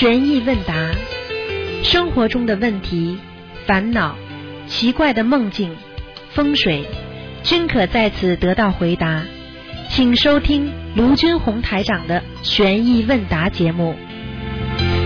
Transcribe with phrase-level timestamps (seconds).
[0.00, 0.72] 悬疑问答，
[1.84, 3.20] 生活中的问题、
[3.66, 4.16] 烦恼、
[4.66, 5.76] 奇怪的梦境、
[6.32, 6.88] 风水，
[7.42, 9.20] 均可在此得到回答。
[9.90, 13.94] 请收听卢军红台长的悬疑问答节目。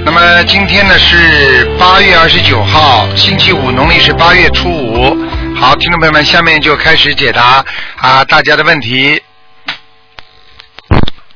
[0.04, 5.16] 那么今天呢是八月二十九号，星期五，农历是八月初五。
[5.56, 7.64] 好，听众朋友们，下面就开始解答
[7.96, 9.20] 啊大家的问题。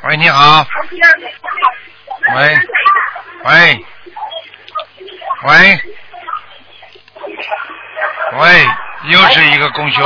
[0.04, 0.64] 喂，你好。
[2.36, 2.54] 喂，
[3.44, 3.84] 喂，
[5.44, 5.80] 喂，
[8.38, 8.66] 喂，
[9.04, 10.04] 又是一个公休。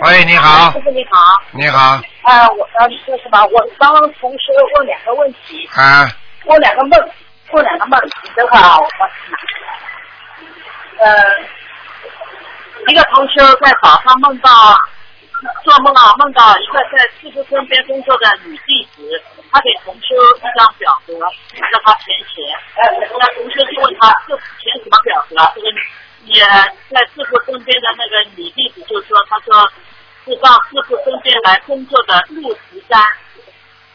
[0.00, 0.72] 喂，你好。
[0.72, 3.44] 师，傅你好，你好，啊，我呃是什么？
[3.46, 6.08] 我刚刚同时问两个问题，啊，
[6.46, 7.10] 问两个梦，
[7.52, 8.00] 问两个梦，
[8.34, 8.88] 这个啊我
[10.98, 11.38] 呃，
[12.88, 14.50] 一个同学在早上梦到
[15.64, 22.54] 做梦啊，梦到一个在师傅身边工作的女弟子，他给同修一张表格，让他填写，
[23.18, 25.36] 那同修就问他这填什么表格？
[25.54, 25.68] 这个
[26.24, 26.34] 你
[26.90, 29.72] 在师傅身边的那个女弟子就说，他说
[30.24, 33.02] 是到师傅身边来工作的陆十三。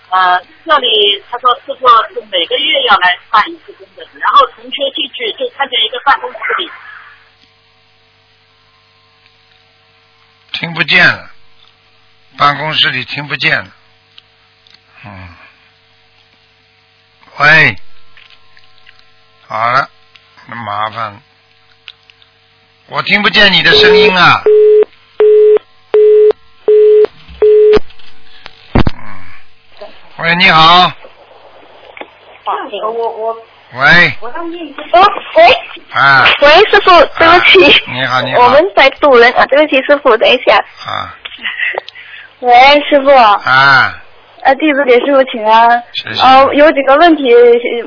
[0.09, 6.71] 呃，这里他说师傅是每个月要来办一次工的，然后同学进去就看见一个办公室里
[10.51, 11.31] 听不见了，
[12.37, 13.71] 办公室里听不见了，
[15.03, 15.35] 嗯，
[17.39, 17.75] 喂，
[19.47, 19.89] 好了，
[20.47, 21.11] 那麻烦。
[21.11, 21.19] 了，
[22.89, 24.43] 我听不见你的声音啊，
[28.93, 29.25] 嗯，
[30.17, 30.91] 喂，你好，
[33.73, 34.17] 喂，
[35.91, 40.55] 啊，喂，师傅，对不起，你好，你好，我们在堵人啊，对不起，师傅，等一下。
[40.85, 41.17] 啊。
[42.41, 42.53] 喂，
[42.87, 44.02] 师傅，啊，
[44.43, 45.83] 呃，弟子给师傅请安。
[45.93, 47.23] 谢谢呃，有几个问题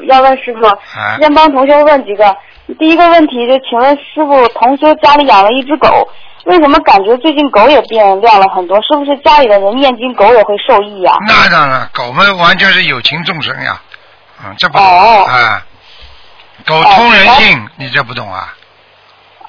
[0.07, 2.37] 要问师傅，啊先帮同学问几个。
[2.79, 6.09] 第一个问题就请问师傅，同修家里养了一只狗，
[6.47, 8.77] 为什么感觉最近狗也变亮了很多？
[8.83, 13.81] 是不是家里的人念经，狗也会受益呀、那当然，狗们完全是有情众生呀，
[14.45, 15.63] 嗯，这不懂哦啊，
[16.67, 18.55] 狗通人性，你这不懂啊？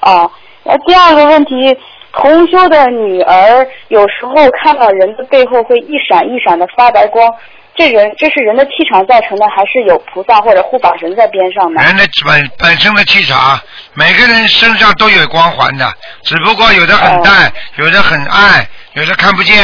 [0.02, 0.30] 哦，
[0.62, 1.76] 那，第二个问题，
[2.20, 7.32] 同修的女儿有时候看到人的背后会一闪一闪的发白光，
[7.76, 11.80] 这人这是人的气场造成的，还是有菩萨或者护法神在边上呢？
[11.82, 13.56] 人的本本身的气场，
[13.94, 15.86] 每个人身上都有光环的，
[16.22, 19.56] 只不过有的很淡，有的很暗，有的看不见。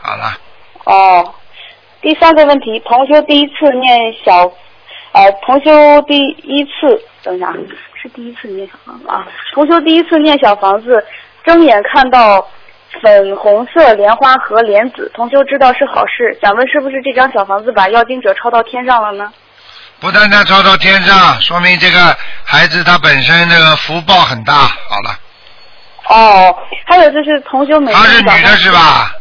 [0.00, 0.32] 好了，
[0.84, 1.34] 哦，
[2.00, 4.50] 第三个问题，同修第一次念小，
[5.12, 7.52] 呃，同修第一次，等一下，
[8.00, 9.28] 是第一次念小房子啊。
[9.52, 11.04] 同修第一次念小房子，
[11.48, 12.46] 睁眼看到
[13.02, 19.32] 粉红色莲花和莲子，同修知道是好事，想问是不是这张小房子把妖精者抄到天上了呢？
[19.98, 22.14] 不单单抄到天上，说明这个
[22.44, 24.52] 孩子他本身这个福报很大。
[24.52, 25.18] 好了，
[26.08, 26.54] 哦，
[26.86, 28.70] 还有就是同修每天她是女的是？
[28.70, 29.12] 吧？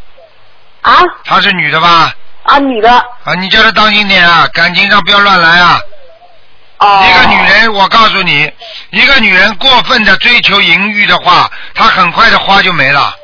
[0.81, 0.93] 啊
[1.23, 2.13] 她是女的吧？
[2.43, 2.91] 啊，女的。
[2.91, 5.79] 啊，你叫她当心点啊，感情上不要乱来啊。
[6.79, 7.05] 哦。
[7.07, 8.51] 一个女人，我告诉你，
[8.91, 13.15] 一个女人过分的追求淫欲的话，她很快的花就没了，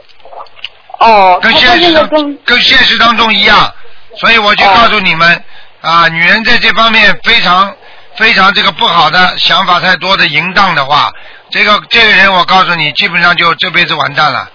[1.00, 3.74] 哦，跟现实跟跟现实当中一样。
[4.18, 5.44] 所以我就告诉你们，
[5.82, 7.74] 啊，女人在这方面非常
[8.16, 11.12] 非常这个不好的想法太多的淫荡的话，
[11.50, 14.50] 这个这个人我告诉你，基本上就这辈子完蛋了。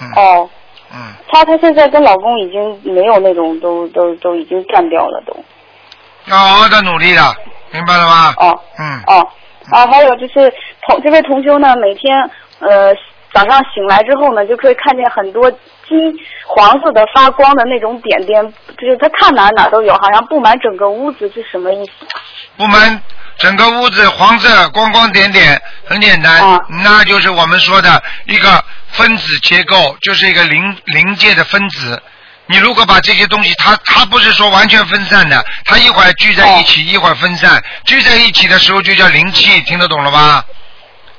[0.00, 0.50] 嗯哦。
[0.90, 5.36] 嗯，她她现在跟老公已经没有那种都都都已经断掉了都。
[6.24, 7.36] 要好好的努力的，
[7.72, 8.34] 明白了吗？
[8.38, 9.28] 哦嗯，哦
[9.70, 10.52] 啊，还有就是
[10.86, 12.18] 同这位同修呢，每天
[12.60, 12.94] 呃
[13.34, 15.98] 早上醒来之后呢，就可以看见很多金
[16.46, 18.42] 黄色的发光的那种点点，
[18.78, 21.92] 就是他看哪哪都有，好像布满整个屋子，是什么意思？
[22.56, 23.00] 布满
[23.36, 32.02] 整个屋子黄色光光点点，很简单，啊那就是我们说的一个分子结构，就是一个临临界的分子。
[32.50, 40.44] 你如果把这些东西，它它不是说完全分散的，它一会儿聚在一起，一会儿分散，聚在一起的时候就叫灵气，听得懂了吧？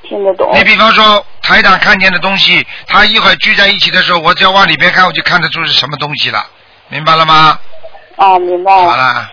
[0.01, 0.50] 听得懂？
[0.56, 6.44] 你比方说台长看见的东西，它一会儿聚在一起的时候，我只要往里边看，我就看得出是什么东西了，
[6.88, 7.59] 明白了吗？
[8.15, 8.89] 啊，明白了。
[8.89, 9.30] 好了，啊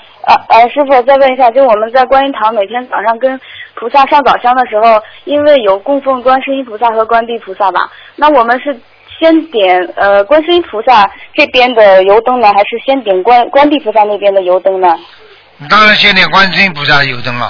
[0.48, 3.40] 呃，师傅，再问一下，就我们在观音堂每天早上跟
[3.74, 8.78] 菩萨上早香的时候，因为有供奉观世音菩萨和观地菩萨吧，那我们是
[9.18, 14.96] 先点呃观世音菩萨这边的油灯呢，还是先点观观地菩萨那边的油灯呢？
[15.58, 17.46] 你当然先点观世音菩萨油灯了。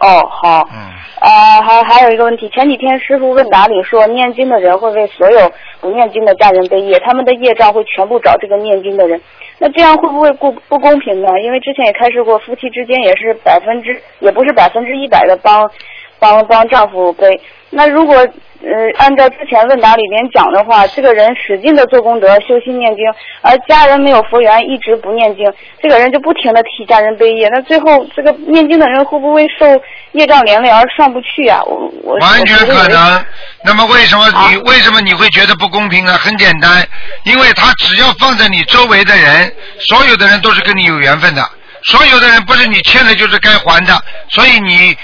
[0.00, 0.68] 哦，好。
[0.72, 0.78] 嗯，
[1.20, 9.20] 啊，还还有一个问题，前几天师傅问答里说，念经的人会为所有不念经的家人背业，他们的业障会全部找这个念经的人。
[9.58, 11.28] 那这样会不会不不公平呢？
[11.44, 15.70] 因为之前也开示过，夫妻之间也是百分之，也不是百分之一百的帮
[16.18, 17.38] 帮帮丈夫背。
[17.70, 18.68] 那如果呃
[18.98, 23.04] 按照之前问答里面讲的话，这个人使劲的做功德、修心念经，
[23.40, 25.50] 而家人没有佛缘，一直不念经，
[25.80, 27.48] 这个人就不停的替家人背业。
[27.48, 29.66] 那最后这个念经的人会不会受
[30.12, 31.62] 业障连累而上不去啊？
[31.64, 33.24] 我我完全可能。
[33.64, 36.12] 那么为什么你为什么你会觉得不公平呢？
[36.14, 36.86] 很简单，
[37.24, 39.52] 因为他只要放在你周围的人，
[39.88, 41.42] 所有的人都是跟你有缘分的，
[41.84, 43.94] 所有的人不是你欠的就是该还的，
[44.28, 44.96] 所以你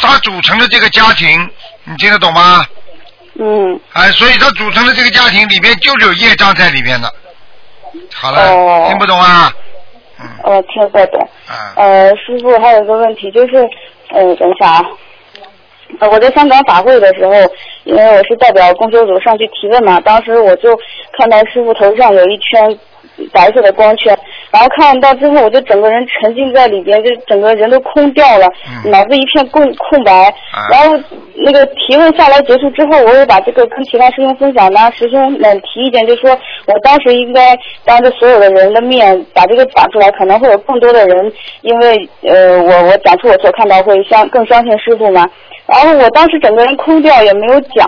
[0.00, 1.50] 他组成的这个家庭，
[1.88, 2.64] 你听得懂吗？
[3.40, 7.12] 嗯哎，所以他组成的这个家庭里边就是有业障在里边的。
[8.12, 9.52] 好了，哦听不懂啊？
[10.20, 11.20] 嗯呃听得懂。
[11.46, 13.56] 啊，呃，师傅还有一个问题就是，
[14.10, 14.84] 呃，等一下啊，
[16.00, 17.32] 呃，我在香港法会的时候，
[17.84, 20.76] 因为我是代表公修组上去提问嘛，当时我就
[21.16, 22.78] 看到师傅头上有一圈
[23.32, 24.16] 白色的光圈，
[24.50, 28.46] 然后看到之后，我就整个人沉浸在里边，就整个人都空掉了，
[28.84, 30.32] 嗯脑子一片空空白。
[30.70, 30.96] 然后
[31.34, 36.30] 那个提问下来结束之后，我也把这个跟其他师兄分享，呢师兄们提意见，就说
[36.66, 41.32] 我当时应该当着所有的人的面把这个讲出来，可能会有更多的人
[41.62, 45.28] 因为呃我我讲出我所看到会相更相信师傅嘛。
[45.68, 47.86] 然后我当时整个人空掉，也没有讲。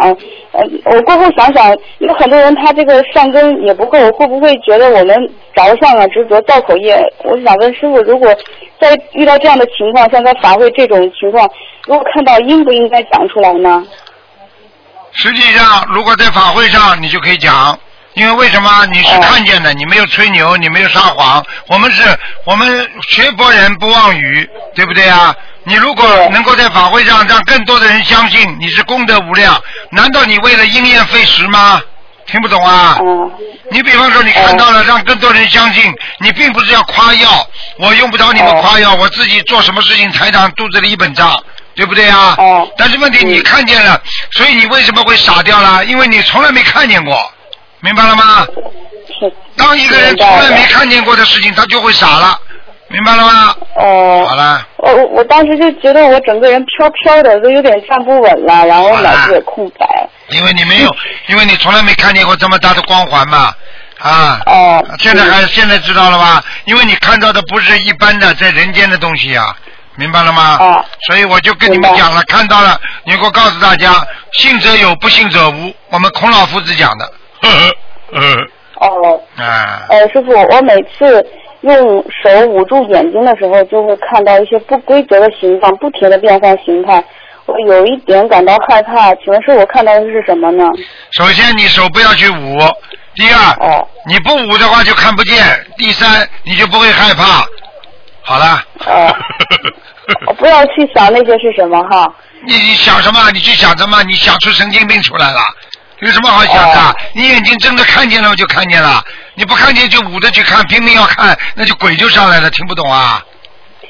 [0.53, 5.17] 呃，我过后想想，有很多人他这个善根也不够，会不会觉得我们
[5.55, 7.03] 着相啊、执着、造口业？
[7.25, 8.35] 我想问师傅，如果
[8.79, 11.49] 在遇到这样的情况，像在法会这种情况，
[11.87, 13.83] 如果看到应不应该讲出来呢？
[15.13, 17.79] 实际上，如果在法会上，你就可以讲，
[18.15, 18.87] 因为为什么？
[18.87, 21.45] 你是哦看见的，你没有吹牛，你没有撒谎。
[21.69, 22.03] 我们是，
[22.45, 25.35] 我们学佛人不妄语，对不对啊？
[25.65, 31.81] 你如果能够在法会上让更多的人相信你是功德无量，难道你为了因噎废食吗？
[32.27, 32.99] 听不懂啊？
[33.01, 33.31] 嗯
[33.73, 37.47] 你比方说，你看到了，让更多人相信，你并不是要夸耀，
[37.79, 41.41] 我用不着你们哦夸耀，我自己做什么事情，台长肚子里一本账，
[41.77, 42.35] 对不对啊？
[42.39, 44.01] 哦但是问题你嗯看见了，
[44.33, 45.85] 所以你为什么会傻掉了？
[45.85, 47.33] 因为你从来没看见过，
[47.81, 48.47] 明白了吗？
[49.19, 52.39] 是当一个人从来没看见过的事情，他就会傻了，
[52.89, 53.55] 明白了吗？
[53.77, 54.27] 哦。
[54.29, 60.09] 好了，我我我当时就觉得我整个人飘飘的，都有点站不稳了，然后脑子也空白。
[60.29, 60.97] 因为你没有，
[61.27, 63.53] 因为你从来没看见过这么大的光环嘛，
[63.99, 64.41] 啊。
[64.47, 64.87] 哦。
[64.99, 66.43] 现在还现在知道了吧？
[66.67, 69.57] 因为你看到的不是一般的在人间的东西啊，
[69.97, 70.57] 明白了吗？
[70.61, 75.75] 哦所以我就跟你们讲了，看到了，你给我告诉大家，信则有，不信则无。
[75.89, 77.13] 我们孔老夫子讲的。
[77.41, 78.47] 呵呵呵
[78.81, 79.21] 哦。
[79.37, 81.27] 呵啊，呃，师傅，我每次
[81.63, 87.03] 用手捂住眼睛的时候，就会看到一些不规则的形状，不停的变换形态。
[87.47, 90.65] 我有一点感到害怕，请问师傅，我看到的是什么呢？
[91.13, 92.57] 首先你手不要去捂，
[93.15, 95.37] 第二，哦你不捂的话就看不见，
[95.77, 97.45] 第三，你就不会害怕。
[98.23, 98.63] 好了。
[98.87, 99.15] 哦
[100.27, 102.13] 我不要去想那些是什么哈。
[102.47, 103.31] 你你想什么？
[103.33, 104.03] 你去想什么？
[104.05, 105.41] 你想出神经病出来了？
[106.01, 106.81] 有什么好想的？
[106.81, 109.03] 哦你眼睛睁着看见了就看见了，
[109.35, 113.23] 你不看见就捂着去看，拼命要看，那就鬼就上来了，听不懂啊？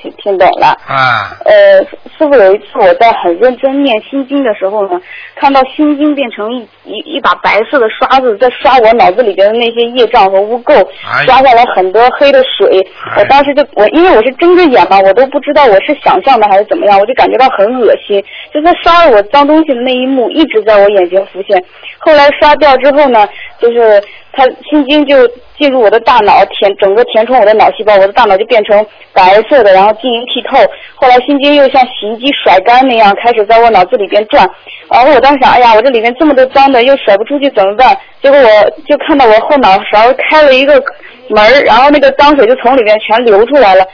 [0.01, 0.69] 听听懂了。
[0.87, 1.81] 啊，呃，
[2.17, 5.01] 师傅有一次我在很认真念心经的时候呢，
[5.37, 10.75] 看到心经变成一一一把白色的刷子，在刷我脑子里边的那些业障和污垢
[11.07, 12.81] 哎，刷下来很多黑的水。
[13.15, 18.23] 哎我当时就我因为我是睁着眼嘛，我都不知道我是想象的还是怎么样，我就感觉到很恶心。
[18.53, 21.63] 就在刷了我脏东西的那一幕一直在我眼前浮现。
[21.99, 23.29] 后来刷掉之后呢，
[23.59, 24.03] 就是
[24.33, 25.27] 它心经就
[25.59, 30.59] 进入我的大脑，填整个填充我的脑细胞，我的大脑就变成白色的，然后晶莹剔透。
[30.95, 34.49] 后来心经又像洗衣机甩干那样，开始在我脑子里边转。
[34.91, 37.97] 然后我当时想，哎呀，我这里面这么多脏的，又甩不出去怎么办？
[38.23, 40.83] 结果我就看到我后脑勺开了一个
[41.29, 43.85] 门，然后那个脏水就从里面全流出来了。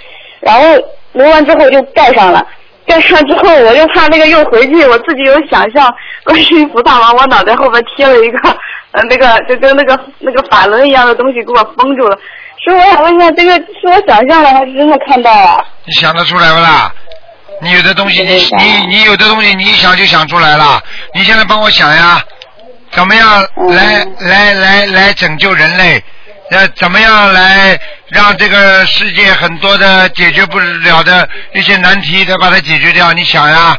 [0.40, 0.62] 然后
[1.12, 2.46] 流完之后就盖上了。
[2.86, 5.92] 盖上之后，我又怕那个又回去，我自己有想象，
[6.24, 8.38] 观世音菩萨往我脑袋后边贴了一个，
[8.92, 12.16] 呃，那个就跟那个那个法轮一样的东西给我封住了。
[12.64, 15.64] 所以我想问一下，这个是我想象的还是真的看到了？
[15.84, 16.92] 你想得出来不啦？
[17.62, 20.80] 你有的东西，你你你有的东西，你一想就想出来了。
[21.14, 22.20] 你现在帮我想呀，
[22.90, 26.02] 怎么样嗯来来来来拯救人类？
[26.50, 33.12] 呃，怎么样来让这个世界很多的解决不了的一些难题，再把它解决掉？
[33.12, 33.76] 你想呀，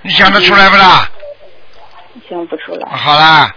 [0.00, 1.06] 你想得出来不啦？
[2.28, 2.88] 想不出来。
[2.96, 3.50] 好啦，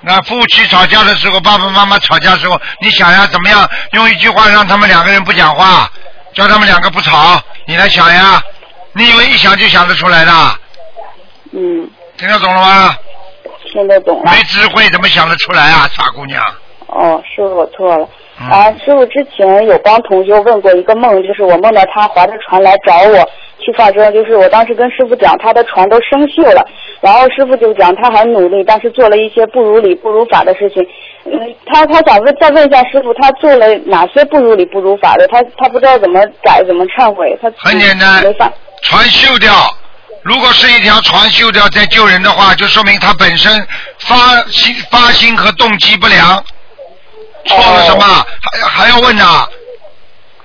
[0.00, 5.90] 那夫妻吵架的时候，爸爸妈妈吵架的时候，你想呀，怎么样用一句话让他们两个人不讲话，
[6.34, 7.42] 叫他们两个不吵？
[7.66, 8.40] 你来想呀，
[8.92, 10.32] 你以为一想就想得出来的？
[11.52, 12.96] 嗯，听得懂了吗？
[13.72, 14.30] 听得懂了。
[14.30, 16.40] 没智慧怎么想得出来啊，傻姑娘？
[16.94, 18.08] 哦，师傅我错了。
[18.40, 26.66] 嗯啊，师傅之前有帮同学问过一个梦，就是我梦到他划着船来找我去放生，就是我当时跟师傅讲他的船都生锈了，
[27.00, 30.82] 然后师傅就讲他很努力，但是做了一些不如理不如法的事情。
[31.26, 35.28] 嗯，他他想问再问一下师傅，他做了哪些不如理不如法的？
[35.28, 38.50] 他他不知道怎么改怎么忏悔，他很简单没法。
[38.82, 39.52] 船锈掉，
[40.22, 43.52] 如果是一条船锈掉再救人的话，就说明他本身
[43.98, 44.16] 发
[44.50, 46.42] 心发心和动机不良。
[47.46, 48.04] 错了什么？
[48.40, 49.46] 还还要问呐？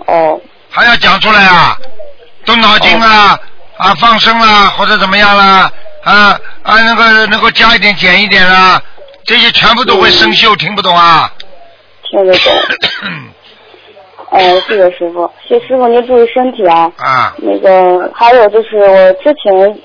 [0.05, 0.39] 哦
[0.69, 1.77] 还要讲出来啊？
[2.45, 3.39] 动脑筋啊？
[3.77, 5.71] 啊，放生啦，或者怎么样啦？
[6.03, 8.81] 啊啊，那个能够加一点减一点啦，
[9.25, 11.31] 这些全部都会生锈，听不懂啊？
[12.09, 12.53] 听得懂。
[14.31, 16.91] 呃， 谢谢师傅，谢师傅您注意身体啊。
[16.97, 19.79] 啊，那个还有就是我之前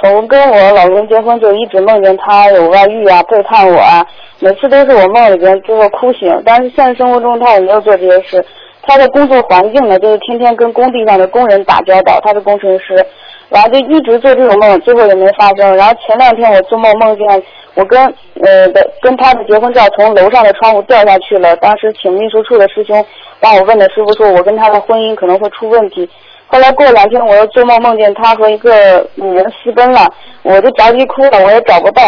[0.00, 4.06] 从跟我老公结婚就一直梦见他有外遇啊，背叛我啊，
[4.38, 8.44] 每次都是我梦里边最后哭醒，但是现实生活中他也没有做这些事。
[8.80, 13.04] 他的工作环境呢，就是天天跟工地上的工人打交道，他是工程师，
[13.50, 15.76] 然后就一直做这种梦，最后也没发生。
[15.76, 17.42] 然后前两天我做梦梦见
[17.74, 18.00] 我跟
[18.42, 23.04] 呃的跟他的结婚照从楼上的窗户掉下去了，当时请秘书处的师兄
[23.40, 26.08] 帮我问的师傅说，我跟他的婚姻可能会出问题。
[26.48, 30.10] 后来过两天，我又做梦梦见他和一个女人私奔了，
[30.42, 32.02] 我就着急哭了，我也找不到。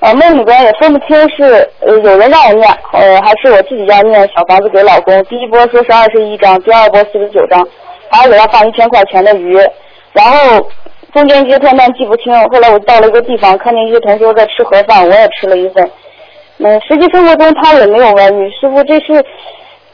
[0.00, 5.20] 呃，梦里边也分不清是有人让我念，呃还是我自己要念小房子给老公。
[5.24, 7.66] 第一波说是二十一张，第二波四十九张，
[8.10, 9.58] 还有要放一千块钱的鱼。
[10.12, 10.64] 然后
[11.12, 15.90] 中间一些片段记不清，后来我到了一个地方，看见一些同学在吃盒饭，我也吃了一份。
[16.58, 19.24] 嗯，实际生活中他也没有外遇，师傅这是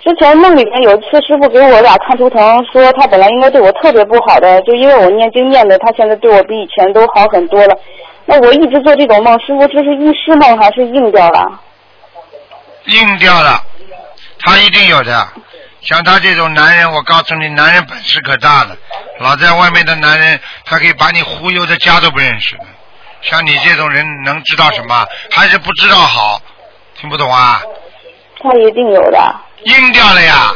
[0.04, 7.74] 之前梦里面有一次师傅给我俩看图腾，说他本来应该对我特别不好的，就因为我念经念的，他现在对我比以前都好很多了。
[8.26, 11.58] 那我一直做这种梦，师傅这是预示梦还是应掉了？
[12.84, 13.58] 硬掉了，
[14.40, 15.26] 他一定有的。
[15.80, 18.76] 像他这种男人，我告诉你，男人本事可大了。
[19.20, 22.64] 老在外面的男人，他可以把你忽悠的家都不认识的。
[23.22, 25.06] 像你这种人，能知道什么？
[25.30, 26.42] 还是不知道好？
[26.94, 27.62] 听不懂啊？
[28.42, 29.34] 他一定有的。
[29.64, 30.52] 硬掉了呀！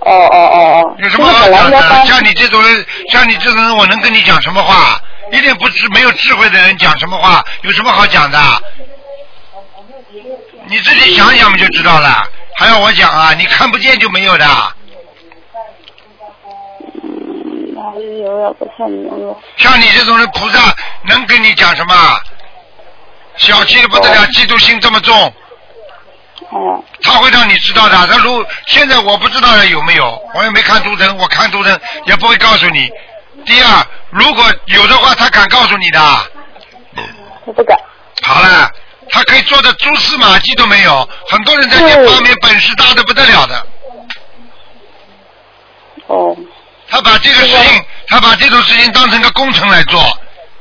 [0.00, 0.96] 哦哦哦哦。
[0.98, 2.06] 有什么好讲的？
[2.06, 5.00] 像你这种人，像你这种人，我能跟你讲什么话？
[5.32, 8.38] 一点不知没有智慧的人讲什么话，有什么好讲的？
[10.68, 12.28] 你自己想想不就知道了？
[12.56, 13.34] 还要我讲啊？
[13.34, 14.46] 你看不见就没有的。
[19.56, 20.74] 像你这种人，菩萨
[21.08, 21.94] 能跟你讲什么？
[23.36, 25.34] 小气的不得了，嫉妒心这么重，
[26.56, 28.06] 哦他会让你知道的。
[28.06, 32.90] 他如现在我不知道他有没有，我也没看图腾，我看图腾也不会告诉你。
[33.44, 36.00] 第二，如果有的话，他敢告诉你的。
[37.44, 37.78] 他不敢。
[38.22, 38.70] 好了，
[39.10, 41.08] 他可以做的蛛丝马迹都没有。
[41.28, 43.66] 很多人在这方面本事大的不得了的，
[46.06, 46.36] 哦
[46.88, 50.00] 他把这个事情，他把这种事情当成个工程来做，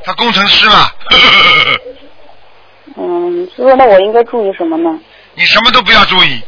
[0.03, 0.91] 他工程师嘛。
[2.97, 4.99] 嗯，师傅，那我应该注意什么呢？
[5.35, 6.41] 你什么都不要注意，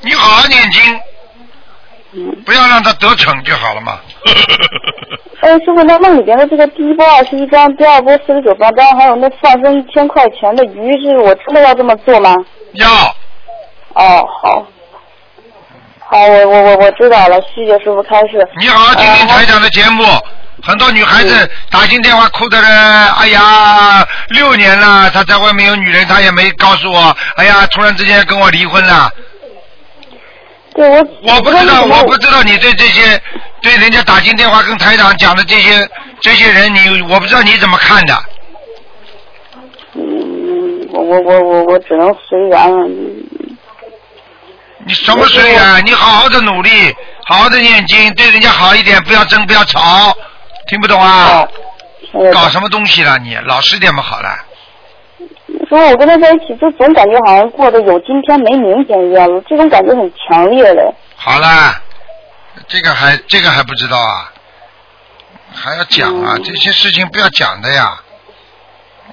[0.00, 1.00] 你好好念经，
[2.12, 2.42] 嗯。
[2.44, 3.98] 不要让他得逞就好了嘛。
[5.40, 12.34] 哎，师傅，那梦里边的这个第一波二十一张，第二波四十九八，张，还有那放生一千块钱的鱼，是我真的要这么做吗？
[12.72, 12.88] 要，
[13.94, 14.66] 哦，好，
[16.00, 18.46] 好，我我我我知道了，谢谢师傅开始。
[18.58, 20.04] 你好好听听台长的节目。
[20.62, 22.70] 很多女孩子打进电话哭的人，
[23.14, 29.10] 哎呀，六年了，她在外面有女人，她也没告诉我，哎呀，突然之间跟我离婚了。
[30.74, 33.20] 对我我不知道，我不知道你对这些
[33.60, 35.88] 对人家打进电话跟台长讲的这些
[36.20, 38.24] 这些人，你我不知道你怎么看的。
[39.94, 42.86] 嗯，我我我我我只能随缘了。
[42.86, 43.24] 嗯
[44.86, 45.86] 你什么随缘？
[45.86, 46.94] 你好好的努力，
[47.24, 50.14] 好好的念经，对人家好一点，不要争，不要吵，
[50.66, 51.46] 听不懂啊？
[52.32, 53.34] 搞什么东西了你？
[53.36, 54.38] 老实点嘛，好了。
[55.68, 60.94] 说我跟他在一起，就总感觉好像过得有今天没明天一样，这种感觉很强烈的。
[61.16, 61.80] 好了，
[62.68, 64.32] 这个还这个还不知道啊？
[65.52, 66.34] 还要讲啊？
[66.36, 68.00] 嗯这些事情不要讲的呀，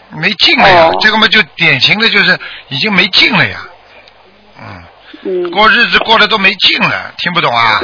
[0.10, 0.88] 没劲了呀。
[0.88, 3.58] 哦这个嘛，就典型的就是已经没劲了呀。
[4.60, 4.84] 嗯，
[5.24, 5.52] 嗯。
[5.52, 7.80] 过日子过得都没劲了，听不懂啊？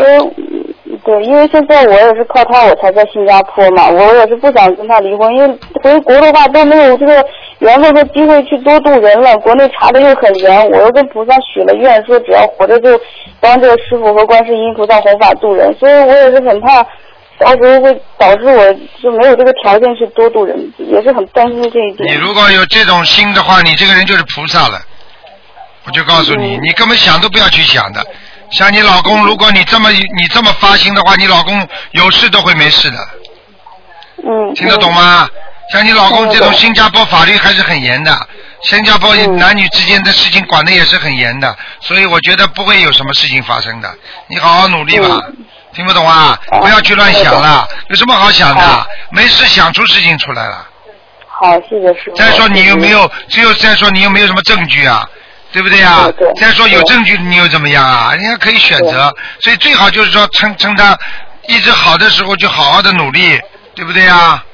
[1.08, 7.26] 对，因为现在我也是靠他，我才在新加坡嘛，我也是不想跟他离婚，因为回国的话都没有这个
[7.60, 13.00] 缘分和机会去多度人了，国内查的又很严，我又跟菩萨许了愿，说只要活着就
[13.40, 16.84] 帮这个师傅和观世音菩萨弘法度人，所以我也是很怕
[17.40, 22.16] 到时候会导致我就没有这个条件去多度人，也是很担心这一点你。
[22.20, 24.78] 如果有这种心的话，你这个人就是菩萨了。
[25.86, 28.06] 我就告诉你，嗯你根本想都不要去想的。
[28.52, 33.10] 像你老公，如果你这么你这么发心的话，你老公有事都会没事的，
[34.24, 35.28] 嗯，听得懂吗？
[35.74, 38.18] 像你老公这种新加坡法律还是很严的，
[38.64, 43.94] 新加坡嗯男女之间的事情管的也是很严的，所以我觉得不会有什么事情发生的。
[44.28, 45.22] 你好好努力吧，
[45.74, 46.40] 听不懂啊？
[46.52, 48.88] 哦不要去乱想了，有什么好想的哦？
[49.12, 50.66] 没事想出事情出来了。
[51.28, 52.16] 好，谢谢师傅。
[52.16, 53.12] 再说你有没有？
[53.28, 55.06] 只有再说你有没有什么证据啊？
[55.58, 58.14] 对不对呀、对对再说有证据，你又怎么样啊？
[58.14, 60.96] 人家可以选择，所以最好就是说趁趁他
[61.48, 63.42] 一直好的时候，就好好的努力，
[63.74, 64.46] 对不对呀、啊？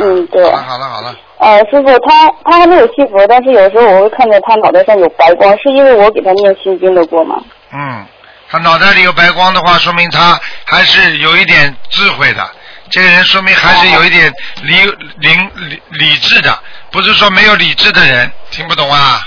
[0.00, 7.36] 嗯对好了好了好了，呃，师傅，他他还没有信佛，但是有时候我会看见他脑袋上有白光，是因为我给他念心经的过吗？
[7.72, 8.04] 嗯，
[8.50, 12.46] 他脑袋里有白光的话，说明他还是有一点智慧的。
[12.90, 14.74] 这个人说明还是有一点理
[15.20, 16.54] 理理理智的，
[16.90, 19.26] 不是说没有理智的人，听不懂啊？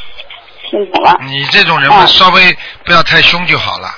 [1.27, 3.89] 你这种人嘛，哦稍微不要太凶就好了，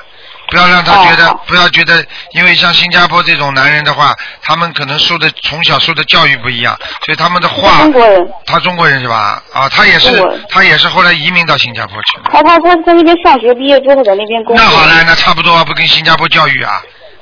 [0.50, 9.42] 不要让他觉得，哦不要觉得，因为像新加坡这种男人的话，他们可能受的从小受的教育不一样，所以他们的话，中国人，他中国人是吧？
[9.54, 10.12] 啊，他也是
[10.50, 12.30] 他也是后来移民到新加坡去了。
[12.32, 14.64] 他他他在那边上学，毕业之后在那边工作。
[14.64, 16.82] 那好了，那差不多不跟新加坡教育啊，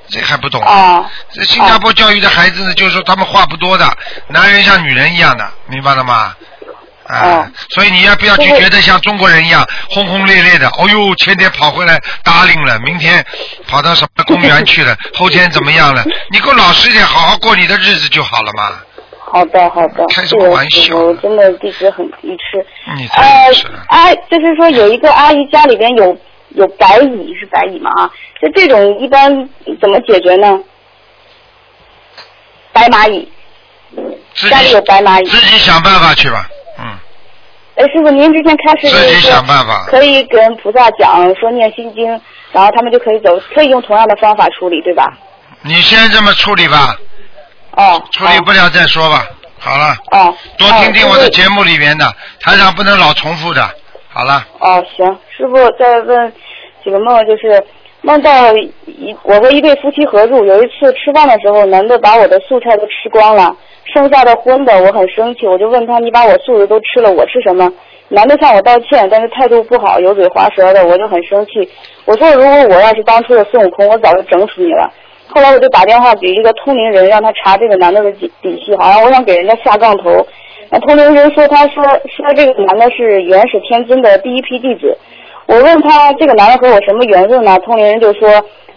[0.10, 0.74] 这还不懂啊？
[0.74, 3.89] 啊，这新加坡教育的孩子呢，就是说他们话不多的，
[4.27, 6.33] 男人像女人一样的，明白了吗？
[7.07, 10.67] 啊、哦所以你要不要去就觉得像中国人一样轰轰烈烈的？
[10.69, 13.25] 哦呦，前天跑回来打领了，明天
[13.67, 16.03] 跑到什么公园去了， 后天怎么样了？
[16.31, 18.79] 你给我老实一点，好好过你的日子就好了嘛。
[19.31, 22.65] 好的好的，开什么玩笑我真的一直很愚痴。
[22.95, 26.15] 你太呃愚痴了，阿就是说有一个阿姨家里边有
[26.50, 27.89] 有白蚁是白蚁吗？
[27.98, 29.29] 啊，就这种一般
[29.81, 30.60] 怎么解决呢？
[32.72, 33.27] 白蚂蚁，
[34.50, 35.25] 家里有白蚂蚁。
[35.27, 36.52] 自己想办法去吧，嗯，
[37.75, 39.86] 哎，师傅，您之前开始自己想办法。
[39.88, 42.08] 可以跟菩萨讲说念心经，
[42.51, 45.12] 然后他们就可以走，可以用同样的方法处理，对吧？
[45.62, 46.96] 你先这么处理吧，
[47.72, 49.25] 哦，处理不了再说吧。
[49.57, 51.29] 好了，哦，多听听我的。
[51.29, 52.05] 节目里面的，
[52.42, 53.68] 台上不能老重复的。
[54.09, 56.33] 好了，哦，行，师傅再问
[56.83, 57.64] 几个梦，就是
[58.05, 58.53] 梦到
[58.85, 67.72] 一我和一对夫妻合住，有一次吃饭的时候，男的把我的素菜都吃光了，剩下的荤的我很生气，我就问他你把我素的都吃了，我吃什么？
[68.09, 71.68] 男的向我道歉，但是态度不好，油嘴滑舌的，我就很生气。
[72.03, 74.92] 我说如果我要是当初的孙悟空，我早就整死你了。
[75.29, 80.27] 后来我就打电话给一个通灵人，让他查这个男的的底底细，好像我想给人家下杠头。
[80.70, 84.98] 那通灵人说，他说说这个男的是元始天尊的第一批弟子。
[85.46, 87.58] 我问他这个男的和我什么缘分呢？
[87.60, 88.29] 通灵人就说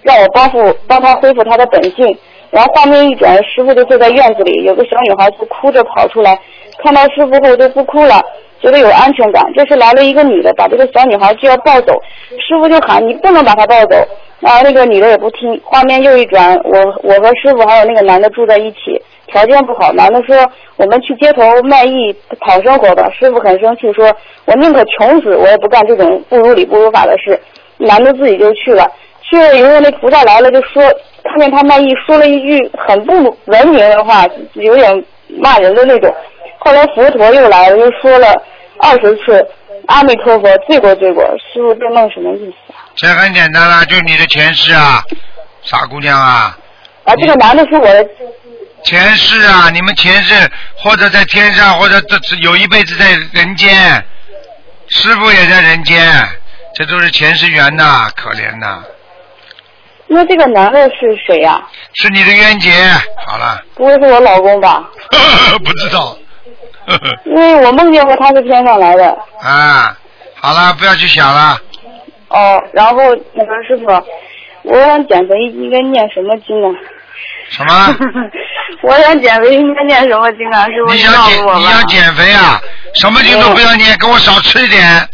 [0.02, 2.16] 让我帮复帮他恢复他的本性。
[2.50, 6.38] 然后画面一转，师傅就坐在院子里，有个小女孩就哭着跑出来，
[6.82, 8.22] 看到师傅后就不哭了，
[8.62, 9.44] 觉得有安全感。
[9.54, 11.92] 这时来了一个女的，把这个小女孩就要抱走，
[12.38, 13.96] 师傅就喊你不能把她抱走。
[14.40, 19.02] 然后那个女的也不听，画面又一转，我我和师傅还有那个男的住在一起，
[19.36, 19.92] 条件不好。
[19.92, 20.34] 男的说
[20.76, 23.10] 我们去街头卖艺讨生活吧。
[23.10, 24.10] 师傅很生气，说
[24.46, 27.38] 我宁可穷死，我也不干这种不如理不如法的事。
[27.76, 30.82] 男的自己就去了，去了以后那菩萨来了就说，
[31.24, 33.12] 看见他卖艺，说了一句很不
[33.44, 35.04] 文明的话，有点
[35.38, 36.10] 骂人的那种。
[36.58, 38.32] 后来佛陀又来了，又说了
[38.78, 39.46] 二十次
[39.88, 41.22] 阿弥陀佛，罪过罪过。
[41.52, 42.88] 师傅这梦什么意思啊？
[42.94, 45.04] 这很简单啦，就是你的前世啊，
[45.60, 46.56] 傻姑娘啊，
[47.04, 48.08] 啊，这个男的是我的
[48.86, 53.74] 前世啊，你们前世或者在天上，或者这这有一辈子在人间，
[54.90, 56.00] 师傅也在人间，
[56.72, 58.84] 这都是前世缘呐，可怜呐，
[60.06, 61.60] 那这个男的是谁呀、
[61.94, 62.70] 是你的冤结。
[63.26, 64.88] 好了，不会是我老公吧？
[65.64, 66.16] 不知道。
[67.26, 69.10] 因为我梦见过他是天上来的。
[69.42, 69.96] 啊，
[70.36, 71.58] 好了，不要去想了。
[72.28, 72.96] 哦，然后
[73.34, 73.84] 那个师傅，
[74.62, 76.70] 我想减肥应该念什么经啊？
[77.50, 77.96] 什么？
[78.82, 80.64] 我想减肥应该念什么经啊？
[80.66, 81.46] 师傅你想减。
[81.56, 82.60] 你想减肥啊？
[82.94, 85.08] 什么经都不要念，给我少吃一点。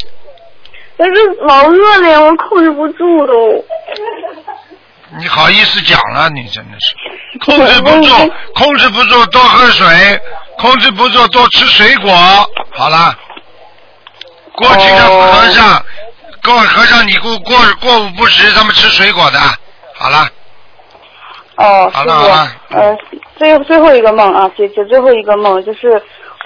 [0.97, 1.11] 可是
[1.47, 3.65] 老饿了呀，我控制不住都。
[5.19, 6.95] 你好意思讲了，你真的是
[7.45, 10.21] 控制不住，控制不住，多喝水，
[10.59, 12.11] 控制不住，多吃水果。
[12.71, 13.15] 好了，
[14.55, 15.85] 过去的和尚，
[16.43, 19.39] 过和尚你过过过午不食，他们吃水果的。
[19.95, 20.29] 好了，
[21.63, 22.99] 哦，师好了好了傅，呃，
[23.37, 25.91] 最最后一个梦啊，就就最后一个梦，就是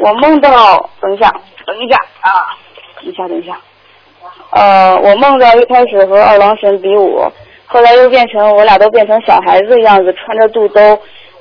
[0.04, 1.32] 我梦到，等一下，
[1.66, 2.52] 等一下啊，
[3.00, 3.58] 等一下，等一下，
[4.50, 7.22] 呃，我梦到一开始和二郎神比武，
[7.64, 10.80] 后来又变成我俩都变成小孩子的样子，穿着肚兜，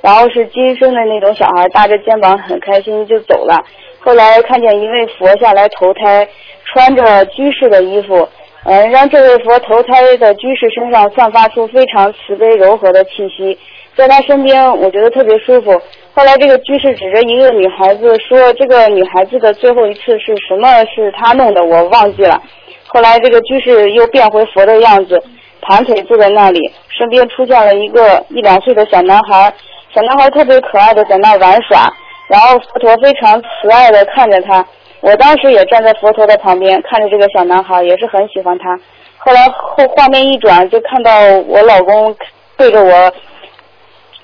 [0.00, 3.62] 然后是今生的那种小孩，搭着肩膀很开心就走了。
[4.00, 6.26] 后来看见一位佛下来投胎，
[6.64, 8.28] 穿着居士的衣服，
[8.68, 13.56] 嗯，让这位佛投胎的居士身上散发出非常慈悲柔和的气息，
[13.94, 15.80] 在他身边我觉得特别舒服。
[16.12, 20.68] 后来这个居士指着一个女孩子说：“这个女孩子的最后一次是什么？
[20.86, 22.42] 是他弄的，我忘记了。”
[22.88, 25.22] 后来这个居士又变回佛的样子，
[25.62, 29.52] 盘腿坐在那里，身边出现了一个一两岁的小男孩，
[29.94, 31.88] 小男孩特别可爱的在那玩耍，
[32.28, 34.66] 然后佛陀非常慈爱的看着他。
[35.06, 38.76] 我当时也站在佛陀的旁边，看着这个小男孩，也是很喜欢他。
[39.18, 41.12] 后来后画面一转，就看到
[41.46, 42.12] 我老公
[42.56, 43.12] 对着我。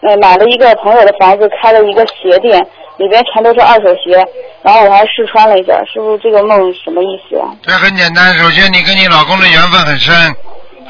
[0.04, 2.60] 呃，买了一个朋友的房子，开了一个鞋店，
[2.96, 4.26] 里边全都是二手鞋。
[4.60, 7.54] 然后我还试穿了一下，是不是这个梦什么意思啊？
[7.62, 10.12] 这很简单，首先你跟你老公的缘分很深，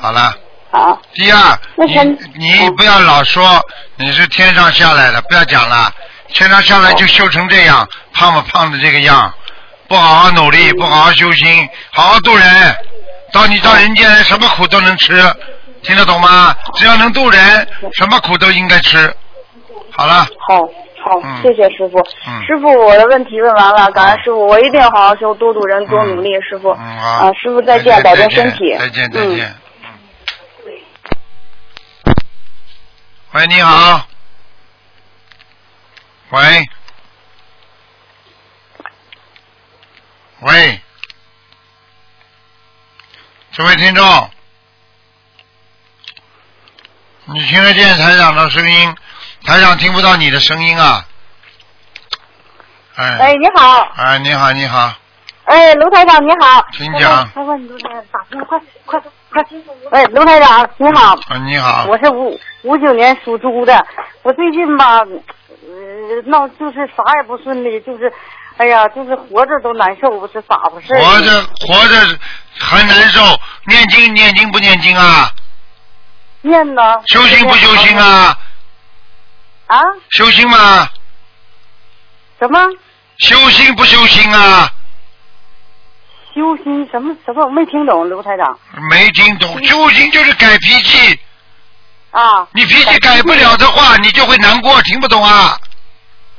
[0.00, 0.35] 好了。
[0.70, 0.98] 好。
[1.12, 1.37] 第二，
[1.76, 1.94] 你
[2.38, 3.61] 你不要老说
[3.96, 5.92] 你是天上下来的，不要讲了，
[6.28, 9.31] 天上下来就修成这样，胖不胖的这个样，
[9.92, 12.46] 不好好努力，不好好修心，好好度人，
[13.31, 15.22] 到你到人间来，什么苦都能吃。
[15.83, 16.57] 听得懂吗？
[16.76, 19.14] 只要能渡人，什么苦都应该吃。
[19.90, 20.26] 好了。
[20.48, 20.61] 好，
[21.05, 21.98] 好，谢谢师傅。
[22.46, 26.70] 师傅，我的问题问完了，感恩师傅，我一定要好好修，多度人，多努力，师傅。
[26.70, 28.74] 啊，师傅再见，保重身体。
[28.78, 29.55] 再见，再见。
[33.33, 34.07] 喂，你好。
[36.31, 36.66] 喂。
[40.42, 40.81] 喂。
[43.52, 44.31] 这位听众。
[47.26, 48.96] 你听得见台长的声音，
[49.44, 51.07] 台长听不到你的声音啊。
[52.96, 53.18] 哎。
[53.18, 53.88] 哎，你好。
[53.96, 54.92] 哎，你好，你好。
[55.44, 56.66] 哎，卢台长你好。
[56.72, 57.28] 请讲。
[57.31, 59.11] 快问卢台长，打电话，快快
[59.42, 59.42] 快！
[59.92, 61.14] 哎，卢台长你好。
[61.28, 61.85] 啊，你好。
[61.87, 63.87] 我是五五九年属猪的，
[64.22, 68.12] 我最近吧，呃，闹就是啥也不顺利，就是，
[68.59, 70.95] 哎呀，就是活着都难受，不是咋回事？
[70.95, 72.19] 活着活着
[72.59, 73.21] 还难受，
[73.67, 75.33] 念经念经不念经啊？
[76.43, 76.83] 念呢？
[77.07, 78.38] 修心不修心啊？
[79.67, 79.81] 啊？
[80.11, 80.88] 修心吗？
[82.38, 82.61] 什么？
[83.19, 84.71] 修心不修心啊？
[86.35, 87.45] 修心什么什么？
[87.45, 88.59] 我没听懂，刘台长。
[88.91, 91.19] 没听懂，修心就是改脾气。
[92.11, 92.47] 啊。
[92.53, 95.57] 你脾气改不了的话，你就会难过，听不懂啊？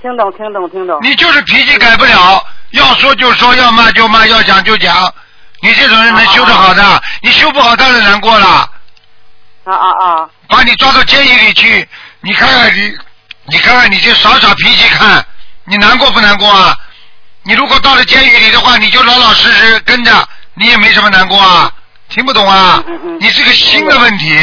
[0.04, 1.00] 听懂，听懂，听懂。
[1.02, 5.12] 你就是脾气改不了，要说就说，要骂就骂，要讲就讲。
[5.62, 8.70] 你这种人能修得好的，你修不好当然难过了。
[9.64, 10.30] 啊啊啊！
[10.50, 11.88] 把你抓到监狱里去，
[12.20, 12.94] 你看看你，
[13.46, 15.26] 你看看你这耍耍脾气，看
[15.64, 16.76] 你难过不难过啊？
[17.44, 21.72] 你如果到了监狱里的话，你就老老实实跟着，你也没什么难过啊。
[22.10, 22.84] 听不懂啊？
[23.22, 24.38] 你是个心的问题，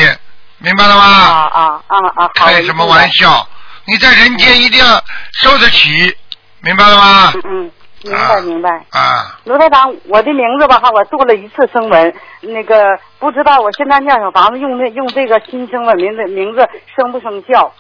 [0.56, 1.02] 明白了吗？
[1.04, 2.30] 啊啊啊啊！
[2.34, 3.46] 开什么玩笑？
[3.90, 6.16] 你在人间一定要受得起，
[6.61, 7.33] 明白了吗？
[7.35, 7.70] 嗯嗯。
[8.03, 17.70] 明白明白啊，卢台长，我的名字吧哈，我做了一次声纹，那个不知道我现在念小房子用那用这个新声纹名字名字生不生效？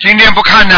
[0.00, 0.74] 今天不看的。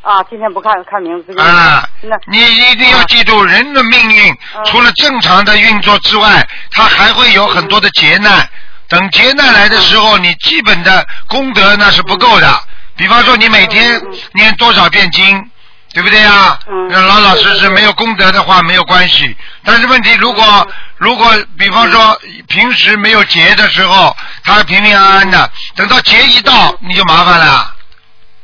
[0.00, 1.38] 啊，今天不看看名字。
[1.38, 4.34] 啊，那你一定要记住，人的命运
[4.64, 8.48] 除了正常的运作之外，它还会有很多的劫难。
[8.88, 12.48] 等劫难来的时候，你基本的功德那是不够的。
[12.96, 14.00] 比方说，你每天
[14.34, 15.48] 念多少遍经？
[15.94, 16.58] 对不对呀？
[16.70, 19.36] 嗯老老实实，没有功德的话没有关系。
[19.62, 27.74] 但是问题，如果如果比方说平时没有劫的时候，他平平安安的，等到劫一到，你就麻烦了。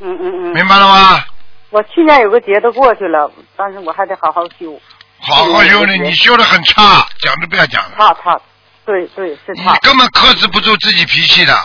[0.00, 0.52] 嗯嗯嗯。
[0.52, 1.24] 明白了吗？
[1.70, 4.78] 我去年有个劫都过去了，但是我还得好好修。
[5.20, 7.92] 好好修呢，你修的很差，讲都不要讲了。
[7.96, 8.38] 差差，
[8.84, 9.72] 对对是差。
[9.72, 11.58] 你根本克制不住自己脾气的。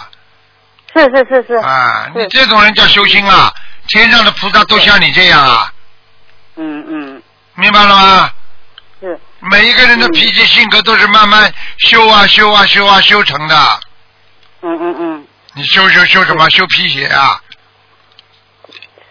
[0.94, 1.54] 是是是是。
[1.56, 3.52] 啊，你这种人叫修心啊！
[3.90, 5.74] 天上的菩萨都像你这样啊。
[6.56, 7.24] 嗯嗯，
[7.56, 8.32] 明白了吗？
[9.02, 9.20] 是。
[9.40, 13.80] 每一个人的脾气性格都是慢慢修啊修啊修啊修成的。
[14.62, 15.28] 嗯嗯嗯。
[15.54, 16.50] 你修修修什么？
[16.50, 17.42] 修皮鞋啊？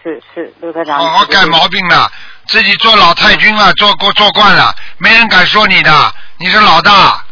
[0.01, 0.97] 是是，刘科长。
[0.97, 2.11] 好好改毛病了，
[2.47, 7.23] 自己做老太君了，做过做惯了，没人敢说你的，你是老大。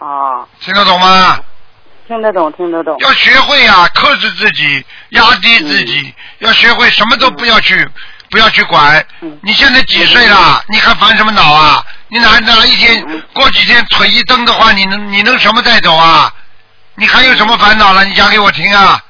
[0.00, 0.48] 啊。
[0.60, 1.38] 听得懂吗？
[2.10, 2.96] 听得懂，听得懂。
[2.98, 7.88] 要学会呀，克制自己，压低自己，要学会什么都不要去，
[8.30, 9.06] 不要去管。
[9.42, 10.60] 你现在几岁了？
[10.68, 11.80] 你还烦什么恼啊？
[12.08, 16.34] 你哪哪一天过几天腿一蹬的话，你能你能什么带走啊？
[16.96, 18.04] 你还有什么烦恼了？
[18.04, 19.00] 你讲给我听啊。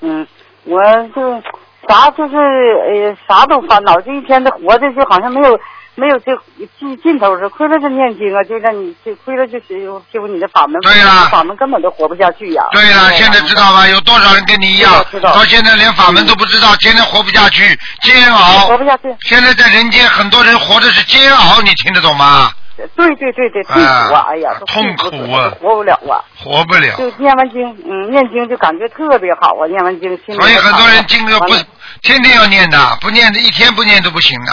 [0.00, 0.26] 嗯，
[0.64, 0.80] 我
[1.14, 1.42] 就
[1.86, 5.60] 啥就是呃啥都烦恼，这一天的活着就好像没有
[5.98, 6.30] 没有这
[6.78, 9.74] 尽尽头是亏了这念经啊，就让你就亏了就是
[10.12, 13.84] 就你的法门，对呀法门根本都活不下去呀、对了，现在知道吧？
[13.88, 18.78] 有多少人跟你一样到现在连法门都不知道，天天活不下去，煎熬活。
[18.78, 19.12] 不下去。
[19.22, 22.52] 现在在人间，很多人活的是煎熬，你听得懂吗？
[22.94, 23.80] 对对对对，痛苦
[24.14, 24.20] 啊！
[24.20, 26.22] 啊哎呀，都痛苦啊活不了啊！
[26.36, 26.94] 活不了。
[26.96, 29.66] 就念完经，嗯，念经就感觉特别好啊！
[29.66, 31.56] 念完经，心里所以很多人经都不
[32.02, 34.52] 天天要念的，不念的一天不念都不行的。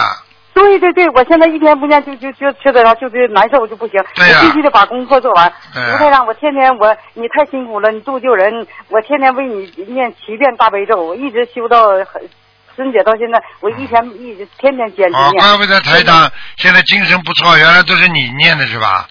[0.56, 5.52] 对对对，我现在一天不念就就就觉得啥，就是难受就不行，对呀我必须得把功课做完。
[5.74, 12.26] 卢台长，我天天我你太辛苦了，你度救人，我天天为你念七遍大悲咒，我一直修到很
[12.74, 15.44] 孙姐到现在，我一天一直天天坚持哦，念。
[15.44, 19.06] 怪不得台长现在精神不错，原来都是你念的是吧？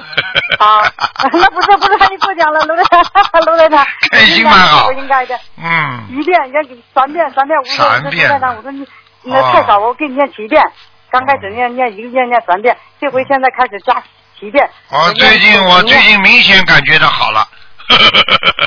[0.60, 0.84] 啊，
[1.32, 6.60] 那不是不是，你过奖了，卢台长， 卢台长，开心蛮好我应该的，嗯，一遍人家
[6.94, 8.80] 三遍三遍，我说三遍我说你
[9.22, 10.62] 你那太少，我给你念七遍。
[11.10, 14.02] 刚开始念念一个念念三遍，这回现在开始加
[14.38, 14.68] 七遍。
[14.90, 17.46] 我最近我最近明显感觉到好了。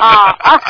[0.00, 0.60] 啊啊！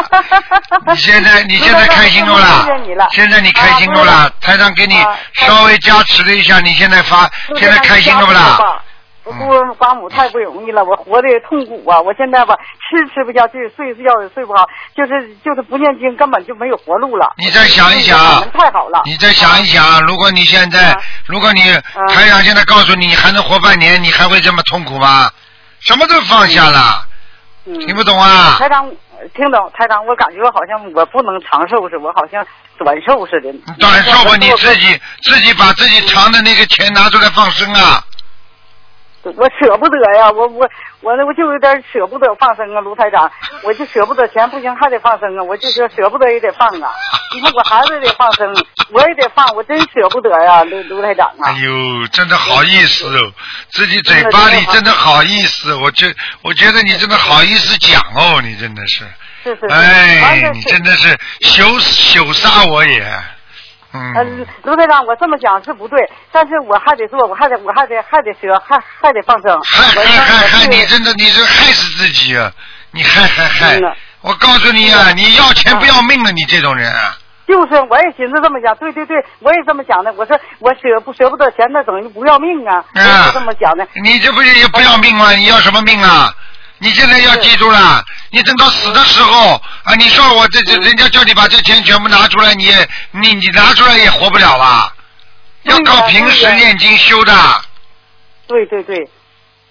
[0.88, 8.82] 你现在你现在开心多了谢谢你了，现在你开心多啊了，台长给你啊稍微加持了一下，你现在发现在开心了不啦？？
[9.28, 12.00] 我孤儿寡母太不容易了，我活的痛苦啊！
[12.00, 17.34] 我现在吧，吃吃不下去，睡睡觉也睡不好，就是就是不念经，根本就没有活路了。
[17.36, 18.16] 你再想一想
[18.52, 19.02] 太好了。
[19.04, 21.60] 你再想一想，如果你现在啊，如果你
[22.08, 25.30] 台长现在告诉你你还能活半年，你还会这么痛苦吗？
[25.80, 27.06] 什么都放下了，
[27.66, 28.56] 嗯听不懂啊？
[28.58, 28.90] 台长，
[29.34, 32.42] 听懂台长，我感觉好像我不能长寿似的，我好像
[32.78, 33.52] 短寿似的。
[33.78, 38.02] 短寿吧，你自己自己把自己藏的那个钱拿出来放生啊！
[39.36, 40.68] 我舍不得呀，我我
[41.00, 43.30] 我那我就有点舍不得放生啊，卢台长，
[43.64, 46.90] 我就舍不得钱，不行还得放生啊，我就说舍不得也得放啊，
[47.34, 48.52] 你看我孩子也得放生，
[48.92, 51.52] 我也得放，我真舍不得呀，卢卢台长啊哎。
[51.58, 53.32] 呦，真的好意思哦，
[53.70, 56.12] 自己嘴巴里真的好意思，我觉
[56.42, 59.04] 我觉得你真的好意思讲哦，你真的是，
[59.44, 63.00] 是是是，哎，你真的是羞羞杀我也，
[64.14, 65.98] 呃嗯，，卢队长，我这么讲是不对，
[66.32, 69.58] 但是我还得做，我还得我还得还得舍，还还得放生。
[69.62, 72.50] 害我害害害，你真的你是害死自己啊！
[72.90, 73.80] 你害害害！
[74.22, 77.16] 我告诉你啊，你要钱不要命了，你这种人啊！
[77.46, 80.12] 就是，我也寻思这么讲，对对对，我也这么讲的。
[80.14, 83.86] 我说我舍不舍不得钱，那等于不要命啊，我啊是这么讲的。
[84.02, 85.32] 你这不是也不要命吗？
[85.32, 86.30] 你要什么命啊？
[86.80, 94.92] 你现在要记住了，你等到死的时候啊，你说我这这人家叫你把这钱全部拿出来，你也你你拿出来也活不了了，
[95.64, 97.32] 要靠平时念经修的。
[98.46, 99.10] 对对对，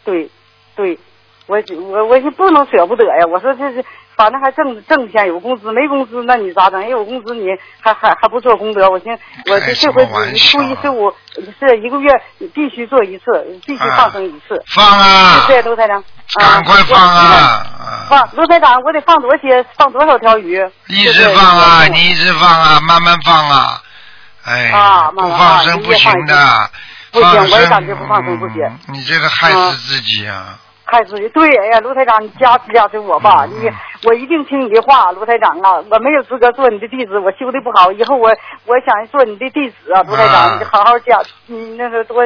[0.05, 0.29] 对
[0.75, 0.99] 对，
[1.47, 3.25] 我我我就不能舍不得呀。
[3.27, 3.85] 我说这是，
[4.17, 6.89] 反正还挣挣钱有工资，没工资那你咋整？
[6.89, 7.45] 有工资你
[7.79, 8.89] 还还还不做功德？
[8.89, 11.13] 我寻我开什这这回初一十五
[11.59, 12.09] 是一个月
[12.53, 13.23] 必须做一次，
[13.65, 14.61] 必须放生一次。
[14.67, 16.03] 放啊对，卢台长。
[16.35, 17.21] 赶快放啊！
[17.21, 20.59] 啊放卢台长，我得放多些，放多少条鱼？
[20.87, 23.81] 一直放啊，对你一直放啊，慢慢放啊。
[24.43, 26.69] 哎，不啊慢慢放生不行的。
[27.11, 28.57] 不行我也感觉不放生不行
[28.89, 30.59] 嗯你这个害啊死自己啊！
[30.83, 33.69] 害死对，哎呀，卢台长，你加持加持我吧，嗯你
[34.03, 38.29] 我一定听你的话，卢台长啊，我没有资格做你的弟子，我修的不好，以后我
[38.65, 42.21] 我想做你的弟子啊，卢台啊长，你好好加，你那个多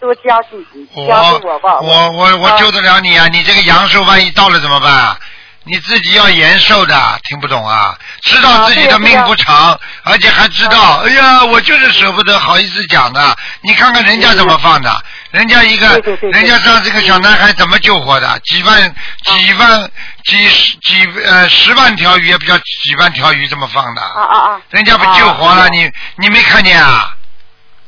[0.00, 0.64] 多加持
[1.06, 3.26] 加持我吧，我我我啊救得了你啊！
[3.28, 5.16] 你这个阳寿万一到了怎么办啊？
[5.64, 7.96] 你自己要延寿的，听不懂啊？
[8.22, 13.36] 知道自己的命不长，而且还知道，哎呀，我就是舍不得，好意思讲的。
[13.60, 14.90] 你看看人家怎么放的，
[15.30, 15.86] 人家一个
[16.32, 18.38] 人家让这个小男孩怎么救活的？
[18.40, 18.94] 几万、
[19.24, 19.90] 几万、
[20.24, 24.00] 几十、几呃十万条鱼，也不叫几万条鱼这么放的。
[24.00, 24.60] 啊啊啊！
[24.70, 27.14] 人家不救活了，啊你你没看见啊？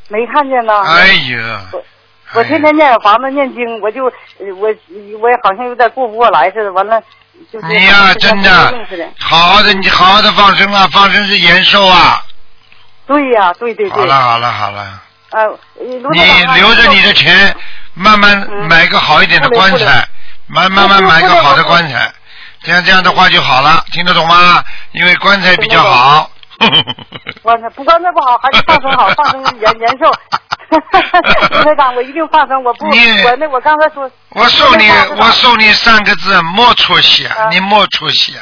[0.09, 0.83] 没看见呢。
[0.83, 1.63] 哎呀！
[1.73, 1.83] 我
[2.35, 4.69] 我天天念房子念经，我就呃我
[5.21, 7.03] 我也好像有点过不过来似的，完了
[7.51, 8.75] 就是你呀、真的，
[9.19, 12.23] 好好的，你好好的放生啊，放生是延寿啊。
[13.07, 13.99] 对呀，对对对。
[13.99, 15.01] 好了好了好了，
[15.31, 15.99] 呃，你
[16.55, 17.55] 留着你的钱，
[17.95, 20.07] 慢慢嗯买个好一点的棺材，
[20.47, 22.13] 慢慢慢买个好的棺材，
[22.63, 24.63] 这样这样的话就好了，听得懂吗？
[24.93, 26.31] 因为棺材比较好。
[27.42, 30.12] 我那不光那不好，还是放生好，放生延 延寿。
[31.51, 38.35] 卢台长，我一定放生，我不，我那我刚才说，我送你我送你三个字：莫出息啊，你莫出息。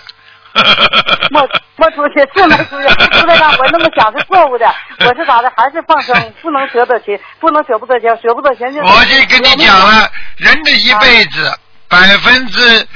[1.31, 2.89] 莫 莫出去是没出去，
[3.21, 4.67] 卢台长，我那么想是错误的，
[5.01, 5.53] 我是咋的？
[5.57, 8.81] 还是放生，不能舍得钱，不能舍不得钱，舍不得钱就。
[8.81, 11.53] 我就跟你讲了，人的一辈子
[11.89, 12.87] 百分之。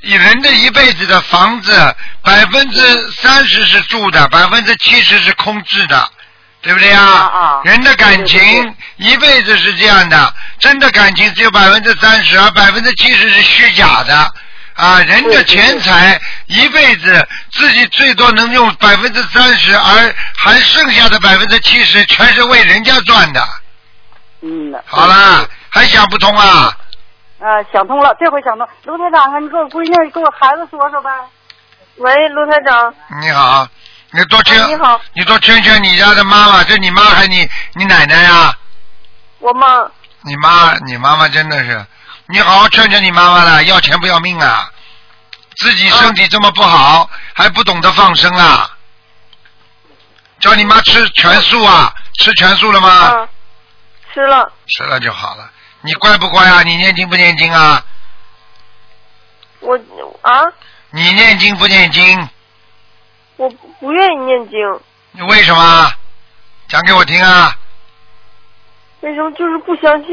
[0.00, 6.10] 人的一辈子的房子，百分之三十是住的，百分之七十是空置的。
[6.62, 7.02] 对不对呀？
[7.02, 8.40] 啊啊人的感情
[8.94, 14.32] 一辈子是这样的，真的感情只有百分之三十，而百分之七十是虚假的。
[14.74, 23.44] 啊，人的钱财一辈子自己最多能用百分之三十，而还剩下的百分之七十全是为人家赚的。
[24.42, 24.72] 嗯。
[24.86, 26.72] 好啦，还想不通啊？
[27.42, 28.68] 啊，想通了，这回想通。
[28.84, 31.10] 卢台长啊，你给我闺女，给我孩子说说呗。
[31.96, 33.66] 喂，卢台长，你好，
[34.12, 38.56] 你多劝，啊你好你多劝劝你家的妈妈，这你妈还你你奶奶呀、
[39.40, 41.84] 我妈，你妈，你妈妈真的是，
[42.28, 44.70] 你好好劝劝你妈妈了，要钱不要命啊！
[45.56, 48.70] 自己身体这么不好，还不懂得放生啊！
[50.38, 52.88] 叫你妈吃全素啊，吃全素了吗？
[52.88, 53.28] 啊，
[54.14, 55.50] 吃了，吃了就好了。
[55.82, 56.62] 你乖不乖啊？
[56.62, 57.84] 你念经不念经啊？
[59.60, 59.78] 我
[60.22, 60.44] 啊，
[60.90, 62.28] 你念经不念经？
[63.36, 63.48] 我
[63.80, 64.58] 不愿意念经，
[65.12, 65.92] 你为什么？
[66.68, 67.56] 讲给我听啊！
[69.00, 70.08] 为什么就是不相信？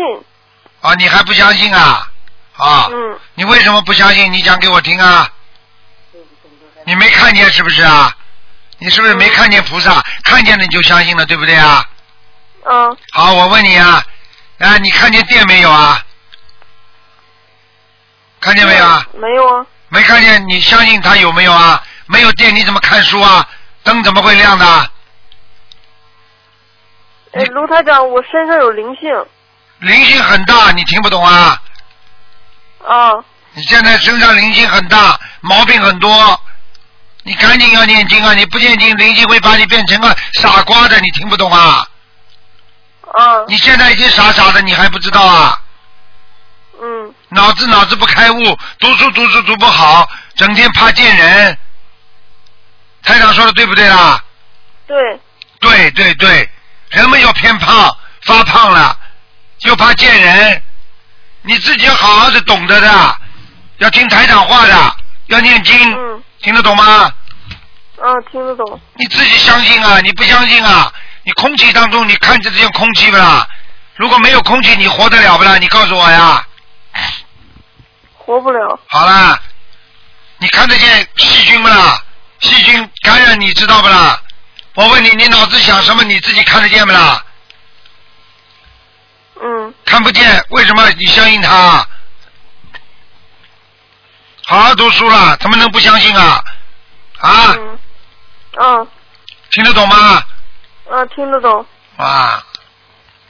[0.81, 2.11] 啊，你还不相信啊？
[2.57, 4.31] 啊，嗯，你为什么不相信？
[4.33, 5.31] 你讲给我听啊！
[6.85, 8.15] 你没看见是不是啊？
[8.79, 10.03] 你是不是没看见菩萨？
[10.23, 11.87] 看见了你就相信了，对不对啊？
[12.65, 14.03] 嗯，好，我问你啊，
[14.59, 16.03] 啊，你看见电没有啊？
[18.41, 19.05] 看见没有啊？
[19.13, 21.83] 没有啊，没看见，你相信他有没有啊？
[22.07, 23.47] 没有电你怎么看书啊？
[23.83, 24.91] 灯怎么会亮的？
[27.33, 29.09] 哎，卢台长，我身上有灵性
[29.79, 31.61] 灵性很大，你听不懂啊？
[32.85, 33.11] 啊，
[33.53, 36.41] 你现在身上灵性很大，毛病很多，
[37.23, 38.33] 你赶紧要念经啊！
[38.33, 41.85] 你不念经，灵性会把你变成个傻瓜的，你听不懂啊？
[43.13, 45.61] 啊，你现在已经傻傻的，你还不知道啊？
[46.81, 51.57] 嗯，脑子脑子不开悟，读书读书读不好，整天怕见人。
[53.03, 54.23] 台长说的对不对啦？
[54.87, 55.19] 对，
[55.59, 56.49] 对对对，
[56.89, 58.95] 人们又偏胖，发胖了，
[59.61, 60.61] 又怕见人，
[61.41, 63.17] 你自己要好好的懂得的，
[63.77, 64.95] 要听台长话的，
[65.27, 67.11] 要念经，嗯，听得懂吗？
[68.01, 70.91] 嗯，听得懂，你自己相信啊，你不相信啊？
[71.29, 73.47] 你空气当中你看见这些空气不啦？
[73.97, 75.59] 如果没有空气，你活得了不啦？
[75.59, 76.43] 你告诉我呀。
[78.17, 79.39] 活不了，好啦，
[80.39, 82.03] 你看得见细菌不啦？
[82.39, 84.19] 细菌感染你知道不啦？
[84.73, 86.03] 我问你，你脑子想什么？
[86.03, 87.23] 你自己看得见不啦？
[89.43, 91.87] 嗯，看不见，为什么你相信他？
[94.45, 96.43] 好好读书了，怎么能不相信啊？
[97.19, 97.79] 啊，嗯，
[98.59, 98.87] 嗯，
[99.51, 100.23] 听得懂吗？
[100.89, 101.65] 啊，听得懂，
[101.97, 102.43] 啊，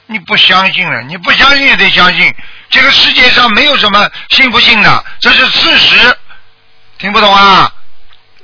[0.06, 2.34] 你不相信了，你不相信也得相信。
[2.70, 6.16] 这个世界上没有什么信不信的，这是事实。
[6.98, 7.72] 听不懂啊？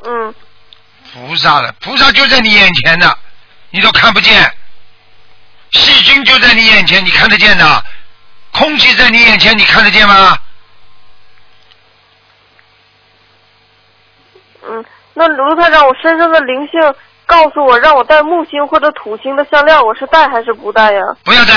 [0.05, 0.35] 嗯，
[1.13, 3.19] 菩萨了，菩萨就在你眼前的，
[3.71, 4.53] 你都看不见。
[5.73, 7.85] 细菌就在你眼前，你看得见的。
[8.53, 10.39] 空气在你眼前，你看得见吗？
[14.69, 16.95] 嗯，那卢台长，我身上的灵性
[17.27, 21.01] 告诉我，让我带木星或者土星的项链，我是带还是不带呀？
[21.25, 21.55] 不要带，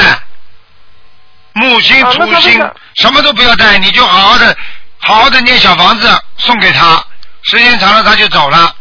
[1.54, 4.58] 木星、啊土星什么都不要带，你就好好的、
[4.98, 7.04] 好好的念小房子送给他，
[7.44, 8.76] 时间长了他就走了。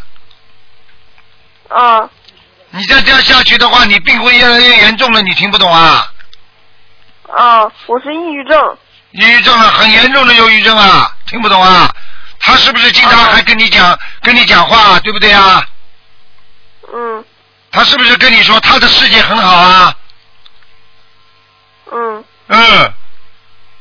[1.68, 2.08] 啊，
[2.70, 6.10] 你再这样下去的话，你病会越来越严重了，你听不懂啊？
[7.36, 8.78] 啊，我是抑郁症。
[9.10, 11.94] 抑郁症啊，很严重的忧郁症啊，听不懂啊？
[12.40, 15.62] 他是不是经常啊还跟你讲、跟你讲话，对不对啊？
[16.92, 17.24] 嗯
[17.70, 19.94] 他是不是跟你说他的世界很好啊？
[21.92, 22.92] 嗯嗯，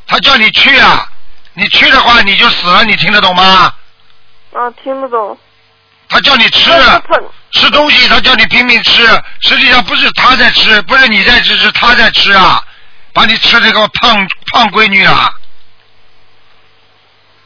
[0.06, 1.10] 他叫你去啊，
[1.54, 3.74] 你去的话你就死了，你听得懂吗？
[4.54, 5.38] 啊，听不懂。
[6.10, 6.72] 他叫你吃
[7.52, 9.06] 吃东西，他叫你拼命吃，
[9.42, 12.64] 实际上不是他在吃，不是你在吃，是他在吃啊，
[13.14, 15.34] 把你吃这个胖胖闺女啊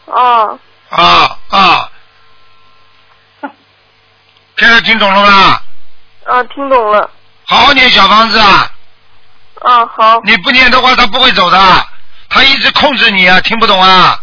[0.08, 1.91] 啊啊啊！
[4.62, 5.60] 现在听懂了吗？
[6.26, 7.10] 啊，听懂了。
[7.46, 8.72] 好好念小房子啊！
[9.62, 11.88] 啊，好你不念的话，他不会走的，
[12.30, 14.20] 他一直控制你啊，听不懂啊？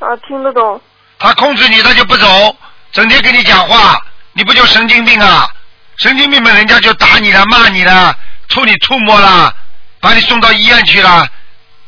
[0.00, 0.78] 啊，听得懂。
[1.18, 2.54] 他控制你，他就不走，
[2.92, 3.98] 整天跟你讲话，
[4.34, 5.48] 你不就神经病啊？
[5.96, 8.14] 神经病嘛，人家就打你了，骂你了，
[8.50, 9.50] 吐你吐沫了，
[9.98, 11.26] 把你送到医院去了。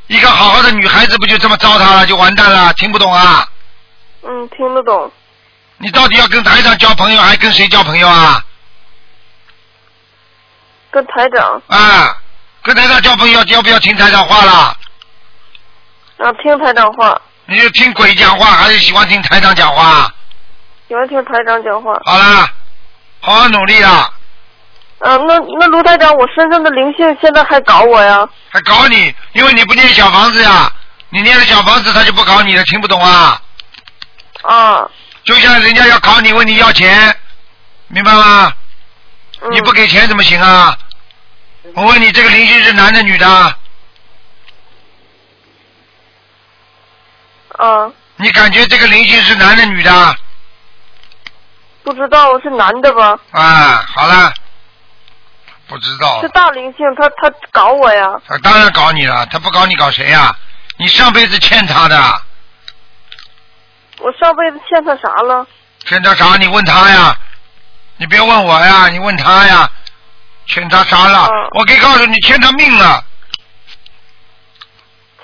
[0.07, 2.73] 一个好好的女孩子不就这么糟蹋了，就完蛋了？
[2.73, 3.47] 听不懂啊？
[4.23, 5.13] 嗯，听得懂。
[5.83, 8.45] 你到底要跟台长交朋友，还跟谁交朋友啊？
[10.91, 12.17] 跟台长啊，
[12.63, 14.77] 跟台长交朋友，要不要听台长话了？
[16.19, 20.13] 啊，听台长话，你就听鬼讲话，还是喜欢听台长讲话？
[20.87, 21.99] 喜欢听台长讲话。
[22.05, 22.53] 好啦，
[23.21, 24.13] 好好努力啦，
[24.99, 28.29] 嗯、那那卢台长，我身上的灵性现在还搞我呀？
[28.51, 30.71] 还搞你，因为你不念小房子呀，
[31.09, 33.41] 你念了小房子他就不搞你了，听不懂啊？
[34.43, 34.91] 啊，
[35.31, 37.17] 就像人家要考你，问你要钱，
[37.87, 38.53] 明白吗？
[39.43, 40.77] 嗯、你不给钱怎么行啊？
[41.77, 43.29] 我问你，这个灵性是男的女的？
[47.59, 50.17] 啊，你感觉这个灵性是男的女的？
[51.85, 53.17] 不知道是男的吧？
[53.31, 54.33] 啊，好了，
[55.69, 58.21] 不知道是，大灵性，他他搞我呀？
[58.27, 60.35] 他当然搞你了，他不搞你搞谁呀、
[60.77, 62.23] 你上辈子欠他的，
[64.01, 65.47] 我上辈子欠他啥了？
[65.87, 66.37] 欠他啥？
[66.37, 67.17] 你问他呀，
[67.97, 69.71] 你别问我呀，你问他呀，
[70.47, 71.27] 欠他啥了？
[71.27, 73.05] 嗯我可以告诉你，欠他命了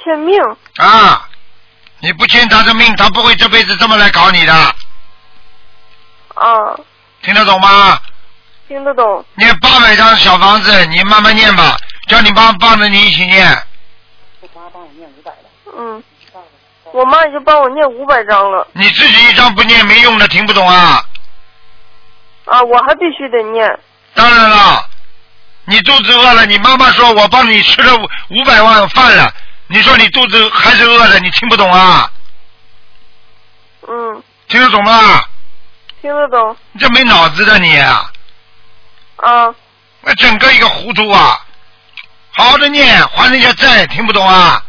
[0.02, 0.38] 欠命？
[0.76, 1.28] 啊！
[2.00, 4.52] 你不欠他的命，他不会这辈子这么来搞你的，
[6.34, 6.76] 啊，
[7.22, 7.98] 听得懂吗？
[8.68, 9.24] 听得懂。
[9.34, 11.76] 念八百张小房子，你慢慢念吧，
[12.08, 13.50] 叫你妈帮着你一起念。
[14.40, 16.02] 我爸帮我念五百了嗯，
[16.96, 18.66] 我妈已经帮我念五百张了。
[18.72, 21.04] 你自己一张不念没用的，听不懂啊？
[22.46, 23.78] 啊，我还必须得念。
[24.14, 24.82] 当然了，
[25.66, 29.30] 你肚子饿了，你妈妈说我帮你吃了五五百万饭了，
[29.66, 32.10] 你说你肚子还是饿的，你听不懂啊？
[33.86, 35.22] 嗯，听得懂吗？
[36.00, 36.56] 听得懂。
[36.72, 38.10] 你这没脑子的你啊，
[39.16, 39.54] 啊，
[40.00, 41.44] 那整个一个糊涂啊！
[42.30, 44.62] 好好的念，还人家债，听不懂啊？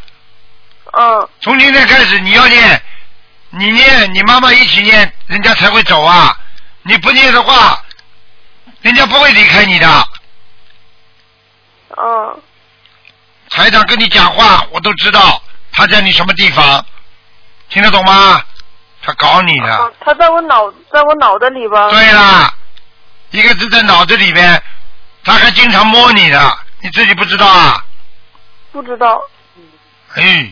[0.97, 2.81] 啊，从今天开始你要念，
[3.51, 6.35] 你念，你妈妈一起念，人家才会走啊！
[6.81, 7.79] 你不念的话，
[8.81, 10.07] 人家不会离开你的。
[11.97, 12.41] 嗯，
[13.51, 15.39] 台长跟你讲话，我都知道
[15.71, 16.83] 他在你什么地方，
[17.69, 18.41] 听得懂吗？
[19.03, 19.71] 他搞你的。
[19.71, 21.91] 啊他在我脑，在我脑袋里吧？
[21.91, 22.51] 对啦，
[23.29, 24.63] 一个字在脑子里边，
[25.23, 27.85] 他还经常摸你的，你自己不知道啊？
[28.71, 29.21] 不知道。
[30.15, 30.51] 哎，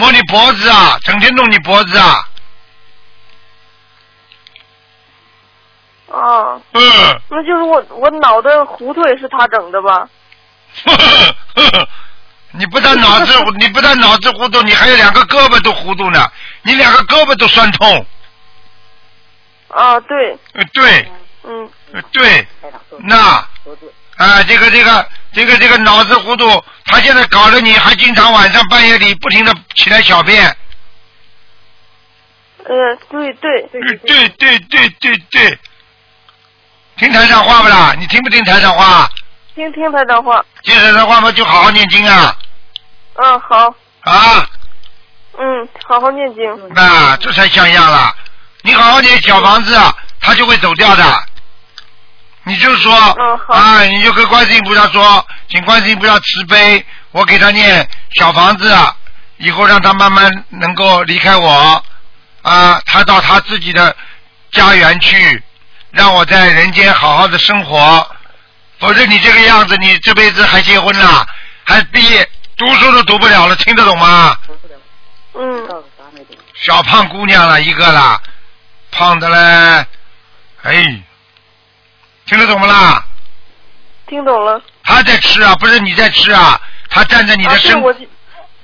[0.00, 2.26] 摸你脖子啊，整天弄你脖子啊，
[6.10, 6.80] 啊，嗯，
[7.28, 10.08] 那就是我我脑袋糊涂也是他整的吧？
[10.84, 11.88] 呵呵呵呵
[12.52, 16.26] 你不但脑子 你不但脑子糊涂，你还有两个胳膊都糊涂呢，
[16.62, 18.06] 你两个胳膊都酸痛，
[19.68, 21.12] 啊，对，呃，对，
[21.44, 22.48] 嗯，呃对，
[23.00, 23.46] 那
[24.20, 30.44] 啊，这个这个这个这个脑子糊涂，他现在搞得你还经常晚上半夜里不停的起来小便，
[32.64, 35.58] 呃，对对对对对对对
[36.98, 37.94] 听台上话不啦？
[37.98, 39.08] 你听不听台上话？
[39.54, 40.44] 听听台上话。
[40.64, 42.36] 听台上话嘛，就好好念经啊
[43.14, 44.46] 嗯，好，啊！
[45.38, 46.44] 嗯，好好念经。
[46.74, 48.14] 那这才像样了。
[48.60, 51.29] 你好好念小房子，啊，他就会走掉的。
[52.44, 58.96] 你就说、嗯啊，你就跟观世音菩萨说，请观世音菩萨慈悲，我给他念小房子，啊，
[59.36, 61.84] 以后让他慢慢能够离开我
[62.42, 63.94] 啊，他到他自己的
[64.52, 65.42] 家园去，
[65.90, 68.08] 让我在人间好好的生活。
[68.78, 71.26] 否则你这个样子，你这辈子还结婚了，
[71.64, 72.26] 还毕业，
[72.56, 74.38] 读书都读不了了，听得懂吗？
[75.34, 75.68] 嗯，
[76.54, 78.20] 小胖姑娘了一个啦，
[78.90, 79.86] 胖的嘞，
[80.62, 81.02] 哎，
[82.30, 83.04] 听得懂不啦？
[84.06, 84.62] 听懂了。
[84.84, 87.82] 他在吃啊，不是你在吃啊，他站在你啊，的身，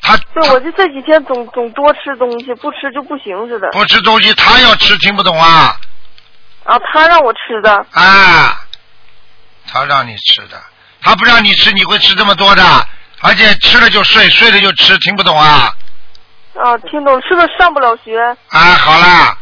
[0.00, 3.68] 他对我就这几天总总多吃东西，不吃就不行似的。
[3.72, 5.76] 不吃东西，他要吃，听不懂啊？
[6.62, 7.74] 啊，他让我吃的。
[7.90, 8.60] 啊，
[9.66, 10.62] 他让你吃的，
[11.02, 12.88] 他不让你吃，你会吃这么多的，
[13.20, 15.74] 而且吃了就睡，睡了就吃，听不懂啊？
[16.54, 18.16] 啊，听懂，是不是上不了学？
[18.50, 19.36] 啊，好啦，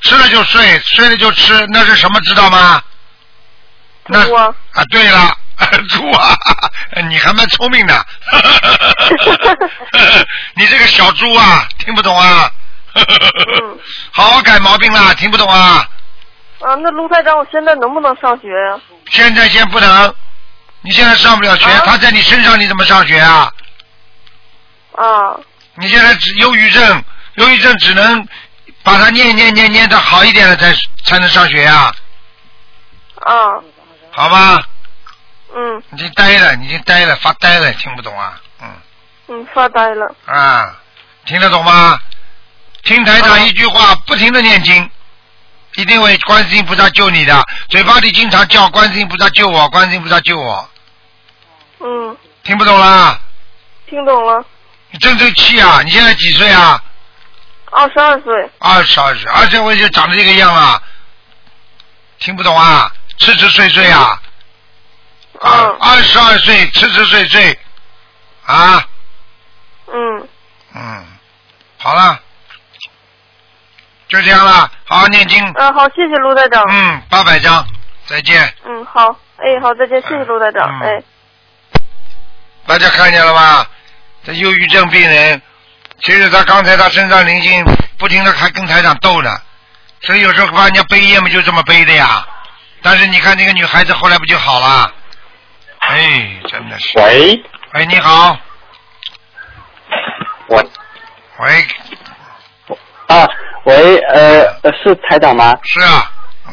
[0.00, 2.82] 吃了就睡，睡了就吃，那是什么知道吗？
[4.08, 5.36] 那猪啊啊，对了，
[5.90, 6.36] 猪啊，
[7.08, 8.06] 你还蛮聪明的，
[10.54, 12.50] 你这个小猪啊，听不懂啊？
[12.94, 13.78] 嗯
[14.12, 15.86] 好好改毛病啦，听不懂啊？
[16.60, 18.80] 啊，那卢台长，我现在能不能上学呀、
[19.10, 20.14] 现在先不能，
[20.82, 23.50] 你现在上不了学，啊他在你身上，你怎么上学啊？
[24.92, 25.36] 啊？
[25.74, 27.04] 你现在只忧郁症，
[27.34, 28.26] 忧郁症只能
[28.82, 30.72] 把它念念念念的好一点了，才
[31.04, 31.92] 才能上学呀、
[33.20, 33.60] 啊，
[34.16, 34.58] 好吧？
[35.54, 38.40] 嗯已经呆了，已经呆了，发呆了，听不懂啊？
[38.62, 38.68] 嗯
[39.28, 40.14] 嗯，发呆了。
[40.24, 40.74] 啊，
[41.26, 42.00] 听得懂吗？
[42.82, 44.90] 听台长啊一句话，不停的念经，
[45.74, 47.44] 一定会观世音菩萨救你的。
[47.68, 50.68] 嘴巴里经常叫观世音菩萨救我，观世音菩萨救我，
[51.80, 53.20] 嗯，听不懂啦？
[53.86, 54.42] 听懂了。
[54.90, 55.82] 你争争气啊！
[55.84, 56.82] 你现在几岁啊？
[57.70, 58.50] 二十二岁。
[58.60, 60.82] 二十二岁，二十我就长得这个样了，
[62.18, 62.90] 听不懂啊？
[63.18, 64.20] 吃吃睡睡啊，
[65.40, 65.76] 嗯。
[65.80, 67.58] 二十二岁，吃吃睡睡，
[68.44, 68.84] 啊，
[69.86, 70.28] 嗯，
[70.74, 71.06] 嗯，
[71.78, 72.18] 好了，
[74.08, 76.64] 就这样了，好好念经，嗯，好，谢谢卢台长。
[76.68, 77.66] 嗯，八百张，
[78.06, 78.54] 再见。
[78.64, 80.88] 嗯，好，哎，好，再见，谢谢卢台长，嗯。
[80.88, 81.02] 哎。
[82.66, 83.68] 大家看见了吧？
[84.24, 85.40] 这忧郁症病人，
[86.02, 87.64] 其实他刚才他身上灵性
[87.96, 89.30] 不停的还跟台长斗呢，
[90.02, 92.26] 所以有时候把人家背业嘛就这么背的呀。
[92.86, 94.88] 但是你看那个女孩子后来不就好了？
[95.80, 96.96] 哎，真的是。
[97.00, 97.42] 喂，
[97.74, 98.38] 喂，你好，
[100.46, 100.64] 我
[101.40, 101.66] 喂，
[103.08, 103.28] 啊，
[103.64, 105.52] 喂，呃，呃是台长吗？
[105.64, 106.12] 是啊，
[106.46, 106.52] 嗯，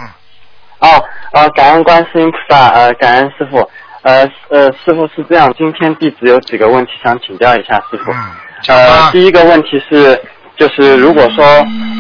[0.80, 3.70] 哦，呃，感恩观世音菩萨，呃，感恩师傅，
[4.02, 8.12] 呃，呃，师傅是这样，今天弟子有几个问题想请教一下师傅。
[8.12, 8.18] 嗯，
[8.64, 10.20] 讲呃，第一个问题是，
[10.58, 11.46] 就是如果说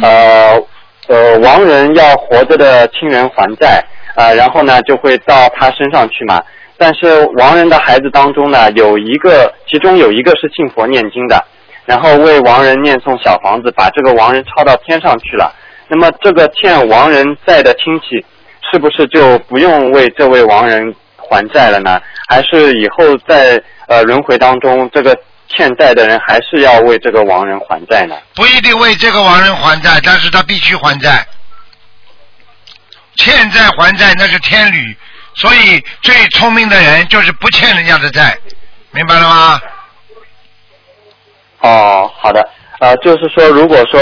[0.01, 0.59] 呃
[1.07, 3.83] 呃亡人要活着的亲人还债，
[4.15, 6.41] 呃，然后呢就会到他身上去嘛。
[6.77, 11.41] 但是亡人的孩子当中呢，有一个，其中有一个是信佛念经的，
[11.85, 15.53] 然后为亡人念诵小房子，把这个亡人抄到天上去了。
[15.87, 18.25] 那么这个欠亡人债的亲戚，
[18.71, 22.01] 是不是就不用为这位亡人还债了呢？
[22.27, 25.15] 还是以后在呃轮回当中，这个
[25.47, 28.15] 欠债的人还是要为这个亡人还债呢？
[28.35, 31.25] 不一定为这个亡人还债，但是他必须还债。
[33.15, 34.95] 欠债还债那是天理，
[35.35, 38.37] 所以最聪明的人就是不欠人家的债，
[38.91, 39.61] 明白了吗？
[41.61, 42.45] 哦，好的，
[42.79, 43.99] 呃，就是说，如果说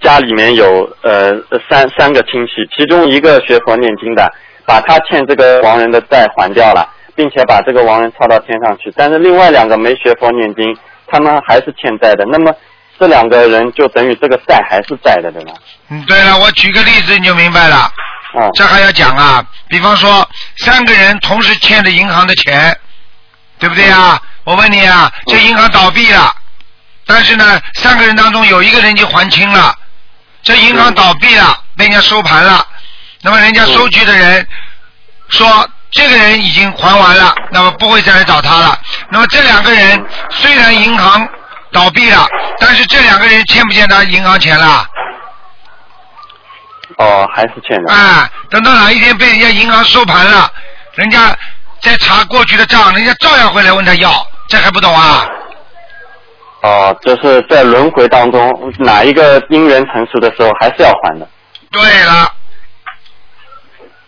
[0.00, 1.32] 家里面有呃
[1.68, 4.26] 三三个亲戚，其中一个学佛念经的，
[4.64, 10.74] 把他欠这个亡人的债还掉了，并且把这个亡人抄到天上去，但是另外两个没学佛念经，
[11.06, 12.54] 他们还是欠债的，那么
[12.98, 15.52] 这两个人就等于这个债还是债的，对吗？
[15.90, 17.92] 嗯，对了，我举个例子你就明白了。
[18.32, 19.44] 啊、这还要讲啊？
[19.68, 20.26] 比方说，
[20.58, 22.74] 三个人同时欠着银行的钱，
[23.58, 24.20] 对不对啊？
[24.44, 26.34] 我问你啊，这银行倒闭了，
[27.06, 29.74] 但是呢，三个人当中有一个人已经还清了，
[30.42, 32.66] 这银行倒闭了，被人家收盘了，
[33.20, 34.46] 那么人家收据的人
[35.28, 38.78] 说这个人已经还完了，那么不会再来找他了。
[39.10, 41.28] 那么这两个人虽然银行
[41.70, 42.26] 倒闭了，
[42.58, 44.86] 但是这两个人欠不欠他银行钱了？
[46.98, 47.92] 哦，还是欠的。
[47.92, 50.50] 啊，等到哪一天被人家银行收盘了，
[50.94, 51.36] 人家
[51.80, 54.10] 再查过去的账，人家照样会来问他要，
[54.48, 55.26] 这还不懂啊？
[56.62, 61.26] 哦，就是在轮回当中，哪一个因缘成熟的时候，还是要还的。
[61.72, 62.12] 对了，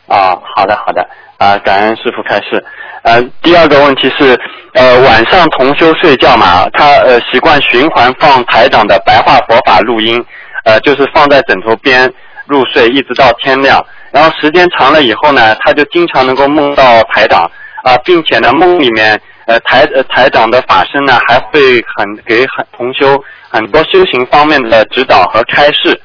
[0.07, 1.05] 啊，好的好的，
[1.39, 2.64] 啊，感恩师傅开示。
[3.03, 4.39] 呃，第二个问题是，
[4.74, 10.24] 呃，晚上同修睡觉嘛，他呃习惯循环放台长的白话佛法录音，
[10.64, 12.09] 呃，就是放在枕头边
[12.47, 13.84] 入睡，一直到天亮。
[14.11, 17.51] 然后时间长了以后呢，他就经常能够梦到台长
[17.82, 26.01] 啊、并且呢梦里面呃台呃台长的法身呢还会很给很同修很多修行方面的指导和开示。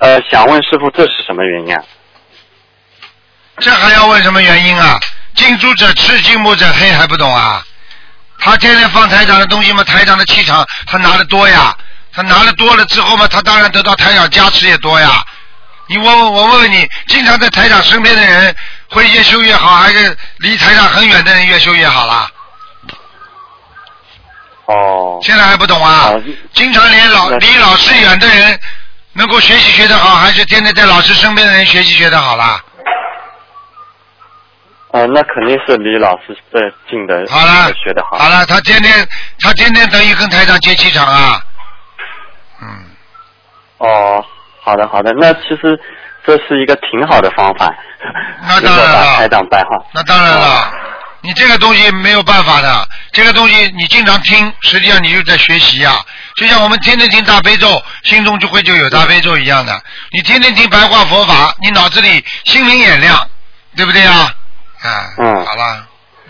[0.00, 1.82] 呃，想问师傅这是什么原因啊？
[3.58, 4.98] 这还要问什么原因啊？
[5.36, 7.62] 近朱者赤，近墨者黑，还不懂啊？
[8.38, 11.76] 他天天放台长的东西嘛，台长的气场他拿的多呀，
[12.12, 15.22] 他拿的多了之后嘛，他当然得到台长加持也多呀。
[15.90, 18.54] 你问问我问问你，经常在台长身边的人，
[18.90, 22.30] 会越修越好，还是离台长很远的人越修越好啦？
[24.66, 26.14] 哦，现在还不懂啊好？
[26.54, 28.60] 经常连老离老师远的人
[29.14, 32.62] 能够学习学得好，还是天天在老师身边的人学习学得好啦？
[34.92, 38.16] 呃，那肯定是离老师最近的好了学得好。
[38.16, 39.08] 好了，他天天
[39.40, 41.42] 他天天等于跟台长接气场啊。
[42.62, 42.84] 嗯，
[43.78, 44.24] 哦，
[44.70, 45.76] 好的好的，那其实
[46.24, 47.74] 这是一个挺好的方法。
[48.46, 49.70] 那当然了如果把台长白话。
[49.92, 50.72] 那当然了，
[51.22, 55.90] 你这个东西没有办法的，这个东西你经常听，实际上你就在学习呀、
[56.36, 57.66] 就像我们天天听大悲咒，
[58.04, 59.72] 心中就会就有大悲咒一样的。
[60.12, 63.18] 你天天听白话佛法，你脑子里心明眼亮，
[63.76, 64.32] 对不对啊？
[64.82, 65.84] 啊，嗯好了，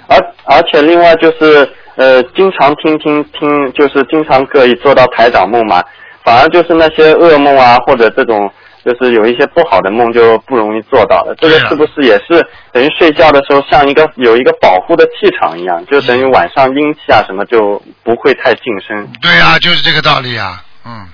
[0.09, 5.85] 而而且另外就是呃，经常听听听，就是经常可以做到台长梦嘛，
[6.25, 8.51] 反而就是那些噩梦啊，或者这种
[8.85, 11.35] 就是有一些不好的梦就不容易做到了。
[11.39, 19.07] 这个是不是也是等于睡觉的时候像一个有一个保护的气场一样，就等于晚上阴气啊什么就不会太近身。
[19.21, 21.09] 对啊，就是这个道理啊，嗯。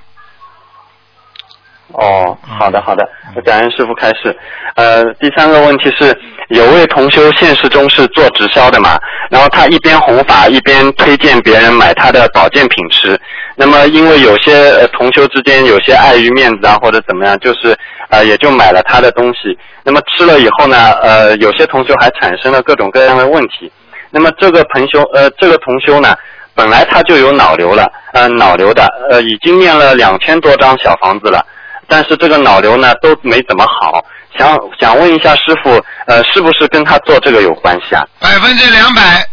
[1.93, 3.09] 哦，嗯好的好的，
[3.45, 4.37] 感恩师傅开示。
[4.74, 6.14] 呃，第三个问题是，
[6.49, 8.99] 有位同修现实中是做直销的嘛，
[9.30, 13.18] 然后他一边弘法一边推荐别人买他的保健品吃。
[13.55, 17.74] 那么因为有些呃同修之间有些碍于面子啊或者怎么样，就是
[18.11, 19.57] 呃也就买了他的东西。
[19.82, 23.70] 那么吃了以后呢，呃有些同修还产生了各种各样的问题。
[24.11, 26.14] 那么这个朋修呃这个同修呢，
[26.55, 31.45] 本来他就有脑瘤了，呃脑瘤的，呃已经念了两千多张小房子了，
[31.89, 34.05] 但是这个脑瘤呢都没怎么好，
[34.39, 38.05] 想想问一下师傅，呃是不是跟他做这个有关系啊？
[38.18, 39.26] 百分之两百，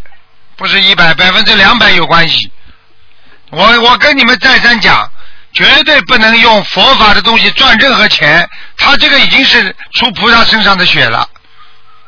[0.56, 2.52] 不是一百，百分之两百有关系。
[3.52, 5.10] 我我跟你们再三讲，
[5.54, 8.48] 绝对不能用佛法的东西赚任何钱，
[8.78, 11.28] 他这个已经是出菩萨身上的血了，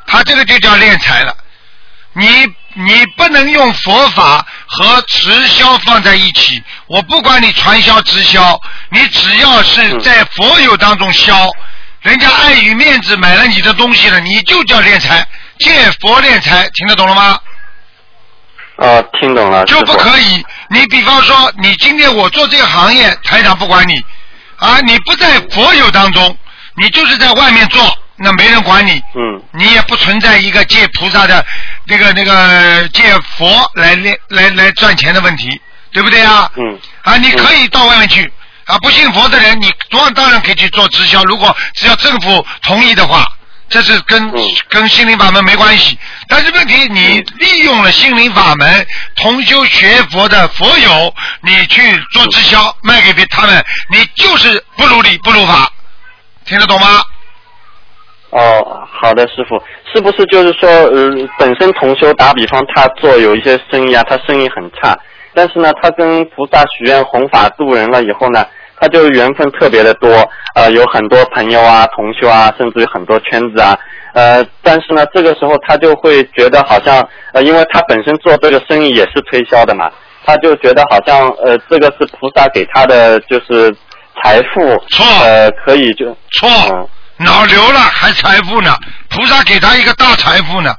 [0.06, 1.36] 他这个就叫敛财了。
[2.12, 2.26] 你
[2.78, 8.60] 你不能用佛法和直销放在一起，我不管你传销直销，
[8.90, 11.50] 你只要是在佛友当中销，
[12.02, 15.26] 人家碍于面子买了你的东西了，你就叫敛财，
[15.58, 17.38] 借佛敛财，听得懂了吗？
[18.76, 20.44] 啊，听懂了，就不可以。
[20.68, 23.94] 你比方说，你今天我做这个行业，台长不管你，
[24.56, 26.36] 啊，你不在佛友当中，
[26.76, 31.42] 你就是在外面做，那没人管你，嗯你也不存在一个借菩萨的
[31.86, 33.02] 那个那个借
[33.36, 35.60] 佛来来来来赚钱的问题，
[35.92, 36.50] 对不对啊？
[36.56, 36.78] 嗯。
[37.02, 38.30] 啊，你可以到外面去
[38.64, 43.24] 啊，不信佛的人，你当当然可以去做直销，如果只要政府同意的话，
[43.68, 44.54] 这是跟、嗯。
[44.68, 45.96] 跟心灵法门没关系。
[46.28, 55.70] 但是问题，你利用了心灵法门，同修学佛的佛友，你去做直销卖给别他们，你就是不如理不如法，
[56.44, 57.02] 听得懂吗？
[58.30, 59.56] 哦，好的，师傅，
[59.92, 64.98] 是不是就是说，呃，本身同修打比方，他做有一些生意啊，他生意很差，
[65.32, 68.44] 但是呢，他跟菩萨许愿弘法度人了以后呢，
[68.80, 70.10] 他就缘分特别的多，
[70.54, 73.78] 呃，有很多朋友啊、同修啊，甚至有很多圈子啊，
[74.12, 79.90] 呃，但是呢，这个时候他就会觉得好像，呃，因为他本身做这个生意也是推销的嘛，
[80.24, 83.74] 他就觉得好像，呃，这个是菩萨给他的就是
[84.22, 86.48] 财富，错呃，可以就错。
[86.72, 88.76] 嗯，脑瘤了还财富呢，
[89.08, 90.74] 菩萨给他一个大财富呢，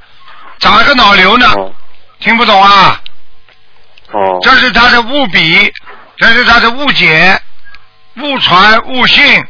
[0.58, 1.72] 长了个脑瘤呢，哦。
[2.20, 3.00] 听不懂啊？
[4.12, 4.38] 哦。
[4.42, 5.72] 这是他的误笔，
[6.16, 7.40] 这是他的误解、
[8.16, 9.44] 误传、误信，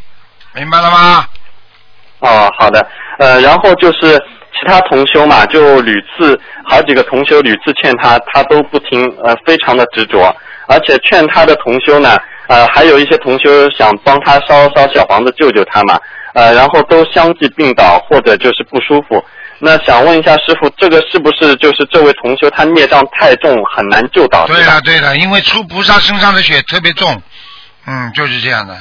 [0.55, 1.27] 明白了吗？
[2.21, 2.87] 哦，好的，
[3.19, 4.19] 呃，然后就是
[4.53, 10.35] 其他同修嘛，就屡次好几个同修屡次劝他，他都不听，呃，非常的执着，
[10.67, 12.19] 而且劝他的同修呢，
[12.49, 15.99] 呃，还有一些同修想帮他烧烧小房子救救他嘛，
[16.35, 19.25] 呃，然后都相继病倒或者就是不舒服。
[19.61, 24.47] 那想问一下师傅，这个是不是就是这位同修他孽障太重，很难救倒？
[24.47, 27.21] 对是吧了对的，因为出菩萨身上的血特别重，
[27.87, 28.75] 嗯，就是这样的。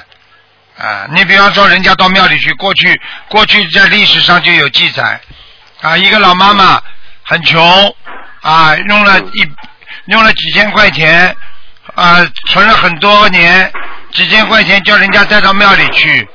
[0.78, 5.20] 啊，你比方说人家到庙里去，过去过去在历史上就有记载，
[5.82, 6.80] 啊，一个老妈妈
[7.24, 7.96] 很穷，
[8.42, 9.48] 啊，用了一
[10.06, 11.36] 用了几千块钱，
[11.96, 13.72] 啊，存了很多年，
[14.12, 16.30] 几千块钱叫人家带到庙里去，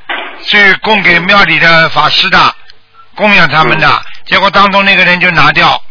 [0.45, 2.55] 去供给庙里的法师的，
[3.14, 5.82] 供养他们的，结果当中那个人就拿掉，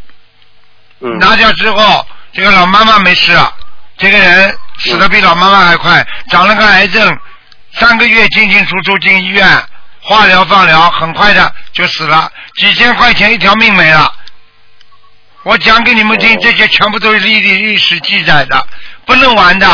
[0.99, 3.53] 嗯拿掉之后，这个老妈妈没事了，
[3.97, 7.19] 这个人死的比老妈妈还快，长了个癌症，
[7.73, 9.63] 三个月进进出出进医院，
[10.01, 14.13] 化疗放疗，很快的就死了，几千块钱一条命没了。
[15.43, 18.67] 我讲给你们听，哦这些全部都是历历历史记载的，
[19.05, 19.67] 不能玩的。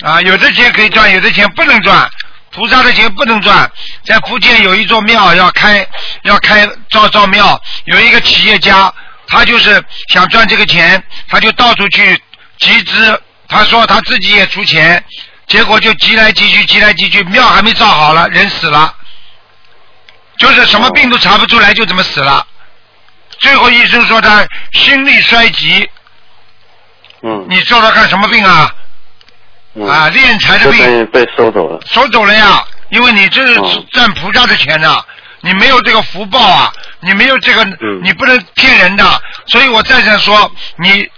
[0.00, 2.10] 啊，有的钱可以赚，有的钱不能赚。
[2.52, 3.70] 菩萨的钱不能赚。
[4.04, 5.86] 在福建有一座庙要开，
[6.22, 8.92] 要开造造庙，有一个企业家，
[9.26, 12.22] 他就是想赚这个钱，他就到处去
[12.58, 13.20] 集资。
[13.48, 15.04] 他说他自己也出钱，
[15.46, 18.94] 结果就集来集去，集来集去，庙还没造好了，人死了，
[20.38, 22.46] 就是什么病都查不出来，就这么死了。
[23.40, 25.90] 最后医生说他心力衰竭，
[27.22, 28.74] 嗯你说说看什么病啊？
[29.74, 31.06] 嗯啊，敛财的就病。
[31.06, 31.80] 被收走了。
[31.86, 35.02] 收走了呀，因为你这是哦赚菩萨的钱呐、
[35.40, 39.22] 你没有这个福报啊，你没有这个，嗯你不能骗人的。
[39.46, 41.08] 所以我再想说，你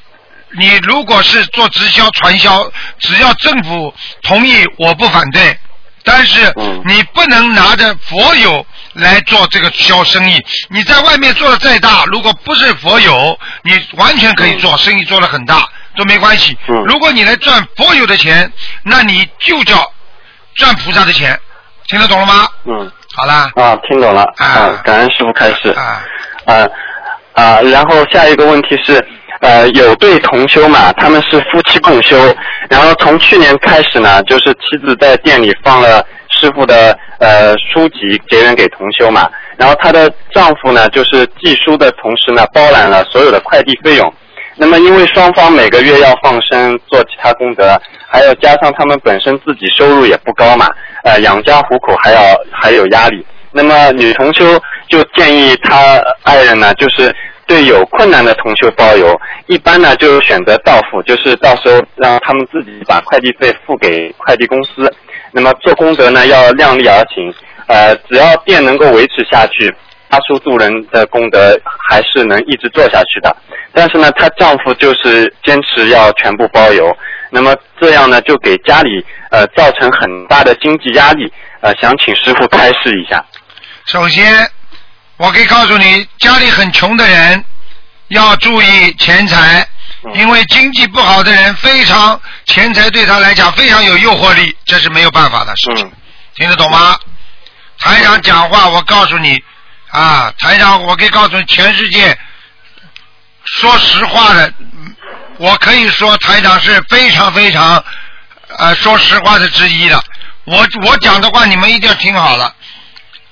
[0.56, 3.92] 你如果是做直销传销，只要政府
[4.22, 5.58] 同意，我不反对。
[6.06, 10.38] 但是嗯你不能拿着佛友来做这个销生意。
[10.68, 15.66] 你在外面做的再大，如果不是佛友，你完全可以做生意，做的很大
[15.96, 16.56] 都没关系。
[16.68, 18.50] 嗯如果你来赚佛友的钱，
[18.84, 19.76] 那你就叫
[20.54, 21.38] 赚菩萨的钱，
[21.88, 22.48] 听得懂了吗？
[22.64, 25.70] 嗯好啦，啊，听懂了啊啊，感恩师傅开始。
[25.70, 26.02] 啊，
[26.46, 26.68] 啊
[27.34, 29.04] 啊，然后下一个问题是，
[29.40, 32.16] 呃，有对同修嘛，他们是夫妻共修，
[32.68, 44.12] 然后从去年开始呢，就是妻子在店里放了师傅的呃书籍结缘给同修嘛，然后她的丈夫呢，就是寄书的同时呢，包揽了所有的快递费用。
[44.56, 50.68] 那么，因为双方每个月要放生做其他功德，还有加上他们本身自己收入也不高嘛，
[51.02, 52.20] 呃，养家糊口还要
[52.52, 53.24] 还有压力。
[53.50, 54.44] 那么女同修
[54.88, 57.14] 就建议她爱人呢，就是
[57.46, 59.14] 对有困难的同修包邮，
[59.46, 64.92] 一般呢就选择到付，就是到时候让他们自己把快递费付给快递公司。
[65.32, 67.32] 那么做功德呢要量力而行，
[67.66, 69.74] 呃，只要店能够维持下去，
[70.14, 71.58] 发书渡人的功德
[71.88, 73.36] 还是能一直做下去的。
[73.72, 76.96] 但是呢，她丈夫就是坚持要全部包邮，
[77.30, 81.32] 那么这样呢就给家里呃造成很大的经济压力。
[81.62, 83.24] 呃，想请师傅开示一下。
[83.86, 84.48] 首先，
[85.16, 87.44] 我可以告诉你，家里很穷的人
[88.08, 89.66] 要注意钱财，
[90.14, 95.90] 因为经济不好的人非常钱财对他来讲非常有诱惑力，这是没有办法的事情。
[96.36, 96.96] 听得懂吗？
[97.80, 99.42] 台长讲话，我告诉你
[99.94, 102.18] 啊，台长，我可以告诉你，全世界
[103.44, 104.52] 说实话的，
[105.38, 107.82] 我可以说台长是非常非常
[108.58, 110.02] 呃说实话的之一的。
[110.46, 112.52] 我我讲的话，你们一定要听好了。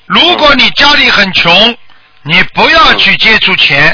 [0.06, 1.76] 如果你家里很穷，
[2.22, 3.92] 你不要去接触钱，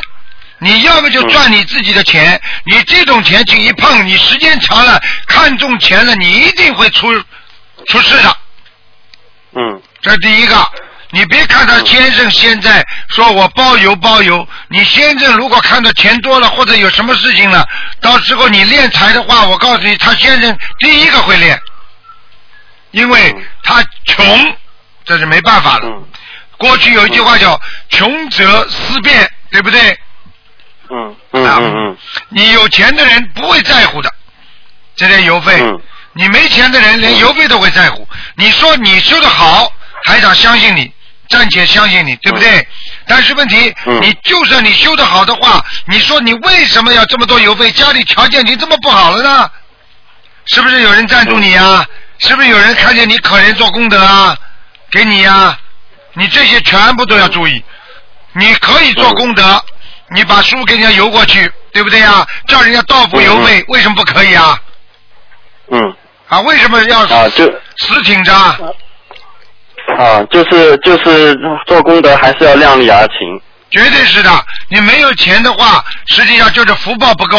[0.58, 2.38] 你要么就赚你自己的钱。
[2.64, 7.18] 你这种钱去一碰，你时间长了看中钱了，你一定会出
[7.86, 8.36] 出事的。
[9.52, 9.82] 嗯。
[10.02, 10.70] 这是第一个。
[11.10, 17.66] 你别看他先生现在说我包邮包邮，你先生如果看到钱多了或者有什么事情了，
[18.00, 21.58] 到时候你练财的话，我告诉你，他先生第一个会练，
[22.90, 24.56] 因为他穷，
[25.04, 25.90] 这是没办法的。
[26.58, 29.98] 过去有一句话叫“穷则思变”，对不对？
[30.90, 31.96] 嗯嗯嗯嗯。
[32.28, 34.12] 你有钱的人不会在乎的，
[34.96, 35.58] 这点邮费。
[35.62, 35.80] 嗯。
[36.14, 38.06] 你没钱的人连邮费都会在乎。
[38.34, 40.92] 你说你修的好，台长相信你，
[41.28, 42.66] 暂且相信你，对不对？
[43.06, 47.70] 但是问题，你就算你修的好的话，你说你为什么要这么多邮费？
[47.72, 49.50] 家里条件已经这么不好了呢？
[50.46, 51.84] 是不是有人赞助你呀？
[52.18, 54.36] 是不是有人看见你可怜做功德啊？
[54.90, 55.58] 给你呀？
[56.14, 57.62] 你这些全部都要注意。
[58.32, 59.62] 你可以做功德，
[60.10, 62.26] 你把书给人家邮过去，对不对呀？
[62.46, 64.58] 叫人家到付邮费，为什么不可以啊？
[65.70, 65.96] 嗯。
[66.28, 68.34] 啊，为什么要死挺着？
[68.34, 68.58] 啊，
[70.30, 71.36] 就是就是
[71.66, 73.40] 做功德还是要量力而行。
[73.70, 74.30] 绝对是的，
[74.68, 77.38] 你没有钱的话，实际上就是福报不够。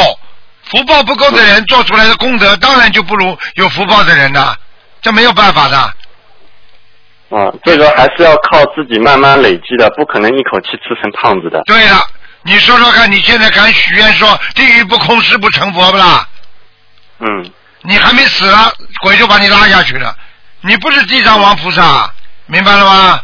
[0.66, 4.56] 福报不够的人做出来的功德，当然就不如有福报的人的，
[5.02, 5.78] 这没有办法的。
[5.78, 11.62] 啊，这个还是要靠自己慢慢累积的，不可能一口气吃成胖子的。
[11.66, 12.06] 对了，
[12.44, 16.28] 你说说看，你现在敢许愿说地狱不空，誓不成佛不啦？
[17.20, 17.52] 嗯。
[17.82, 18.70] 你还没死了，
[19.02, 20.14] 鬼就把你拉下去了。
[20.60, 22.14] 你不是地藏王菩萨，
[22.52, 23.20] 明白了吗？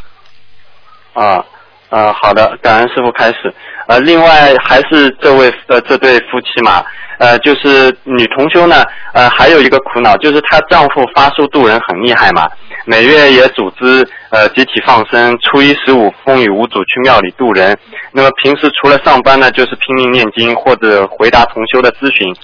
[1.13, 1.43] 啊
[1.89, 3.51] 啊，好的，感恩师傅开始。
[3.87, 6.83] 呃，另外还是这位呃这对夫妻嘛，
[7.17, 12.47] 呃，就是女同修呢，呃，还有一个苦恼，就是她丈夫发书渡人很厉害嘛，
[12.85, 17.75] 每月也组织呃集体放生，初一十五风雨无阻去庙里渡人。
[18.11, 22.35] 那么平时除了上班呢，就是拼命念经或者回答同修的咨询。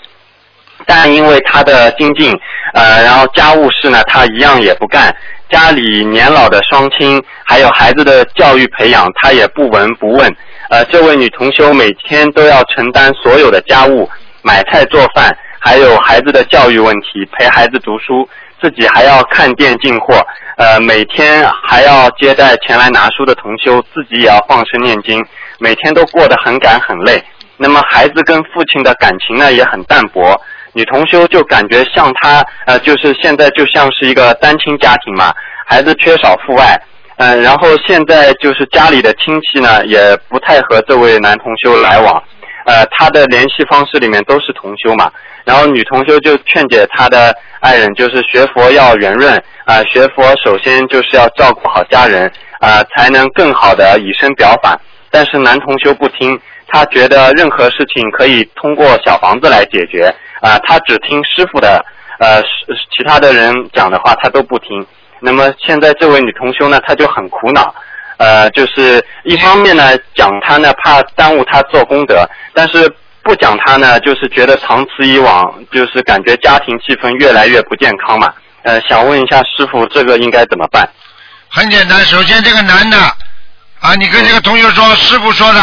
[0.88, 2.32] 但因为他的精进，
[2.74, 5.16] 呃，然后家务事呢，他一样也不干。
[5.52, 10.34] 家里年老的双亲，还有孩子的教育培养，他也不闻不问。
[10.70, 14.10] 呃，这位女同修每天都要承担所有的家务，
[14.42, 18.28] 买菜做饭，还有孩子的教育问题，陪孩子读书，
[18.62, 20.26] 自己还要看店进货。
[20.56, 25.22] 呃，每天还要接待前来拿书的同修，自己也要放声念经，
[25.60, 27.22] 每天都过得很赶很累。
[27.58, 30.40] 那么孩子跟父亲的感情呢，也很淡薄。
[30.74, 35.34] 女同修就感觉像她，呃，就是现在就像是一个单亲家庭嘛，
[35.66, 36.80] 孩子缺少父爱，
[37.18, 42.24] 嗯，然后现在就是家里的亲戚呢，也不太和这位男同修来往，
[42.66, 45.12] 呃，他的联系方式里面都是同修嘛，
[45.44, 49.34] 然后女同修就劝解她的爱人，就是学佛要圆润，
[49.66, 60.14] 啊，学佛首先就是要照顾好家人，啊，才能更好的以身表法，但是男同修不听，他觉得任何事情可以通过小房子来解决。
[60.42, 61.84] 啊，他只听师傅的，
[62.20, 62.42] 呃，
[62.96, 64.86] 其他的人讲的话他都不听。
[65.24, 67.72] 那么现在这位女同修呢，她就很苦恼，
[68.18, 78.34] 呃，就是一方面呢讲她呢怕耽误她做功德，但是不讲她呢，就是觉得长此以往，就是感觉家庭气氛越来越不健康嘛。
[78.64, 80.90] 呃，想问一下师傅，这个应该怎么办？
[81.50, 82.98] 很简单，首先这个男的，
[83.80, 85.62] 啊，你跟这个同学说，师傅说的，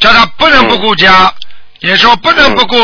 [0.00, 1.32] 叫他不能不顾家，
[1.78, 2.76] 也说不能不顾。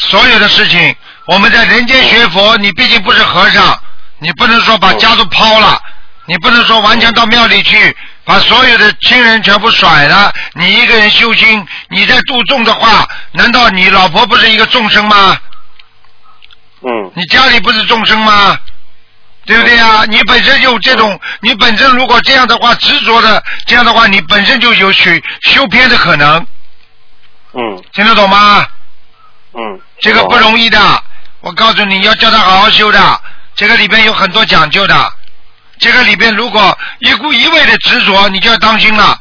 [0.00, 0.96] 所有的事情，
[1.26, 3.78] 我们在人间学佛，你毕竟不是和尚，
[4.18, 5.80] 你不能说把家都抛了，
[6.26, 7.94] 你不能说完全到庙里去，
[8.24, 15.36] 把所有的亲人全部甩了，你一个人修心，你在度众的话，难道你老婆不是一个众生吗？
[16.82, 17.12] 嗯。
[17.14, 18.58] 你家里不是众生吗？
[19.44, 20.04] 对不对呀？
[20.08, 25.10] 你本身就这种，你本身如果这样的话执着的，这样的话，你本身就有修
[25.42, 26.46] 修偏的可能。
[27.52, 27.84] 嗯。
[27.92, 28.66] 听得懂吗？
[29.52, 30.78] 嗯，这个不容易的。
[31.40, 33.20] 我告诉你要叫他好好修的，
[33.54, 35.12] 这个里边有很多讲究的。
[35.78, 39.18] 这个里边如果一股一味的执着，你就要当心了。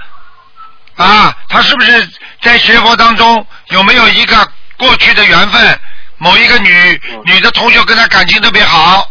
[0.96, 2.10] 啊，他是不是
[2.42, 5.80] 在学佛当中有没有一个过去的缘分？
[6.22, 9.10] 某一个女女的同学跟他感情特别好，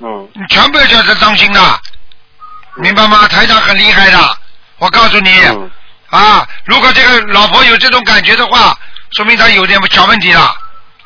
[0.00, 1.80] 嗯你全部要叫他当心的，
[2.78, 3.28] 明白吗？
[3.28, 4.38] 台长很厉害的，
[4.78, 5.70] 我告诉你，嗯
[6.10, 8.76] 啊，如果这个老婆有这种感觉的话，
[9.14, 10.56] 说明他有点小问题了。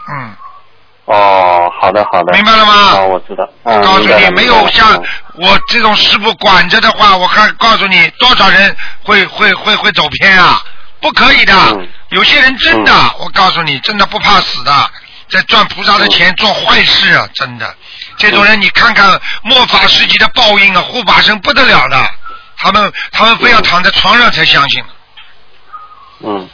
[0.09, 0.37] 嗯，
[1.05, 2.73] 哦，好的好的，明白了吗？
[2.95, 3.49] 哦，我知道。
[3.65, 5.03] 嗯，告诉你，没有像
[5.35, 10.63] 我这种师傅管着的话，我看告诉你，多少人会会会会走偏啊？
[11.01, 11.89] 不可以的，嗯。
[12.09, 14.73] 有些人真的，我告诉你，真的不怕死的，
[15.31, 17.75] 在赚菩萨的钱做坏事啊，真的。
[18.17, 22.11] 这种人，你看看末法时期的报应啊，护法神不得了的，
[22.57, 24.83] 他们他们非要躺在床上才相信。
[26.21, 26.49] 嗯，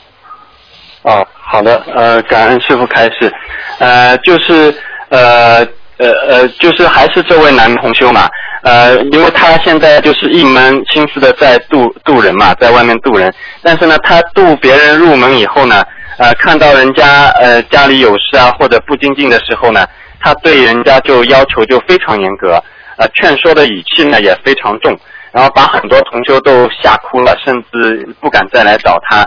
[1.03, 3.33] 哦，好的，呃，感恩师傅开示，
[3.79, 4.75] 呃，就是
[5.11, 5.59] 呃
[5.99, 8.29] 呃呃，就是还是这位男同修嘛，
[8.63, 13.33] 呃，因为他现在就是一门心思的在渡渡人嘛，在外面渡人，
[13.63, 15.85] 但是呢，他渡别人入门以后呢，
[16.19, 19.87] 呃，看到人家呃家里有事啊或者不精进的时候呢，
[20.21, 22.61] 他对人家就要求就非常严格，
[22.97, 24.99] 呃，劝说的语气呢也非常重，
[25.31, 29.25] 然后把很多同修都吓哭了，甚至不敢再来找他。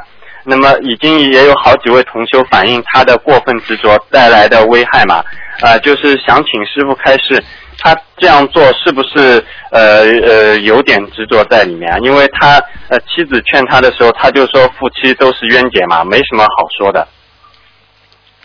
[0.49, 5.21] 那么已经也有好几位同修反映他的过分执着带来的危害嘛，
[5.61, 7.43] 呃，就是想请师傅开示，
[7.77, 11.97] 他这样做是不是呃呃有点执着在里面啊？
[11.99, 17.05] 因为他呃妻子劝他的时候，他就说夫妻都是冤结嘛，没什么好说的。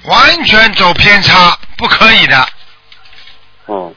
[0.06, 2.36] 完全走偏差，不可以的。
[3.68, 3.94] 嗯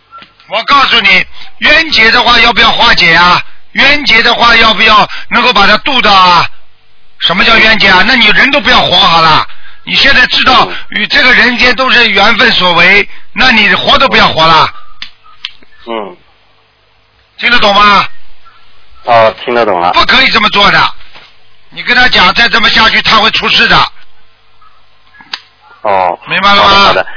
[0.47, 1.25] 我告诉你，
[1.57, 3.41] 冤结的话要不要化解啊？
[3.71, 6.45] 冤结的话要不要能够把它渡到啊？
[7.25, 8.03] 什么叫冤结啊？
[8.07, 9.45] 那你人都不要活好了。
[9.83, 14.67] 你现在知道与这个人间都是缘分所为，那你活都不要活了，
[15.87, 16.17] 嗯，
[17.37, 18.05] 听得懂吗？
[19.03, 19.91] 哦，听得懂了。
[19.93, 20.79] 不可以这么做的。
[21.69, 23.77] 你跟他讲，再这么下去他会出事的。
[25.81, 27.07] 哦，明白了吗好的，好的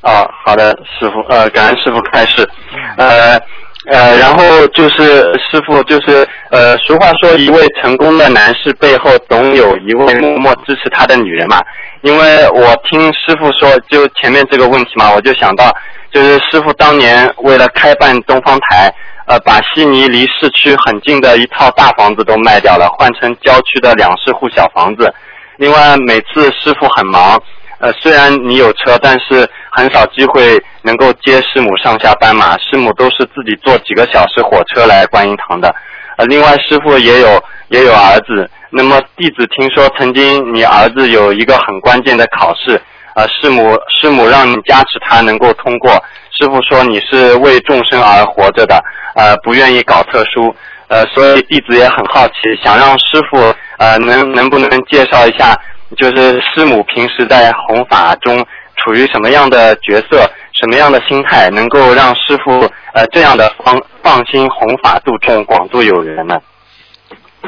[0.00, 2.50] 哦，好的，师傅，呃，感恩师傅开示，
[2.96, 3.38] 呃
[3.86, 11.60] 呃，然后就是师傅，就是呃，俗话说，一位成功的男士背后总有一位默默支持他的女人嘛。
[12.02, 15.74] 因为我听师傅说，就前面这个问题嘛，我就想到，
[16.12, 18.92] 就是师傅当年为了开办东方台，
[19.26, 25.12] 呃，把悉尼离市区很近的一套大房子都卖掉了，换成郊区的两室户小房子。
[25.56, 27.40] 另外，每次师傅很忙，
[27.78, 35.74] 呃，虽然你有车，但是很少机会能够接师母上下班嘛，师母都是自己坐几个小时火车来观音堂的。
[36.16, 42.80] 呃，另外师傅也有也有儿子，那么弟子听说曾经你儿子有一个很关键的考试，
[43.14, 45.92] 呃，师母师母让你加持他能够通过，
[46.38, 48.82] 师傅说你是为众生而活着的，
[49.14, 50.54] 呃，不愿意搞特殊，
[50.88, 53.38] 呃，所以弟子也很好奇，想让师傅
[53.78, 55.58] 呃能能不能介绍一下，
[55.96, 58.44] 就是师母平时在弘法中
[58.76, 60.30] 处于什么样的角色，
[60.60, 62.60] 什么样的心态，能够让师傅
[62.94, 66.36] 呃这样的放放心弘法度众，广度有缘呢？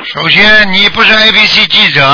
[0.03, 2.05] 首先，你不是 ABC 记者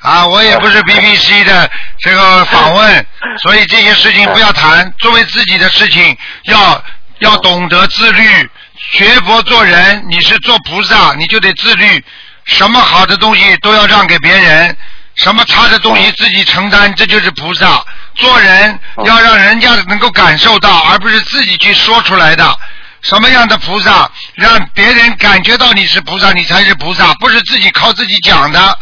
[0.00, 3.06] 啊，我也不是 BBC 的这个访问，
[3.38, 4.92] 所以这些事情不要谈。
[4.98, 6.82] 作为自己的事情，要
[7.20, 8.50] 要懂得自律。
[8.74, 12.02] 学佛做人，你是做菩萨，你就得自律。
[12.46, 14.76] 什么好的东西都要让给别人，
[15.14, 17.84] 什么差的东西自己承担，这就是菩萨。
[18.20, 22.58] 做人要让人家能够感受到，而不是自己去说出来的。
[23.02, 28.78] 什么样的菩萨，让别人感觉到你是菩萨，你才是菩萨，不是自己靠自己讲的。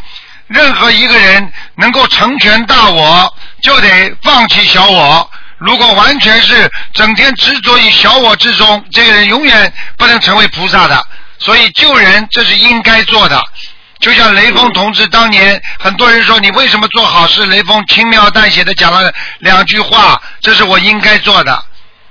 [0.49, 3.33] 任何一个人能够成全大我，
[3.63, 5.31] 就得放弃小我。
[5.59, 11.07] 如果完全是整天执着于小我之中，这个人永远不能成为菩萨的。
[11.39, 13.41] 所以救人，这是应该做的。
[14.01, 17.45] 就像雷锋同志当年，很多人说你为什么做好事？
[17.47, 21.53] 雷锋轻描淡写的讲了两句话，这是我应该做的。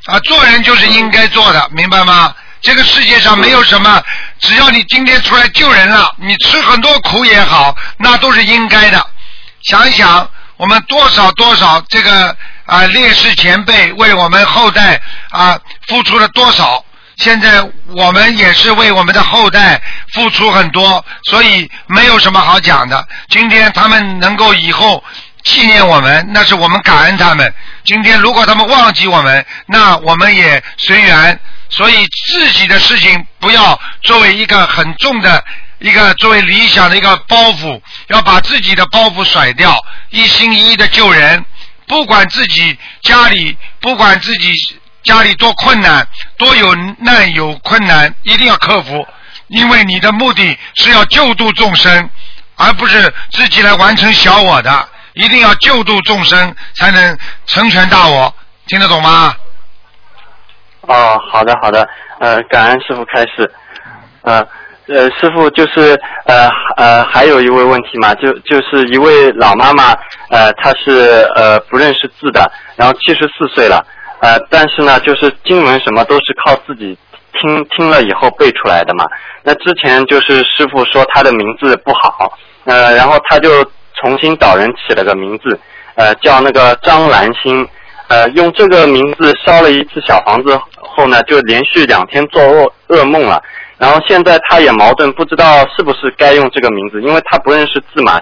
[0.06, 2.34] 啊，做人就是应该做的，明白吗？
[2.62, 4.02] 这个世界上没有什么，
[4.40, 9.06] 只要你今天出来救人了，你吃很多苦也好，那都是应该的。
[9.64, 12.36] 想一想，我们多少多少这个
[12.66, 16.84] 啊烈士前辈为我们后代啊付出了多少，
[17.18, 19.82] 现在我们也是为我们的后代
[20.14, 23.08] 付出很多，所以没有什么好讲的。
[23.30, 25.04] 今天他们能够以后
[25.44, 27.54] 纪念我们，那是我们感恩他们。
[27.84, 31.40] 今天如果他们忘记我们，那我们也随缘。
[31.70, 35.44] 所以自己的事情不要作为一个很重的
[35.80, 39.76] 一个作为理想的一个包袱，要把自己的包袱甩掉，
[40.12, 41.44] 一心一意的救人，
[41.86, 44.50] 不管自己家里，不管自己
[45.08, 46.06] 家里多困难，
[46.38, 49.08] 多有难有困难，一定要克服，
[49.48, 52.10] 因为你的目的是要救度众生，
[52.58, 53.02] 而不是
[53.32, 58.34] 自己来完成小我的，一定要救度众生，才能成全大我，
[58.68, 59.34] 听得懂吗？
[60.82, 61.88] 哦，好的好的，
[62.20, 63.50] 呃，感恩师傅开示，
[64.24, 64.46] 呃
[64.88, 69.94] 呃，师傅就是呃呃还有一位问题嘛，就就是一位老妈妈，
[70.30, 73.86] 呃，她是呃不认识字的，然后七十四岁了，
[74.20, 76.98] 呃，但是呢，就是经文什么都是靠自己
[77.34, 79.06] 听听了以后背出来的嘛。
[79.44, 82.32] 那之前就是师傅说他的名字不好，
[82.66, 83.64] 呃，然后他就
[83.94, 85.60] 重新找人起了个名字，
[85.96, 87.68] 呃，叫那个张兰心。
[88.10, 93.44] 呃，用这个名字烧了一次小房子后呢，就连续两天做噩噩梦了。
[93.78, 98.18] 然后现在他也矛盾，不知道是不是该用这个名字，因为他不认识字嘛。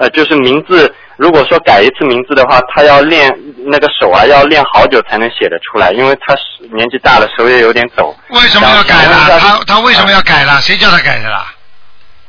[0.00, 3.30] 呃，就是名字，如果说改一次名字的话，他要练
[3.66, 8.16] 那个手啊，要练好久才能写得出来，因为他是年纪大了，手也有点抖。
[8.30, 9.38] 为什么要改呢？
[9.38, 10.58] 他他为什么要改了？
[10.62, 11.52] 谁叫他改的啦？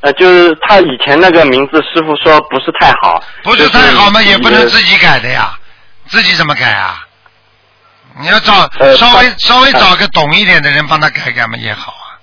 [0.02, 3.24] 呃，就是他以前那个名字，师傅说不是太好。
[3.44, 5.58] 不是太好嘛，也不能自己改的呀。
[6.08, 7.08] 自己怎么改啊？
[8.20, 8.54] 你要找
[8.98, 12.20] 稍微稍微找个懂一点的人帮他改改嘛也好啊。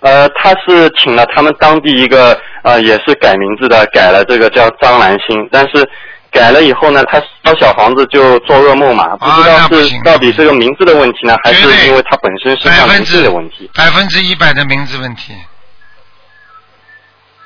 [0.00, 5.88] 呃，他是请了他们当地一个呃也是改名字的，改了这个叫张兰心，但是
[6.30, 13.70] 改了以后呢，他烧小房子就做噩梦嘛，不知道是到底是个名字的问题呢，还是因为他本身是名字的问题？
[13.74, 15.32] 百分之一百的名字问题。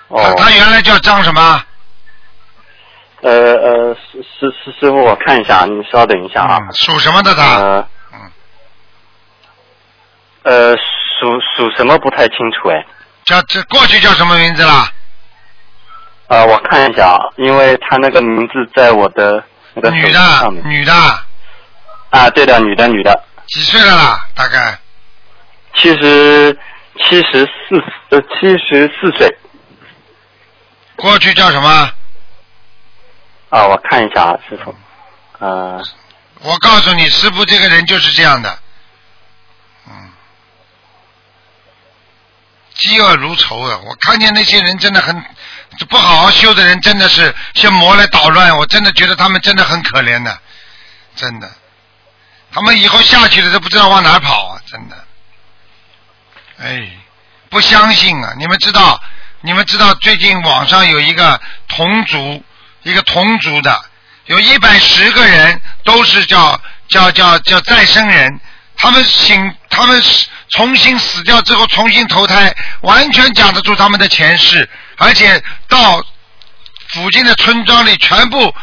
[0.09, 0.35] 哦。
[0.39, 1.63] 他原来叫张什么？
[3.21, 6.61] 呃呃，师师师师傅，我看一下，你稍等一下啊。
[6.73, 7.57] 属什么的他？
[7.57, 7.89] 呃，
[10.45, 12.87] 呃，属属什么不太清楚哎。
[13.25, 14.89] 叫这过去叫什么名字啦？
[16.29, 19.43] 啊，我看一下啊，因为他那个名字在我的
[19.75, 20.93] 那个女的，女的。
[22.11, 23.25] 啊，对的，女的，女的。
[23.47, 24.29] 几岁了啦？
[24.35, 24.79] 大概？
[25.75, 26.59] 七十
[27.03, 29.37] 七十四呃七十四岁。
[30.97, 31.91] 过去叫什么？
[33.51, 34.75] 啊，我看一下啊，师傅，
[35.39, 35.83] 呃，
[36.43, 38.59] 我告诉你，师傅这个人就是这样的，
[39.87, 40.11] 嗯，
[42.75, 43.81] 嫉恶如仇啊！
[43.87, 45.25] 我看见那些人真的很
[45.79, 50.39] 这不好好修的人，真的是像魔来捣乱，我真的觉得他们真的很可怜的，
[51.17, 51.51] 真的，
[52.53, 54.61] 他们以后下去了都不知道往哪跑啊！
[54.67, 54.97] 真的，
[56.61, 56.91] 哎，
[57.49, 58.35] 不相信啊！
[58.39, 59.01] 你们知道，
[59.41, 62.45] 你们知道最近网上有一个同族。
[62.85, 63.85] 一个同族的，
[64.27, 66.59] 有一百十个人都是叫
[66.89, 68.41] 叫叫叫再生人，
[68.77, 70.01] 他们醒，他们
[70.51, 76.03] 重新死掉之后重新投胎，完全讲得出他们的前世，而且到
[76.91, 78.55] 附近的村庄里全部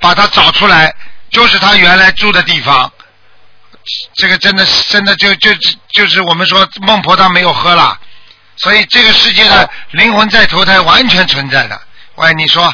[0.00, 0.92] 把他找出来，
[1.30, 2.90] 就是他原来住的地方。
[4.14, 5.50] 这个真的是真的就就
[5.92, 7.98] 就是我们说孟婆汤没有喝了，
[8.56, 11.80] 所以这个世界的灵魂在投胎完全存在的。
[12.14, 12.72] 喂，你说。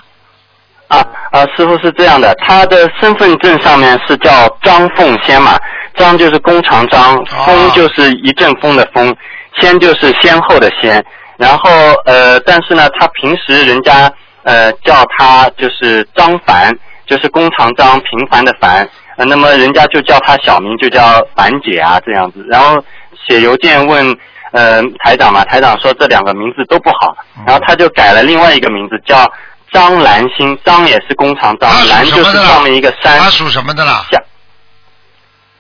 [0.89, 5.59] 啊啊，师傅是这样的，他的身份证上面是叫张凤仙嘛，
[5.97, 9.15] 张就是弓长张，风就是一阵风的风，
[9.61, 11.05] 仙就是先后的仙。
[11.39, 11.71] 然后
[12.05, 14.13] 呃，但是呢，他平时人家
[14.43, 16.77] 呃叫他就是张凡，
[17.07, 18.87] 就是弓长张平凡的凡，
[19.17, 22.45] 呃，那么人家就叫他小名就叫凡姐啊这样子。
[22.51, 22.77] 然后
[23.27, 24.15] 写邮件问
[24.53, 27.17] 呃台长嘛，台长说这两个名字都不好，
[27.47, 29.33] 然后他就改了另外一个名字叫。
[29.71, 33.19] 张兰心，张也是工长张，兰就是上面一个山。
[33.19, 34.07] 他属什么的啦？
[34.11, 34.19] 下，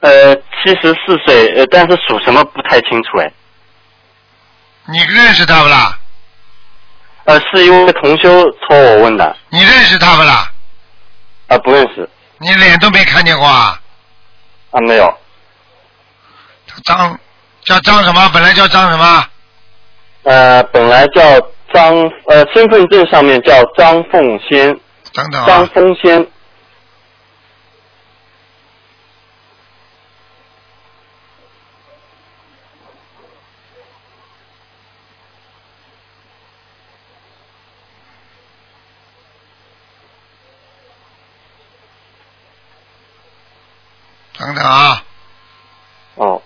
[0.01, 3.31] 呃，七十四岁，呃，但是属什么不太清楚哎。
[4.91, 5.99] 你认识他不啦？
[7.25, 9.37] 呃，是一位同修托我问的。
[9.51, 10.51] 你认识他不啦？
[11.49, 12.09] 啊，不认识。
[12.39, 13.79] 你脸都没看见过啊？
[14.71, 15.19] 啊，没有。
[16.85, 17.19] 张
[17.65, 18.29] 叫张什么？
[18.33, 19.27] 本来叫张什么？
[20.25, 21.23] 呃，本来叫。
[21.71, 21.95] 张
[22.29, 24.75] 呃，身份证上面叫张凤仙，
[25.13, 26.27] 等等张凤仙。
[44.39, 45.05] 等等啊。
[46.15, 46.43] 哦。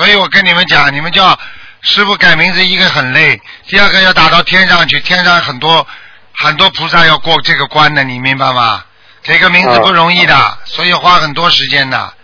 [0.00, 1.38] 所以我跟你们讲，你们叫
[1.82, 5.86] 师傅改名字，一个很累，第二个要打到天上去，天上很多
[6.32, 8.82] 很多菩萨要过这个关的，你明白吗？
[9.22, 12.14] 改个名字不容易的，所以花很多时间的。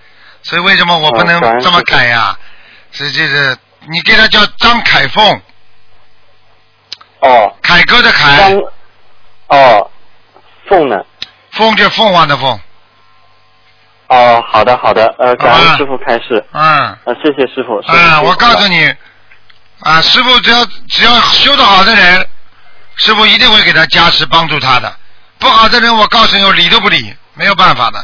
[0.43, 2.39] 所以为什么我不能这么改呀？
[2.93, 3.59] 是这个，
[3.91, 5.43] 你给他叫张凯凤，
[7.21, 8.59] 哦，凯哥的凯张，
[9.49, 9.91] 哦，
[10.67, 10.97] 凤呢？
[11.53, 12.59] 凤就凤凰的凤，
[14.09, 16.97] 哦，好的好的，呃，感恩师傅开示，嗯。
[17.05, 17.81] 呃，谢谢师傅。
[17.89, 18.95] 嗯啊，我告诉你，
[19.81, 22.27] 啊，师傅只要只要修得好的人，
[22.97, 24.95] 师傅一定会给他加持帮助他的。
[25.39, 27.99] 不好的人，我告诉你，我理都不理，没有办法的，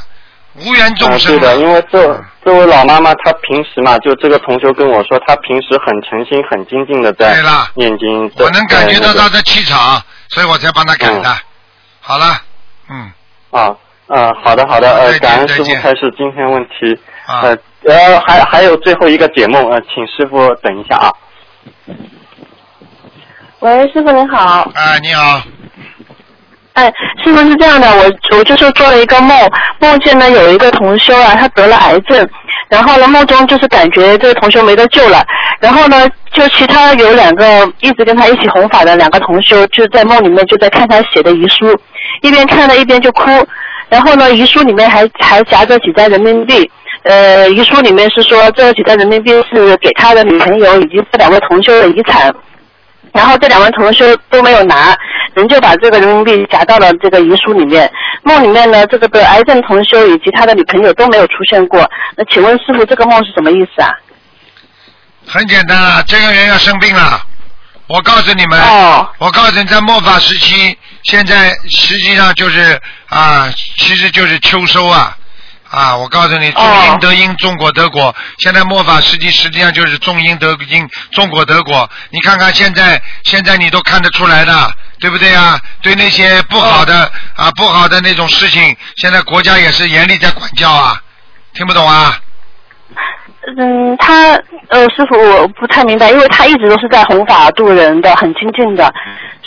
[0.57, 8.31] 无缘众啊，生对的，因为这嗯这位老妈妈她平时嘛，就这个同学跟我说，她平时很诚心、很精进的在对了念经。
[8.39, 11.31] 我能感觉到在那个他的气场，所以我才帮他改的。
[11.31, 11.37] 嗯
[12.05, 12.37] 好了，
[12.91, 13.13] 嗯，
[13.53, 13.71] 啊，
[14.13, 17.57] 啊，好的好的，呃，感恩师傅开始今天问题，啊呃，
[17.87, 21.11] 呃，还还有最后一个解梦，呃，请师傅等一下啊。
[23.61, 24.71] 喂，师傅您好。
[24.75, 25.41] 哎，你好，
[26.75, 26.93] 哎，
[27.25, 32.29] 师傅是这样的，我我就是做了一个梦，梦见呢有一个同修啊，他得了癌症，
[32.69, 35.25] 然后呢梦中就是感觉这个同修没得救了，
[35.59, 41.75] 然后呢就其他有两个一直跟他一起弘法的两个同修，就在梦里面就在看他写的遗书，
[42.21, 43.31] 一边看了一边就哭，
[43.93, 46.71] 然后呢遗书里面还还夹着几袋人民币。
[47.03, 52.33] 呃，遗书里面是说这几袋人民币是给他的女朋友以及这两位同修的遗产，
[53.13, 54.97] 然后这两位同修都没有拿，
[55.35, 57.91] 人就把这个人民币夹到了这个遗书里面。
[58.23, 61.87] 梦里面呢，这个得癌症同修以及他的女朋友都没有出现过。
[62.17, 63.91] 那请问师傅，这个梦是什么意思啊？
[65.27, 67.21] 很简单啊，这个人要生病了。
[67.89, 75.17] 我告诉你们，哦我告诉你，在末法时期，现在实际上就是啊，其实就是秋收啊。
[75.71, 78.15] 啊，我告诉你，种因得因，中国德国。
[78.41, 81.89] 现在末法时期实际上就是种因得因，中国德国。
[82.11, 85.59] 你看看现在，现在你都看得出来的，对不对啊？
[85.81, 91.01] 对那些不好的、啊不好的那种事情，现在国家也是严厉在管教啊。
[91.55, 92.19] 听不懂啊？
[93.57, 94.39] 嗯，他
[94.69, 98.93] 呃，师傅我不太明白，因为他一直都是在弘法度人的，很精进的，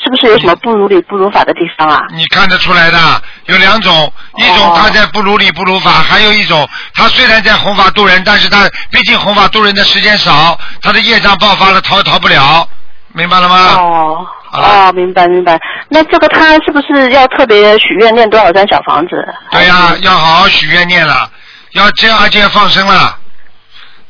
[0.06, 2.00] 是不是有什么不如理不如法的地方啊？
[2.14, 3.00] 你看得出来的，
[3.46, 12.70] 有两种，一种哦他在不如理不如法，还有一种他虽然在弘法度人，但是他毕竟弘法度人的时间少，他的业障爆发了，逃也逃不了，
[13.14, 13.56] 明白了吗？
[13.78, 15.60] 哦哦，明白明白。
[15.90, 19.16] 那这个他是不是要特别许愿念多少张小房子？
[19.50, 21.28] 对呀、要好好许愿念了，
[21.72, 23.18] 要这样而且要放生了。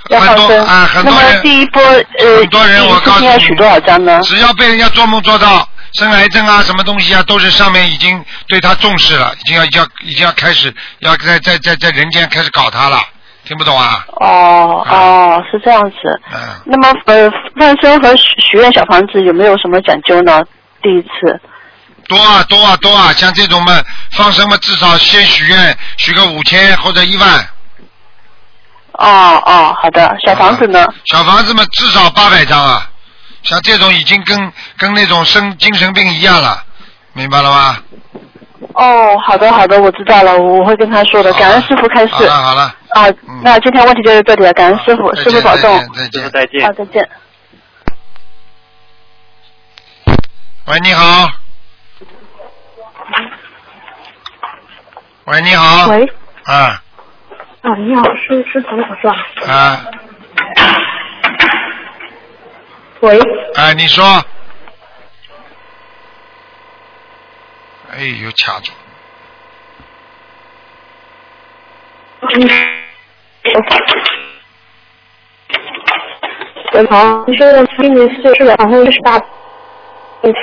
[0.09, 0.47] 要放生。
[0.47, 4.19] 很多啊，很那么多人第一波呃，很多人我告诉你要许多少张呢？
[4.21, 5.67] 只要被人家做梦做到
[5.97, 12.99] 生癌症啊，什么东西啊，都是上面已经对他重视了，已经要要已经要开始要在在在在人间开始搞他了，
[13.45, 14.05] 听不懂啊？
[14.19, 16.21] 哦哦，是这样子。
[16.33, 20.41] 嗯，那么呃，放生和许许愿小房子有没有什么讲究呢？
[20.81, 21.41] 第一次。
[22.07, 23.73] 多啊多啊多啊，像这种嘛
[24.11, 27.47] 放生嘛，至少先许愿许个五千或者一万。
[28.93, 30.15] 哦哦，好的。
[30.25, 30.85] 小房子呢？
[31.05, 32.89] 小房子嘛，至少八百张啊。
[33.45, 36.63] 像这种已经跟跟那种生精神病一样了，
[37.13, 37.77] 明白了吗？
[38.73, 41.31] 哦，好的好的，我知道了，我会跟他说的。
[41.33, 42.25] 感恩师傅开好示。
[42.25, 45.77] 了好了，啊嗯，那今天问题就是这里了，感恩师傅，师傅保重。
[45.79, 46.31] 见再见师傅见。
[46.31, 46.73] 再见好，。
[46.73, 47.09] 再见。
[50.65, 51.29] 喂，你好。
[55.25, 55.87] 喂，你好。
[55.89, 56.03] 喂，
[56.45, 56.81] 啊
[57.61, 59.53] 啊，你好，是是陈老师吧？
[59.53, 59.85] 啊
[63.01, 63.19] 喂，
[63.55, 63.73] 哎！
[63.73, 64.03] 你说。
[67.91, 68.71] 哎呦，卡住。
[72.21, 72.49] 嗯，
[76.73, 79.21] 喂，好，你说的今年是是的，然后是大，
[80.23, 80.33] 嗯，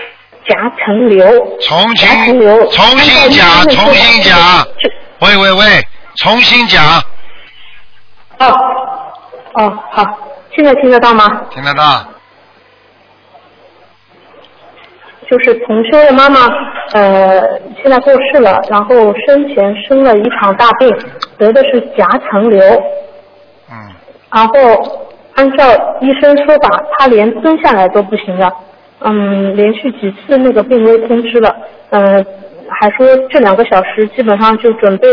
[0.47, 1.27] 夹层瘤，
[1.61, 4.67] 重夹层新瘤，重新讲，重新讲
[5.21, 7.03] 喂喂喂，重新讲，
[8.39, 8.47] 哦，
[9.55, 10.05] 哦，好，
[10.55, 11.27] 现在听得到吗？
[11.51, 12.12] 听得到？
[15.33, 16.41] 就是同修的妈妈，
[16.93, 17.41] 呃，
[17.81, 18.95] 现在过世了，然后
[19.27, 20.95] 生前生了一场大病，
[21.39, 22.61] 得的是夹层瘤，
[23.71, 23.75] 嗯，
[24.31, 24.53] 然后
[25.37, 25.65] 按照
[26.03, 28.53] 医生说法，他连蹲下来都不行了，
[29.01, 31.57] 嗯，连续几次那个病危通知了，
[31.93, 32.23] 嗯、
[32.69, 35.09] 还说这两个小时基本上就准备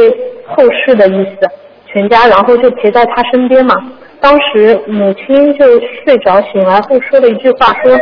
[0.45, 1.49] 后事的意思，
[1.87, 3.73] 全家然后就陪在他身边嘛。
[4.19, 7.97] 当时母亲就睡着醒来后说了一句话，说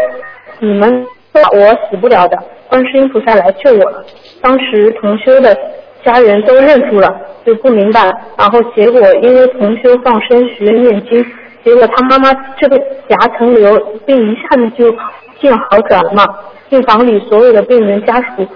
[0.57, 1.05] 你们
[1.51, 2.37] 我死不了的，
[2.67, 4.03] 观世音菩萨来救我了。
[4.41, 5.57] 当时同修的
[6.05, 7.09] 家人都认住了，
[7.45, 8.01] 就不明白。
[8.37, 11.25] 然后结果因为同修放生学念经，
[11.63, 12.77] 结果他妈妈这个
[13.09, 14.95] 夹层瘤病一下子就
[15.41, 16.25] 见好转了嘛。
[16.69, 18.47] 病房里所有的病人家属，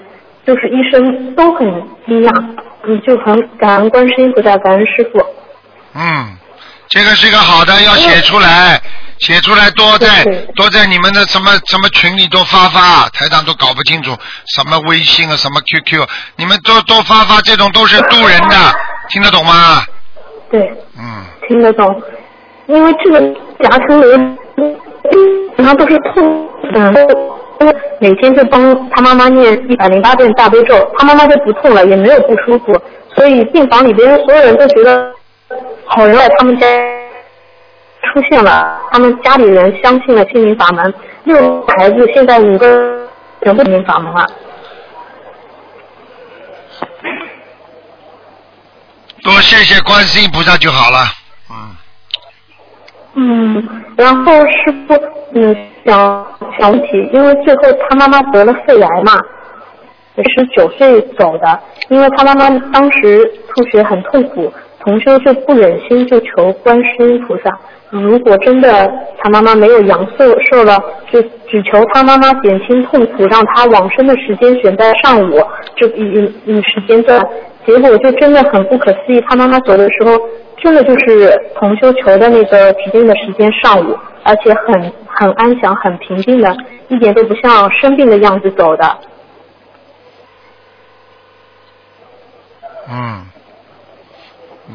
[0.46, 1.68] 就是医生都很
[2.06, 2.46] 惊讶，
[2.84, 5.20] 嗯，就很感恩观世音菩萨，感恩师傅。
[5.96, 6.38] 嗯，
[6.90, 8.82] 这个是个好的，要写出来，
[9.22, 10.26] 写出来多在
[10.56, 14.12] 多在你们的什么什么群里多发发，台长都搞不清楚
[14.56, 16.04] 什么微信啊，什么 QQ，
[16.36, 18.56] 你们多多发发，这种都是渡人的，
[19.10, 19.84] 听得懂吗？
[20.50, 20.60] 对，
[20.98, 22.02] 嗯，听得懂，
[22.66, 23.22] 因为这个
[23.62, 24.18] 夹层瘤，
[25.56, 27.08] 平常都是痛的，
[28.00, 32.76] 每天就帮他妈妈念一百零八遍大悲咒，他妈妈就不痛了，也没有不舒服，
[33.16, 35.14] 所以病房里边所有人都觉得
[35.86, 36.66] 好人来他们家
[38.14, 40.94] 出现了，他们家里人相信了心灵法门，
[41.24, 43.08] 六个孩子现在五个
[43.44, 44.28] 全部心灵法门了。
[49.24, 50.98] 多谢谢观世音菩萨就好了。
[51.52, 51.76] 嗯，
[53.14, 54.96] 嗯，然后师傅，
[55.36, 55.56] 嗯，
[55.86, 56.28] 想
[56.60, 59.14] 想起，因为最后他妈妈得了肺癌嘛，
[60.16, 61.60] 十九岁走的，
[61.90, 64.52] 因为他妈妈当时吐血很痛苦，
[64.84, 67.60] 同修就不忍心就求观世音菩萨，
[67.90, 70.78] 如果真的他妈妈没有阳寿寿了，
[71.12, 75.40] 就只求他妈妈减轻痛苦，让他往生的时间选在上午
[75.76, 77.22] 这一一一时间段。
[77.66, 80.20] 结果就真的很不可思议，他妈妈走的时候，
[80.58, 86.52] 真的就是同修求的那个指定的时间上午，而且很很安详、很平静的，
[86.88, 88.98] 一点都不像生病的样子走的。
[92.90, 93.24] 嗯，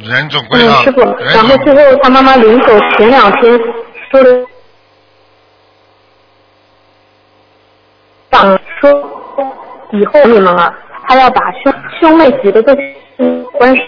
[0.00, 3.58] 人总归嗯，要，师傅，然后总最后他妈妈临走前两天
[4.10, 4.46] 说的，
[8.32, 8.90] 想说
[9.92, 10.72] 以后你们了，
[11.08, 12.74] 他要把兄兄妹几个都
[13.52, 13.80] 关系。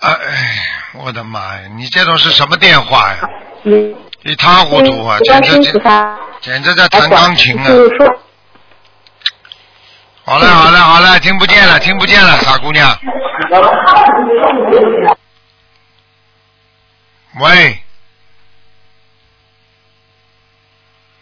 [0.00, 1.62] 哎，哎我的妈呀！
[1.76, 3.18] 你这种是什么电话呀？
[3.64, 5.18] 嗯，一塌糊涂啊！
[5.20, 5.62] 简直
[6.40, 7.68] 简直在弹钢琴啊！
[7.68, 8.06] 就是说，
[10.30, 12.96] 好了好了好了，听不见了听不见了，傻姑娘。
[17.40, 17.82] 喂，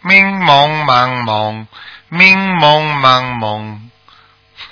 [0.01, 1.67] 明蒙茫蒙，
[2.09, 3.89] 明蒙茫蒙。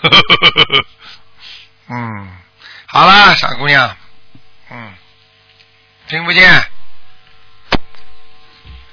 [1.90, 2.38] 嗯，
[2.86, 3.98] 好了，傻姑娘，
[4.70, 4.94] 嗯，
[6.10, 6.48] 听不见。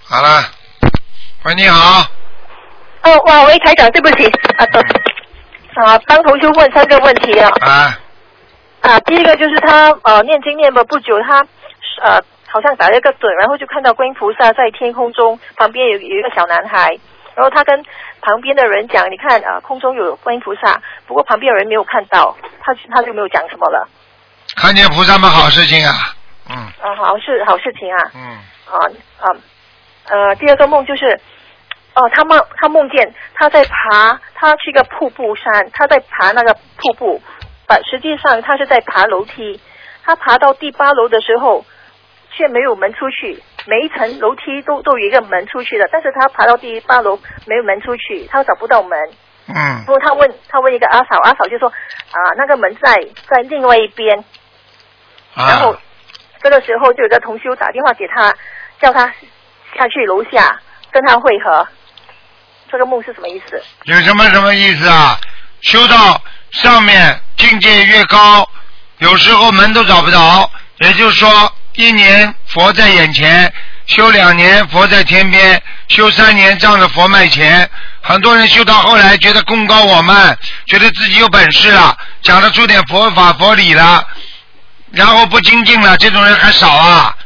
[0.04, 0.50] 好了，
[1.42, 2.00] 喂，你好，
[3.02, 4.26] 哦，哇，喂，台长，对不起，
[4.56, 4.82] 啊，等
[5.82, 7.50] 啊，帮同学问三个问题啊。
[7.60, 7.98] 啊，
[8.82, 11.40] 啊，第一个就是他呃念经念了不久，他
[12.02, 16.96] 呃好像打了一个盹，然后就看到观音菩萨在天空中，旁边有有一个小男孩，
[17.34, 17.84] 然后他跟
[18.20, 23.88] 旁边的人讲，你看啊、呃空中有观音菩萨，不过旁边的人没有看到，他他就没有讲什么了。
[24.56, 25.92] 看见菩萨们好事情啊，
[26.48, 27.98] 嗯啊，好事好事情啊。
[28.14, 28.38] 嗯，
[28.70, 28.78] 啊
[29.20, 29.26] 啊
[30.06, 31.18] 呃，第二个梦就是，
[31.94, 37.22] 哦，他梦他梦见他在爬，他去一个瀑布山，他在爬那个瀑布，
[37.66, 39.60] 但实际上他是在爬楼梯。
[40.04, 41.64] 他爬到第八楼的时候，
[42.30, 48.98] 却没有门出去，每一层楼梯都都有一个门出去的，但是他爬到第八楼没有门出去，他找不到门。
[49.46, 52.94] 嗯然后他问他问一个阿嫂，阿嫂就说啊，那个门在
[53.28, 54.24] 在另外一边。
[55.36, 55.78] 然后啊，
[56.42, 58.34] 这个时候就有个同修打电话给他，
[58.80, 59.06] 叫他
[59.76, 60.60] 下去楼下
[60.90, 61.66] 跟他会合。
[62.74, 63.62] 这个梦是什么意思？
[63.84, 65.16] 有什么什么意思啊？
[65.60, 66.20] 修到
[66.50, 68.48] 上面境界越高，
[68.98, 70.50] 有时候门都找不着。
[70.78, 73.52] 也就是说，一年佛在眼前，
[73.86, 77.70] 修两年佛在天边，修三年仗着佛卖钱。
[78.02, 80.36] 很多人修到后来觉得功高我慢，
[80.66, 84.04] 觉得自己有本事了，讲得出点佛法佛理了，
[84.90, 87.16] 然后不精进了，这种人还少啊。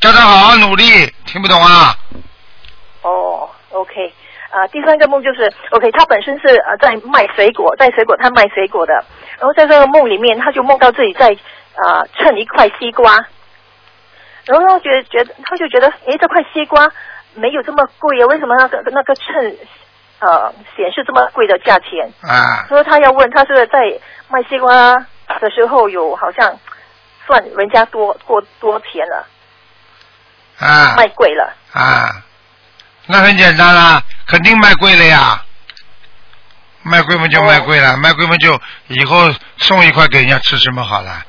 [0.00, 1.96] 叫他好好努力，听不懂啊？
[3.02, 4.12] 哦，OK，
[4.50, 8.92] 啊、第三个梦就是 OK，他本身是呃在卖水果，在水果摊卖水果的，
[9.38, 13.14] 然后在这个梦里面，他就梦到自己在呃称一块西瓜，
[14.46, 16.90] 然后他觉得觉得他就觉得，诶，这块西瓜
[17.34, 19.56] 没有这么贵啊，为什么那个那个称
[20.18, 22.12] 呃显示这么贵的价钱？
[22.22, 23.78] 啊，所以他要问他是在
[24.28, 24.94] 卖西瓜
[25.40, 26.58] 的时候有好像
[27.26, 29.26] 算人家多过多钱了，
[30.58, 31.54] 啊卖贵了。
[31.72, 32.10] 啊，
[33.10, 35.42] 那很简单啦，肯定卖贵了呀。
[36.82, 38.58] 卖贵嘛就卖贵了，卖贵嘛就
[38.88, 41.22] 以后送一块给人家吃什么好了。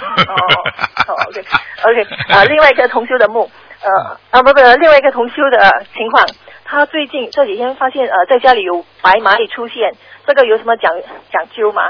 [0.00, 1.40] 哦，OK
[1.84, 2.02] OK，
[2.32, 3.50] 啊，另外一个同修的墓，
[3.80, 6.26] 呃啊不不，另外一个同修的情况，
[6.64, 9.92] 他最近这几天发现呃在家里有白蚂蚁出现，
[10.26, 10.90] 这个有什么讲
[11.32, 11.82] 讲究吗？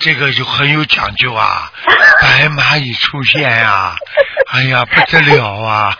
[0.00, 1.70] 这个就很有讲究啊，
[2.20, 3.94] 白蚂蚁出现呀、
[4.52, 5.96] 哎呀不得了啊！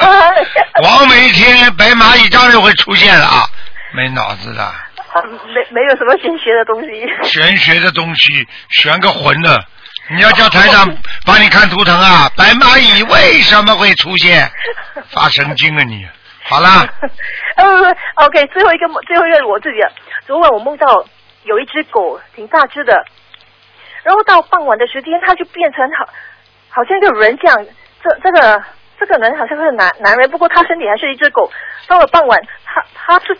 [0.82, 3.46] 王每天白蚂蚁当然会出现了啊，
[3.94, 7.28] 没脑子的，啊没没有什么玄学的东西。
[7.28, 9.58] 玄学的东西玄个魂呢。
[10.10, 10.86] 你要叫台长
[11.24, 14.50] 帮你看图腾啊，白蚂蚁为什么会出现？
[15.08, 16.06] 发神经啊你！
[16.42, 16.86] 好啦，
[17.56, 17.64] 呃
[18.16, 19.90] ，OK，最后一个梦，最后一个我自己的。
[20.26, 21.06] 昨晚我梦到
[21.44, 22.92] 有一只狗，挺大只的，
[24.02, 26.12] 然后到傍晚的时间，它就变成好，
[26.74, 27.66] 好像一个人这样。
[28.02, 28.62] 这这个
[29.00, 31.50] 这个人好像是男男人，不过他身体还是一只狗。
[31.86, 33.34] 到了傍晚，他他是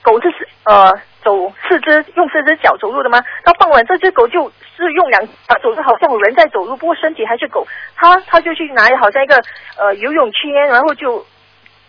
[0.00, 0.28] 狗是
[0.62, 0.92] 呃
[1.24, 3.20] 走四只用四只脚走路的吗？
[3.44, 7.66] 到傍晚，这只狗就是用两呃走路，好像有人在走路，不过身体还是狗。
[7.96, 9.42] 他他就去拿好像一个
[9.76, 11.26] 呃游泳圈，然后就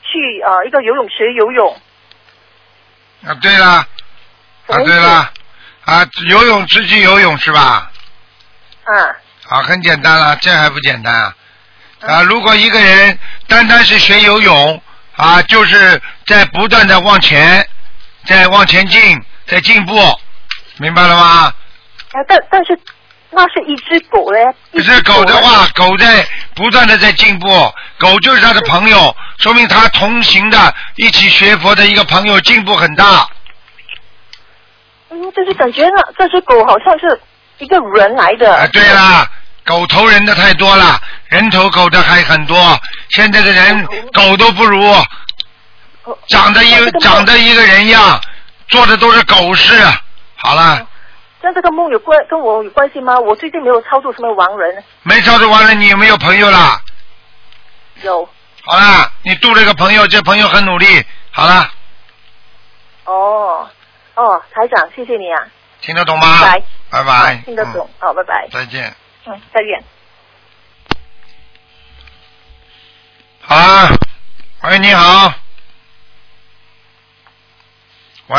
[0.02, 1.76] 去呃一个游泳池游泳。
[3.26, 3.86] 啊对啦，
[4.68, 5.32] 啊对啦，
[5.86, 7.92] 啊游泳池去游泳是吧？
[8.86, 9.16] 啊，
[9.50, 11.36] 啊，很简单了，这还不简单啊？
[12.02, 13.18] 啊，如果一个人
[13.48, 14.82] 单单是学游泳
[15.16, 17.68] 啊，就是在不断的往前，
[18.26, 19.96] 在往前进，在进步，
[20.78, 21.24] 明白了吗？
[21.24, 21.54] 啊，
[22.28, 22.78] 但但是
[23.32, 24.40] 那是一只狗嘞。
[24.72, 27.48] 一只狗的话，狗在不断的在进步，
[27.98, 33.28] 狗就是他的朋友，说明他同行的一起学佛的一个朋友进步很大。
[35.10, 37.20] 嗯，就是感觉呢，这只狗好像是
[37.60, 38.56] 一个人来的。
[38.56, 39.30] 啊，对啦，
[39.66, 42.80] 狗头人的太多了，人头狗的还很多。
[43.10, 44.82] 现在的人狗都不如，
[46.28, 48.22] 长得一长得一个人样，
[48.68, 49.74] 做的都是狗事。
[50.36, 50.88] 好了，
[51.42, 53.20] 像这个梦有关跟我有关系吗？
[53.20, 54.84] 我最近没有操作什么亡人。
[55.04, 56.80] 没操作亡人，你有没有朋友啦？
[58.04, 58.30] 有。
[58.64, 60.86] 好了，你度了一个朋友，这朋友很努力。
[61.32, 61.70] 好了，
[63.06, 63.68] 哦
[64.16, 65.48] 哦，台长，谢谢你啊。
[65.82, 66.42] 听得懂吗？
[66.42, 67.42] 拜拜拜。
[67.46, 68.48] 听得懂，好，拜拜。
[68.52, 68.94] 再见。
[69.26, 69.84] 嗯，再见。
[73.42, 73.90] 好啊，
[74.64, 75.34] 喂，你好。
[78.28, 78.38] 喂，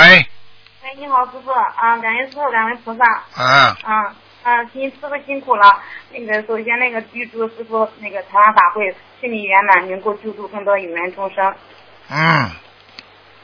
[0.82, 3.04] 喂，你好，师傅啊，感谢师傅，感恩菩萨。
[3.34, 5.82] 啊，啊啊，辛师傅辛苦了。
[6.10, 11.54] 那个，首先那个预祝师傅那个台湾法会顺利圆满，能够救助更多有缘众生。
[12.10, 12.50] 嗯，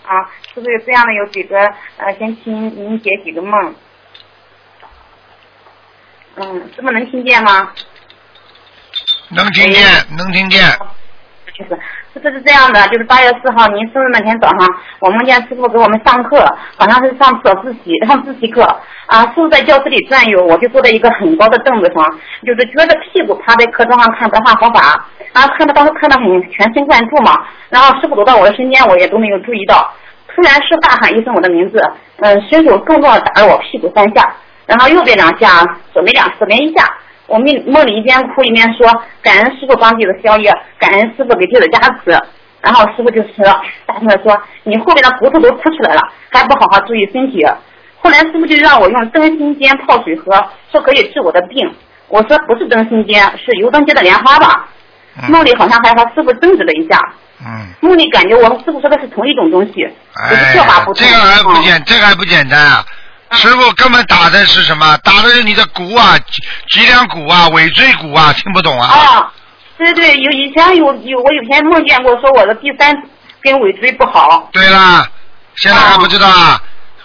[0.06, 1.58] 啊，是不是有这样的有几个
[1.96, 3.74] 呃，先听您解几个梦。
[6.36, 7.72] 嗯，这么能听见吗？
[9.30, 9.82] 能听见，
[10.16, 10.60] 能听见。
[11.54, 11.70] 就是，
[12.12, 14.68] 师傅是这样的，就是八月四号您生日那天早上，
[14.98, 16.44] 我梦见师傅给我们上课，
[16.76, 18.62] 好像是上早自习上自习课。
[19.06, 22.04] 啊，师傅在教室里转悠，我就坐在一个很高的凳子上，
[22.44, 29.92] 就是撅着屁股趴在课桌上看白话佛法，啊，看的当时看的很全神贯注嘛，然后师傅走到我的身边，我也都没有注意到，
[30.34, 31.78] 突然师傅大喊一声我的名字，
[32.18, 34.34] 嗯，伸手重重的打了我屁股三下，
[34.66, 36.84] 然后右边两下，左边两左边一下。
[37.26, 38.86] 我梦梦里一边哭一边说
[39.22, 42.18] 感恩师傅帮弟子消业，感恩师傅给弟子加持。
[42.60, 43.44] 然后师傅就说
[43.84, 47.44] 大声的说你后面的骨头都凸出来了，还不好好注意身体。
[48.00, 50.32] 后来师傅就让我用灯心尖泡水喝，
[50.70, 51.74] 说可以治我的病。
[52.08, 54.68] 我说不是灯心尖，是油灯尖的莲花吧。
[55.28, 56.98] 梦里好像还和师傅争执了一下。
[57.44, 57.66] 嗯。
[57.80, 59.72] 梦里感觉我和师傅说的是同一种东西，
[60.28, 60.94] 只是哎做法不同。
[60.94, 62.84] 这个还不嗯简，这个还不简单啊！
[63.32, 64.96] 师傅根本打的是什么？
[64.98, 68.86] 打的是你的骨啊，脊脊梁骨啊，尾椎骨啊，听不懂啊？
[68.86, 69.32] 啊，
[69.76, 72.94] 对对，有以前有有我有天梦见过，说我的第三
[73.42, 74.48] 根尾椎不好。
[74.52, 75.08] 对啦，
[75.56, 76.60] 现在还不知道啊？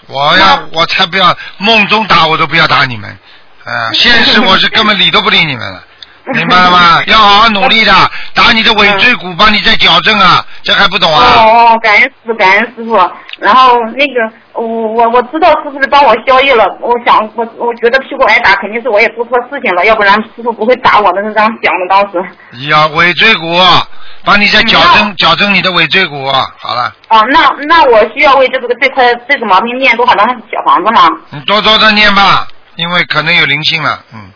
[0.06, 3.18] 我要我才不要梦中打我都不要打你们，
[3.64, 5.84] 呃，现实我是根本理都不理你们了，
[6.34, 7.02] 明白了吗？
[7.06, 7.92] 要好好努力的，
[8.34, 11.34] 打你的尾椎骨，帮你再矫正啊，这还不懂啊？
[11.38, 12.96] 哦哦，感恩师傅，感恩师傅。
[13.38, 16.64] 然后那个，我我我知道师傅是帮我消业了。
[16.82, 21.86] 我想，我我觉得屁股挨打肯定是我也做错事情了，要不然师傅不会打我的，是这样想的。
[21.88, 22.68] 当时。
[22.68, 23.58] 呀尾椎骨，
[24.24, 31.08] 帮你再矫正矫正你的尾椎骨，好了，哦，那那我需要为这个这块这个毛病念多少张小房子吗？
[31.30, 34.30] 你多多的念吧，因为可能有灵性了，嗯。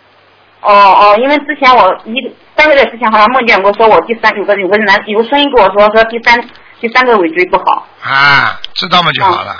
[0.64, 2.14] 哦哦，因为之前我一
[2.56, 6.40] 三个月之前好像梦见过，说我第三有个有个男有个声音跟我说说第三
[6.80, 7.86] 第三个尾椎不好。
[8.02, 9.54] 啊，知道吗就好了。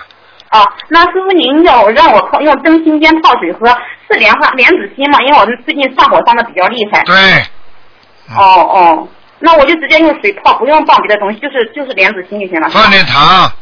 [0.48, 3.66] 啊，那师傅您要让我泡用灯芯间泡水喝，
[4.08, 5.18] 是莲花莲子心吗？
[5.20, 7.02] 因为我们最近上火上的比较厉害。
[7.04, 7.14] 对。
[8.34, 9.08] 哦哦，
[9.40, 12.68] 那我就直接用水泡，不用放别的东西，就是就是莲子心就行了。
[12.70, 13.52] 放点糖，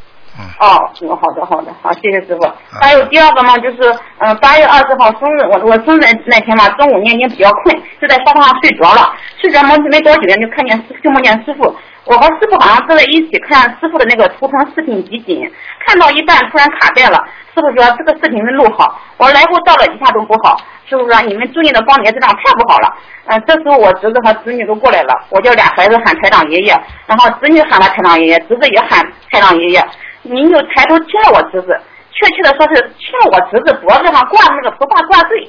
[0.60, 2.50] 哦，行好的好的，好，谢谢师傅。
[2.80, 11.76] 还有第二个嘛就是，嗯、八月二十号生日，我我生日那天嘛，中午念经比较困，就在沙发上睡着了，睡着没没多久呢，就看见师就梦见师傅，
[12.06, 15.50] 我和师傅好像坐在一起看师傅的那个图腾视频集锦，
[15.86, 17.18] 看到一半突然卡带了，
[17.54, 20.56] 师傅说这个视频没录好，我来回照了一下都不好，
[20.88, 22.88] 师傅说你们注意的光碟质量太不好了，
[23.26, 26.72] 嗯、这时候我侄子和侄女都过来了，我叫俩孩子喊台长爷爷，
[27.06, 29.84] 然后侄女喊了台长爷爷，侄子也喊台长爷爷。
[30.23, 31.78] 您就抬头亲了我侄子，
[32.12, 35.49] 确切的说是亲了我侄子脖子上挂的那个头发挂坠。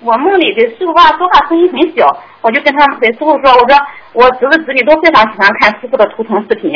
[0.00, 2.06] 我梦里给师傅说话声音很小，
[2.42, 3.78] 我就跟他给师傅说，我说
[4.12, 6.72] 我侄子侄女都非常喜欢看师傅的图腾视频，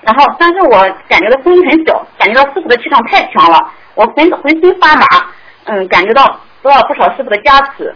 [0.00, 5.06] 然后但是我感觉到声音很小，感觉到师傅的气场太强了，我浑浑身发麻，
[5.64, 6.24] 嗯，感觉到
[6.62, 7.94] 得到不少师傅的加持。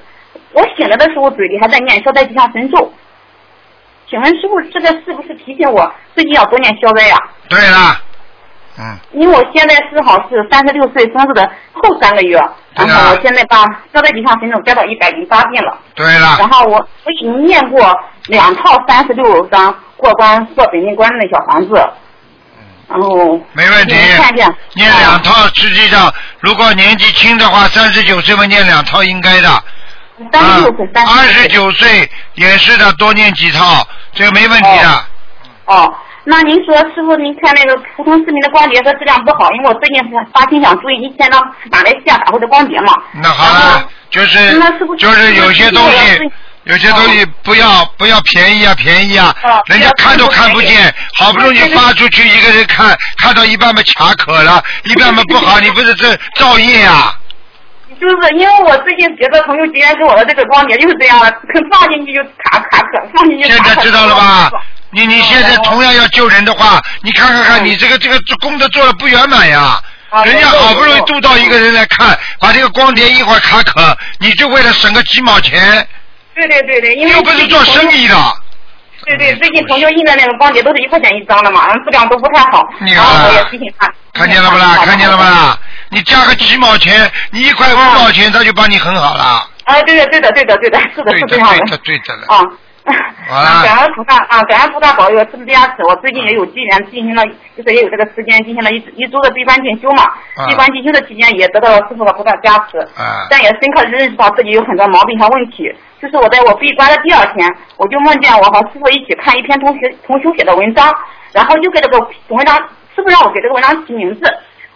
[0.52, 2.92] 我醒来的时候嘴里还在念消灾吉祥神咒，
[4.08, 7.16] 请问师傅这个是不是提醒我最近要多念消灾呀、
[7.48, 8.00] 对了，
[8.78, 12.38] 嗯，因为我现在正好是三十六岁生日的后三个月，
[12.74, 15.76] 然后我现在把消灾吉祥神咒加到一百零八遍了。
[15.94, 17.92] 对了，然后我我已经念过
[18.26, 21.74] 两套三十六张过关过本命关的小房子，
[22.88, 23.94] 然后没问题。
[24.16, 24.48] 看见。
[24.74, 29.48] 念两套，实际上如果年纪轻的话，三十九岁嘛念两套应该的。
[30.32, 35.04] 三十六岁，三二十九岁也是的，多念几套，这个没问题的。
[35.66, 35.94] 哦，
[36.30, 41.40] 那您说师傅，您看那个普通市民的光碟说质量不好，因为我最近发心想注意一千张
[41.70, 42.92] 马来西亚打回的光碟嘛。
[43.14, 44.60] 那好了，就是
[44.98, 46.30] 就是有些东西，
[46.64, 49.34] 有些东西不要不要便宜啊便宜啊，
[49.68, 57.10] 人家看都看不见，好不容易发出去一个人看，看到一半嘛卡壳了， 一半嘛不好，你不是这造业啊？
[57.98, 61.32] 就是因为我最近别的朋友结缘给我的这个光碟就是这样了，
[61.72, 63.64] 放进去就卡卡壳，放进去就现。
[63.64, 64.50] 在知道了吧？
[64.90, 69.80] 你你现在同样要救人的话，你看看看，你这个这个功德做的不圆满呀。
[70.24, 75.86] 人家好不容易度到一个人来看，把这个光碟一会儿卡壳，你就为了省个几毛钱，
[76.34, 78.16] 对对对对，因为又不是做生意的。
[79.04, 82.66] 对对，最近朋友印的那个光碟都是一块钱一张的嘛，质量都不太好。
[82.80, 83.86] 你看我也看提醒他。
[84.14, 84.78] 看见了不啦？
[84.84, 85.58] 看见了不啦？
[85.90, 89.46] 你加个几毛钱，你一块五毛钱，他就帮你很好了。
[89.64, 91.76] 哎，对的对的对的对的，是的是的是这样对的的。
[91.84, 92.34] 对的了。
[92.34, 92.44] 啊。
[93.64, 95.84] 感恩菩萨啊，感恩菩萨保佑，师傅加持。
[95.84, 97.22] 我最近也有机缘进行了，
[97.56, 100.02] 就是也有这个时间进行了一一周的闭关进修嘛。
[100.36, 102.78] 啊闭关进修的期间也得到了师傅和菩萨加持。
[102.96, 105.72] 啊但也深刻地认识到自己有很多毛病和问题。
[106.00, 107.46] 就是我在我闭关的第二天，
[107.76, 110.88] 我就梦见我和师傅一起看一篇同学同修写的文章，
[111.32, 111.98] 然后就给这个
[112.28, 112.56] 文章，
[112.94, 114.20] 师傅让我给这个文章起名字，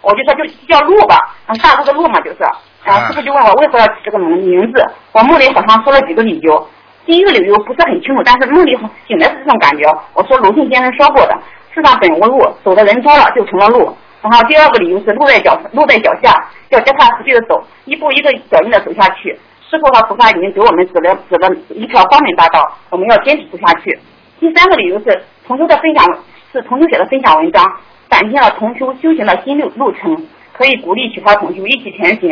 [0.01, 1.17] 我就说就叫路吧，
[1.47, 2.39] 嗯，大陆的路嘛就是。
[2.83, 6.67] 然后师傅就问我为何要起这个名名字，我梦里好像说了几个理由。
[7.05, 8.77] 第一个理由不是很清楚，但是梦里
[9.07, 9.83] 醒来是这种感觉。
[10.13, 11.37] 我说鲁迅先生说过的，
[11.73, 13.93] 世上本无路，走的人多了就成了路。
[14.21, 16.33] 然后第二个理由是路在脚路在脚下，
[16.69, 19.37] 要脚踏实地的走，一步一个脚印的走下去。
[19.69, 23.99] 师傅和菩萨已经给我们指了指了一条光明大道，我们要坚持走下去。
[24.39, 26.05] 第三个理由是同修的分享
[26.53, 27.65] 是同修写的分享文章，
[28.09, 32.29] 展现了同修修行的新路路程，可以鼓励其他同修一起前行。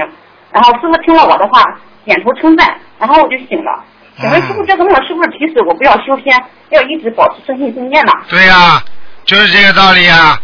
[0.54, 1.62] 然后师傅听了我的话，
[2.06, 3.84] 点头称赞，然后我就醒了。
[4.20, 6.38] 请问师傅，这个梦是不是提示我不要修仙，
[6.70, 8.12] 要一直保持正心正念呢？
[8.30, 8.84] 对呀、
[9.26, 10.38] 就是这个道理呀、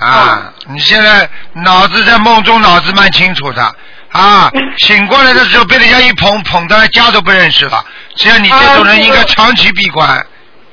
[0.00, 0.52] 啊。
[0.68, 3.62] 你现在脑子在梦中脑子蛮清楚的
[4.10, 7.84] 啊， 醒过来的时候被人家一捧，捧的家都不认识了。
[8.16, 10.24] 像你这种人应该长期闭关。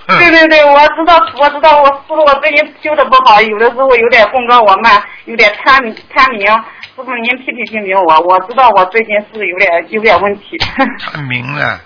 [0.08, 5.76] 对对对，我知道，我知道，我师傅我最近修的不好，有的时候有点功高我慢，有点贪
[6.16, 6.48] 贪名。
[6.48, 10.58] 师傅您批评批评我，我知道我最近是有点有点问题。
[11.00, 11.80] 看明了，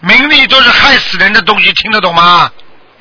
[0.00, 2.50] 名利都是害死人的东西，听得懂吗？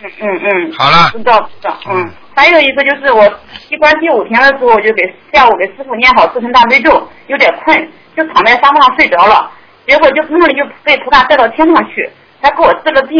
[0.01, 0.73] 嗯嗯嗯。
[0.77, 2.09] 好了知道知道，嗯。
[2.35, 3.27] 还有一个就是我
[3.69, 5.03] 闭关第五天的时候，我就给
[5.33, 9.49] 下午给师傅念好四声大悲咒，有点困，就躺在沙发上睡着了，
[9.87, 12.09] 结果就梦里就被菩萨带到天上去，
[12.41, 13.19] 还给我治了病。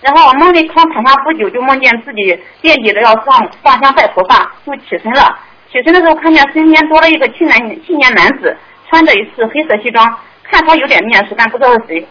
[0.00, 5.38] 然后我梦里刚躺下不久，就梦见自己惦记着要上上香拜菩萨，就起身了。
[5.70, 8.56] 起身的时候看见身边多了一个青年青年男子，
[8.90, 10.18] 穿着一次黑色西装，
[10.52, 12.06] 看他有点面熟，但不知道是谁。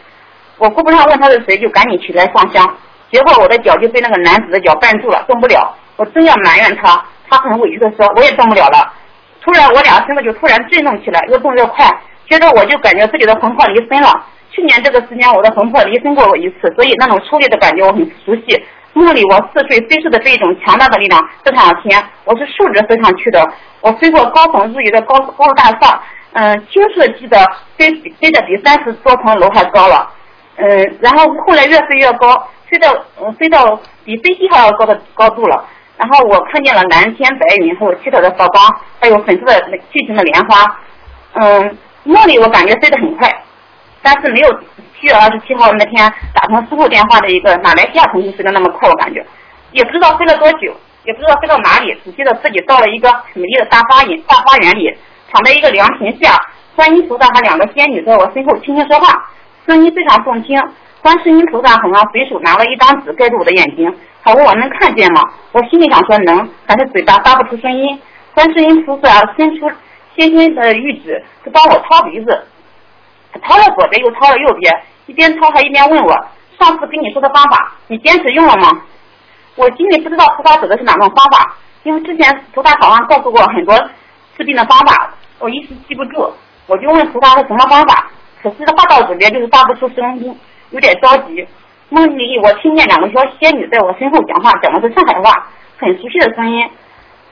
[0.57, 2.75] 我顾不上问他是谁，就赶紧起来上香。
[3.11, 5.73] 结果我的脚就被那个男子的脚绊住了，动不了。
[5.95, 8.91] 我真要埋怨他，他很委屈的说我也动不了了。
[9.41, 11.85] 突然我俩身子就突然震动起来，越动越快。
[12.29, 14.25] 接着我就感觉自己的魂魄离身了。
[14.51, 18.63] 去年这个时间我的魂魄离身过我一次，所以那种抽离的感觉我很熟悉。
[18.93, 23.41] 梦里我似睡非睡的被一种强大的力量飞上了天，我是竖着飞上去的。
[23.79, 26.01] 我飞过高耸入云的高高楼大厦，
[26.33, 27.37] 嗯，清澈记得
[27.77, 30.09] 飞飞的比三十多层楼还高了。
[30.55, 35.65] 嗯，然后后来越飞越高，飞到嗯飞到比飞机还要高的高度了。
[35.97, 38.63] 然后我看见了蓝天白云，还有七彩的佛光，
[38.99, 40.79] 还有粉色的巨型的莲花。
[41.33, 43.29] 嗯，梦里我感觉飞得很快，
[44.01, 44.51] 但是没有
[44.99, 49.23] 七月二十七号那天打通师傅电话的一个马来西亚同事飞得那么快，我感觉，
[49.71, 54.97] 也不知道飞了多久，也不知道飞到哪里，只记得自己到了一个美丽的大花园，大花园里，
[55.31, 56.37] 躺在一个凉亭下，
[56.75, 59.29] 观音菩萨和两个仙女在我身后轻轻说话，
[59.65, 60.61] 声音非常动听。
[61.01, 63.91] 观世音菩萨好像随手拿了一张纸盖住我的眼睛，
[64.23, 65.21] 他问我能看见吗？
[65.51, 67.99] 我心里想说能，但是嘴巴发不出声音。
[68.33, 69.71] 观世音菩萨伸出
[70.15, 72.45] 纤纤的玉指，就帮我掏鼻子，
[73.33, 74.73] 他掏了左边又掏了右边，
[75.07, 76.11] 一边掏还一边问我：
[76.59, 78.81] 上次跟你说的方法，你坚持用了吗？
[79.55, 83.75] 我心里不知道菩萨指的是哪种方法，因为之前菩萨好像告诉过很多
[84.37, 86.31] 治病的方法，我一时记不住，
[86.67, 88.11] 我就问菩萨是什么方法，
[88.43, 90.37] 可是话到嘴边就是发不出声音。
[90.69, 91.45] 有点着急，
[91.89, 95.47] 梦里我听见两个小仙女在我身后讲话，讲的是上海话，
[95.77, 96.69] 很熟悉的声音。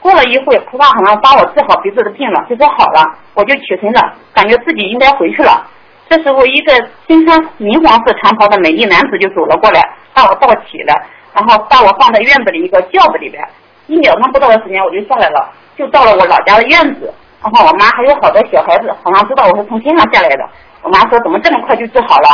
[0.02, 3.04] 过了一会菩萨好像帮我治好鼻子的病了，就说好了，
[3.36, 5.66] 我就起身了，感觉自己应该回去了。
[6.10, 6.74] 这时候，一个
[7.08, 9.80] 身穿明黄色长袍的美丽男子就走了过来，
[10.14, 10.94] 把我抱起了，
[11.34, 13.42] 然后把我放在院子里一个轿子里边。
[13.88, 17.14] 一秒钟不到的时间，我就下来了，就到了我老家的院子。
[17.42, 20.50] 然后我妈还有好多小孩子，好像知道我是从天上下来的。
[20.82, 22.30] 我妈说，怎么这么快就治好了？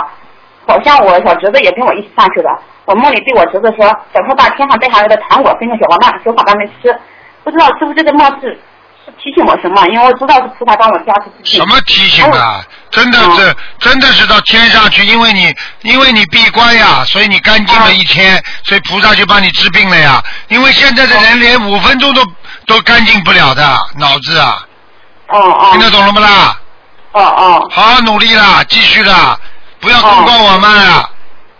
[0.68, 2.50] 好像我小侄子也跟我一起上去的。
[2.86, 6.96] 我梦里对我侄子说：“小偷把天上带下来的糖果分给小伙伴，小伙伴们吃。”
[7.46, 8.60] 不知道是不是这个梦是
[9.06, 9.86] 是提醒我什么？
[9.90, 11.30] 因为我知道是菩萨帮我加持。
[11.44, 12.66] 什么提醒啊？
[12.90, 15.54] 真的是真的是到天上去，因为你
[15.84, 20.24] 因为你闭关呀，所以你干净了一天，所以菩萨就帮你治病了呀。
[20.48, 22.24] 因为现在的人连五分钟都
[22.66, 23.64] 都干净不了的
[24.00, 24.66] 脑子啊。
[25.28, 25.70] 哦哦。
[25.72, 26.60] 听得懂了不啦？
[27.14, 27.68] 哦哦。
[27.72, 29.38] 好好努力啦，继续啦。
[29.80, 31.10] 不要公告我们啦。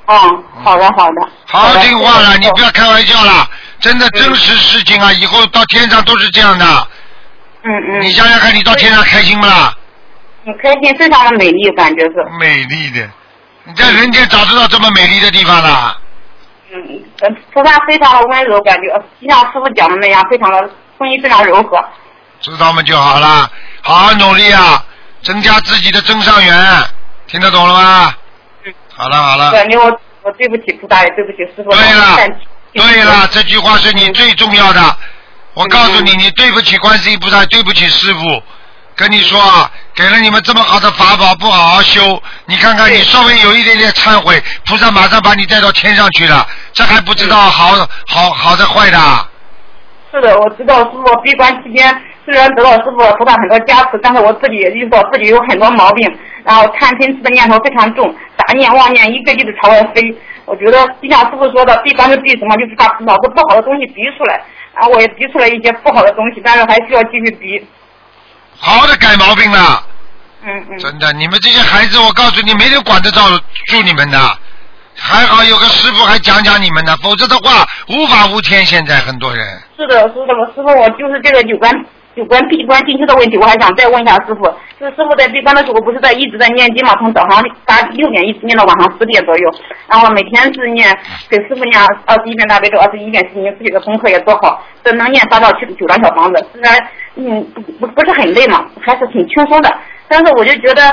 [0.08, 1.30] 哦，好的好的。
[1.46, 3.48] 好好听话了，你不要开玩笑啦，
[3.80, 5.12] 真的真实事情啊！
[5.14, 6.66] 以后到天上都是这样的。
[7.64, 8.02] 嗯嗯。
[8.02, 9.74] 你想想看，你到天上开心不啦？
[10.46, 12.14] 很开心，非常的美丽，感觉是。
[12.40, 13.10] 美丽的，
[13.64, 15.98] 你在人间找得到这么美丽的地方啦？
[16.72, 17.02] 嗯，
[17.54, 18.82] 菩萨非常的温柔，感觉
[19.22, 20.60] 就像师傅讲的那样，非常的
[21.00, 21.84] 声音非常柔和。
[22.52, 22.82] 知道吗？
[22.84, 23.50] 就好了，
[23.82, 24.84] 好好努力啊，
[25.22, 26.84] 增加自己的增上缘。
[27.28, 28.14] 听得懂了吗？
[28.66, 28.74] 嗯。
[28.96, 29.52] 好了好了。
[29.52, 29.86] 感觉我
[30.22, 31.72] 我对不起菩萨，也对不起师傅。
[31.72, 32.18] 对了，
[32.74, 34.98] 对了，这句话是你最重要的。
[35.54, 38.44] 我告诉你，你对不起观世音菩萨，对不起师傅。
[38.96, 47.76] 跟你说啊，给了你们这么好的法宝，不好好修，你看看你稍微有一点点忏悔，菩萨马上把你带到天上去了，这还不知道好
[48.08, 49.28] 好好的坏的。
[50.12, 56.18] 是的，我知道师傅闭关期间虽然得到师傅菩萨很多加持，但是我自己也遇到自己有很多毛病。
[56.44, 60.16] 然后贪嗔痴的念头非常重，杂念妄念一个劲的朝外飞。
[60.46, 62.56] 我觉得就像师傅说的，闭关是闭什么？
[62.58, 64.40] 就是把脑子不好的东西逼出来。
[64.76, 67.66] 然后我也逼出来一些不好的东西，但是还需要继续逼。
[68.58, 69.84] 好好的改毛病了。
[70.44, 70.78] 嗯嗯。
[70.78, 73.22] 真的，你们这些孩子，我告诉你，没人管得到
[73.68, 74.20] 住你们的。
[74.98, 78.64] 还好有个师傅还讲讲你们呢，否则的话无法无天。
[78.66, 79.46] 现在很多人。
[79.76, 81.74] 是的，是的，师傅，我就是这个有关。
[82.16, 84.44] 有关闭关进去的问题，我还想再问一下师傅。
[84.80, 86.94] 就是师傅在闭关的时候，不是在一直在念经嘛？
[86.96, 89.52] 从早上八六点一直念到晚上十点左右，
[89.88, 90.88] 然后每天是念
[91.30, 96.46] 给师傅念二十一遍大悲咒，二十一遍心经，自己的功课也做好，这能念八到九九张小房子。
[96.54, 96.74] 虽然
[97.16, 99.70] 嗯不不不是很累嘛，还是挺轻松的。
[100.08, 100.84] 但是我就觉得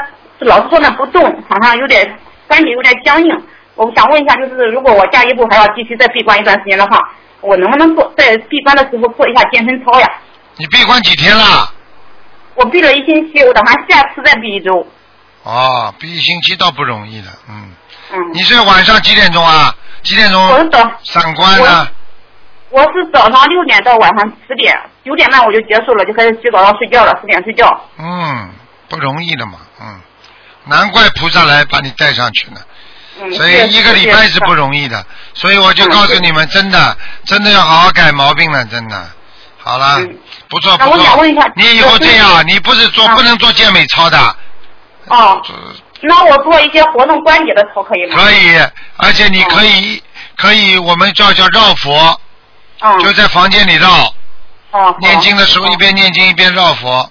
[0.40, 2.16] 老是坐那不动，好像有点
[2.48, 3.36] 关节有点僵硬。
[3.76, 6.98] 我想问一下，就是如果我下一步还要继续再闭关一段时间的话，
[7.40, 10.06] 我能不能做在闭关的时候做一下健身操呀？
[10.62, 11.74] 你闭关几天了？
[12.54, 14.86] 我闭了一星期，我打算下次再闭一周。
[15.42, 17.72] 哦，闭一星期倒不容易的，嗯。
[18.12, 18.32] 嗯。
[18.32, 19.74] 你是晚上几点钟啊？
[20.04, 20.40] 几点钟？
[20.40, 20.88] 我是早。
[21.02, 21.88] 上关呢？
[22.70, 24.72] 我是早上六点到晚上十点，
[25.04, 27.68] 九点半我就结束了，就开始洗澡要睡觉了，十点睡觉。
[27.98, 28.50] 嗯，
[28.88, 30.00] 不容易的嘛，嗯，
[30.66, 32.60] 难怪菩萨来把你带上去呢。
[33.20, 33.32] 嗯。
[33.32, 39.10] 所以一个礼拜是不容易的，所以我就告诉你们，真的，真的要好好改毛病了，真的。
[39.58, 39.98] 好了。
[40.52, 41.24] 不错不错，
[41.56, 44.18] 你以后这样，你不是做不能做健美操的。
[45.08, 45.40] 哦。
[46.02, 48.16] 那我做一些活动关节的操可以吗？
[48.16, 48.58] 可以，
[48.98, 50.02] 而且你可以
[50.36, 52.20] 可以，我们叫叫绕佛。
[53.00, 54.12] 就在房间里绕。
[54.72, 54.94] 哦。
[55.00, 57.10] 念经的时候一边念经一边绕佛，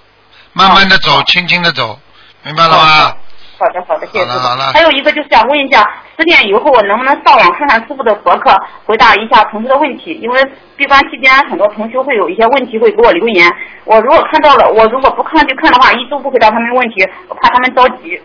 [0.52, 1.98] 慢慢的走，轻轻的走，
[2.44, 3.16] 明白了吗？
[3.62, 4.48] 好的好的，谢谢师傅。
[4.72, 8.50] 还有一个就是想问一下，十点以后我能不能上网看看师傅的博客，
[8.84, 10.18] 回答一下同学的问题？
[10.20, 10.44] 因为
[10.76, 13.48] 闭关期间很多同学会有一些问题会给我留言，
[13.84, 18.20] 我如果看到了，我如果不看就看的话，一周不回答他们问题，我怕他们着急。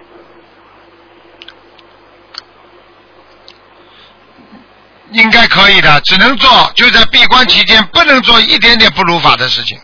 [5.12, 9.78] 应该可以的，只能做，就在闭关期间不能做一点点不如法的事情，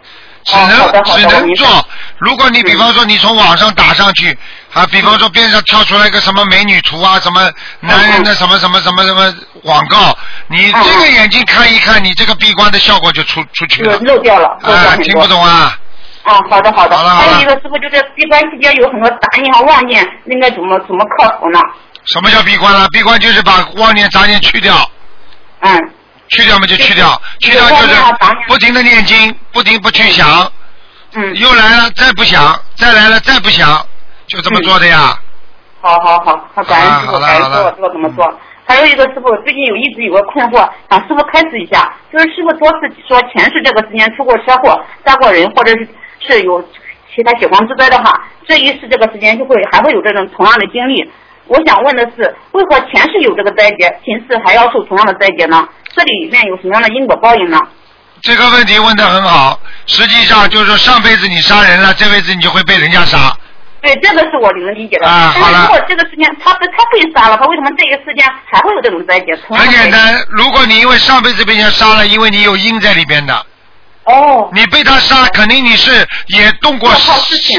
[0.46, 1.88] 只能、只能做。
[2.20, 4.38] 如果你比方说你从网上打上去
[4.74, 9.34] 啊，比方说边上跳出来一个什么美女图啊，什么男人的什么什么什么什么
[9.64, 10.18] 广告，
[10.48, 13.98] 你嗯这个眼睛看一看，你这个闭关的效果就出出去了。
[14.00, 15.78] 漏掉了，啊，听不懂啊？
[16.24, 16.98] 啊，好的好的。
[16.98, 21.60] 还有一个师傅，就是闭关期间有很多杂念和妄念，应该怎么怎么克服呢？
[22.06, 22.88] 什么叫闭关了？
[22.94, 24.90] 闭关就是把妄念杂念去掉。
[25.60, 25.92] 嗯。
[26.34, 27.96] 去掉嘛就去掉，去掉就就是
[28.48, 30.52] 不停的念经，不停不去想。
[31.14, 31.36] 嗯。
[31.36, 33.86] 又来了，再不想，再来了，再不想，
[34.28, 35.18] 就这么做的呀。
[35.80, 38.40] 好好好，他，感恩师傅，感恩师傅，知道怎么做。
[38.66, 41.94] 还有一个师傅，最近有一直有个困惑，想师傅开示一下。
[42.12, 45.88] 就是师傅多次说前世这个时间出过车祸、杀过人，或者是
[46.20, 46.62] 是有
[47.14, 48.12] 其他血光之灾的话，
[48.48, 51.12] 这一世这个时间就会还会有这种同样的经历。
[51.48, 55.68] 我想问的是，为何前世有这个灾劫，前世还要受同样的灾劫呢？
[55.96, 57.60] 这里面有什么样的因果报应呢？
[58.22, 63.36] 这个问题问的很好，实际上就是说上辈子你杀人了，这辈子你就会被人家杀。
[63.82, 65.06] 对，这个是我能理解的。
[65.06, 69.38] 啊好了但是如果这个时间他被他被杀了，他为什么这个时间还会有这种灾劫？
[69.50, 73.46] 很简单，如果你因为上辈子被人家杀了，因为你有因在里边的。
[74.06, 74.50] 哦。
[74.54, 76.92] 你被他杀，肯定你是也动过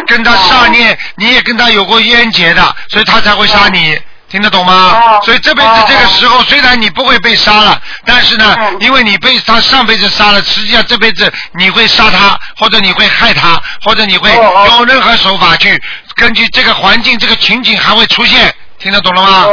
[0.07, 3.99] 跟他杀孽，你也跟他有过冤结的，所以他才会杀你。
[4.27, 5.21] 听得懂吗？
[5.23, 15.81] 所以这辈子这个时候，虽然你不会被杀了，但是呢，因为你被他上辈子杀了，实际上这辈子你会杀他，或者你会害他，或者你会用任何手法去
[16.17, 18.53] 根据这个环境、这个情景还会出现。
[18.77, 19.47] 听得懂了吗？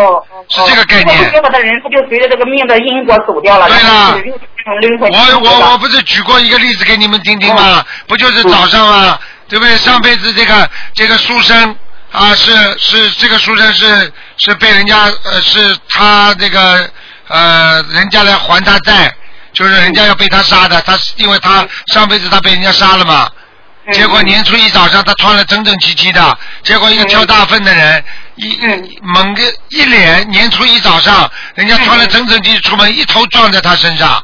[0.49, 1.31] 是这个概念。
[1.31, 3.68] 结果的人他就随着这个命的因果走掉了。
[3.68, 4.18] 对了。
[5.10, 7.84] 我我我不是举过一个例子给你们听听吗？
[8.08, 9.20] 不就是早上吗？
[9.48, 9.76] 对不对？
[9.78, 11.76] 上辈子这个这个书生
[12.12, 16.90] 啊，是是这个书生是是被人家呃是他这个
[17.28, 19.14] 呃人家来还他债，
[19.54, 23.30] 就是人家要被他杀的，他是因为他上辈子他被人家杀了嘛。
[23.92, 28.04] 结果年初一早上，他穿了整整齐齐的，结果一个挑大粪的人，
[28.36, 28.56] 一
[29.02, 34.24] 猛个一脸，年初一早上，人家穿了整整齐齐出门，一头撞在他身上，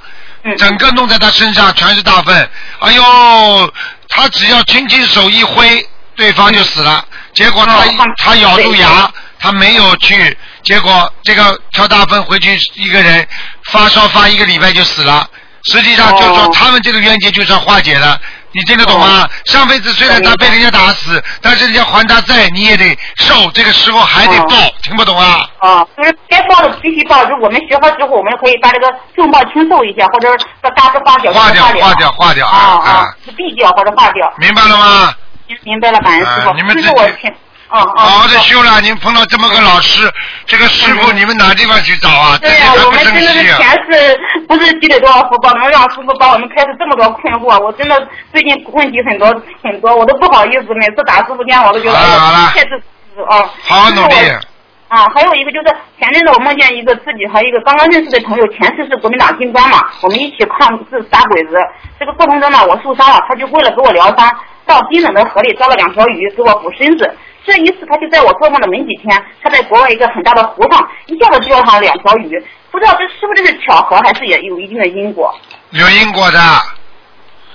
[0.57, 2.49] 整个弄在他身上全是大粪，
[2.80, 3.74] 哎呦，
[4.10, 7.03] 他只要轻轻手一挥，对方就死了。
[7.34, 7.84] 结果他
[8.18, 13.28] 他咬住牙，他没有去，结果这个挑大粪回去一个人
[13.72, 15.28] 发烧发一个礼拜就死了。
[15.65, 18.19] 实际上就是说他们这个冤结就算化解了。
[18.52, 19.28] 你听得懂吗？
[19.45, 25.48] 上辈子虽然他被人家打死，但是人家还他债，你也得受，这个时候还得报，听不懂啊？
[25.60, 30.30] 啊，就是该报的必须报，就是我们学好之后，我们可以把这个重报轻受一下，或者
[30.61, 32.90] 把大事化小，化掉，化化掉，化掉啊啊！
[32.90, 34.34] 啊，是避掉或者化掉。
[34.38, 35.14] 明白了吗？
[35.64, 36.49] 明白了，感恩师傅。
[36.49, 36.90] 啊你们自己
[37.69, 37.84] 这是我听。
[37.84, 37.94] 啊啊！
[37.98, 40.10] 好好的修了，您碰到这么个老师，
[40.45, 42.38] 这个师傅你们哪地方去找啊？
[42.41, 43.44] 对呀、我们真的是！
[43.44, 44.18] 前世
[44.48, 47.60] 不是积累多少福报，能让师傅帮我们开出这么多困惑。
[47.61, 49.27] 我真的最近问题很多
[49.61, 52.69] 很多，我都不好意思，每次打师傅电话我都觉得好了好了太自
[53.14, 53.49] 私啊。
[53.61, 54.15] 好好努力
[54.88, 61.60] 啊，还有一个就是前阵子我梦见一个自己和一个刚刚认识的朋友，前世是国民党军官嘛，我们一起抗日杀鬼子。
[61.99, 64.31] 这个过程中呢，我受伤了，他就为了给我疗伤，
[64.65, 67.14] 到冰冷的河里抓了两条鱼给我补身子。
[67.48, 72.45] 这一次，他就在我做梦的没几天，他在国外一个很大的湖上，一下子钓上了两条鱼。
[72.69, 75.34] 不知道这是不是这是巧合，还是也有一定的因果？
[75.72, 76.40] 有因果的。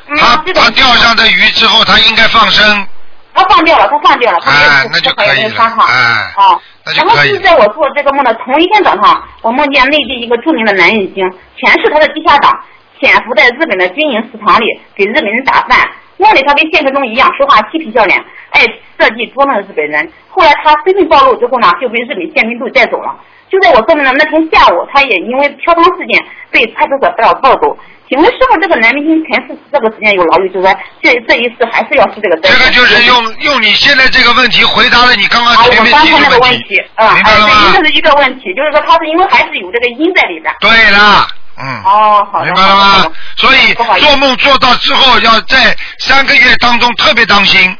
[0.08, 2.86] 嗯他他钓上的鱼之后，他应该放生。
[3.34, 5.64] 他放掉了，他放掉了，他没有哎，那就可以了。
[5.86, 5.94] 哎，
[6.36, 7.38] 啊，那就可以然后就。
[7.38, 11.24] 在我做这个梦的同一天早上，我梦见内地一个著名的男影星，
[11.56, 12.52] 全是他的地下党，
[13.00, 14.66] 潜伏在日本的军营食堂里
[14.96, 15.78] 给日本人打饭，
[16.18, 18.22] 梦里他跟现实中一样，说话嬉皮笑脸，
[18.52, 18.60] 爱
[18.98, 20.10] 设计捉弄日本人。
[20.28, 23.14] 后来他身份暴露之后呢，就被日本宪兵队带走了。
[23.50, 27.76] 就在我做梦的那天下午，他也因为嫖娼事件被派出所带抱走。
[28.08, 32.50] 请问师傅，这个男明星前世这个时间有牢狱之灾，这这一次还是要是这个灾？
[32.50, 40.54] 这个就是用用你现在这个问题回答了你刚刚啊，前面我刚才那提的问个问题，啊，明白了哎，吗对，这是一个问题，就是说他是因为还是有这个因在里边。
[40.60, 41.26] 对了，
[41.58, 41.82] 嗯。
[41.84, 42.46] 哦，好的。
[42.46, 43.12] 明白了吗？
[43.36, 47.76] 所以做梦做到之后，要在三个月当中特别当心。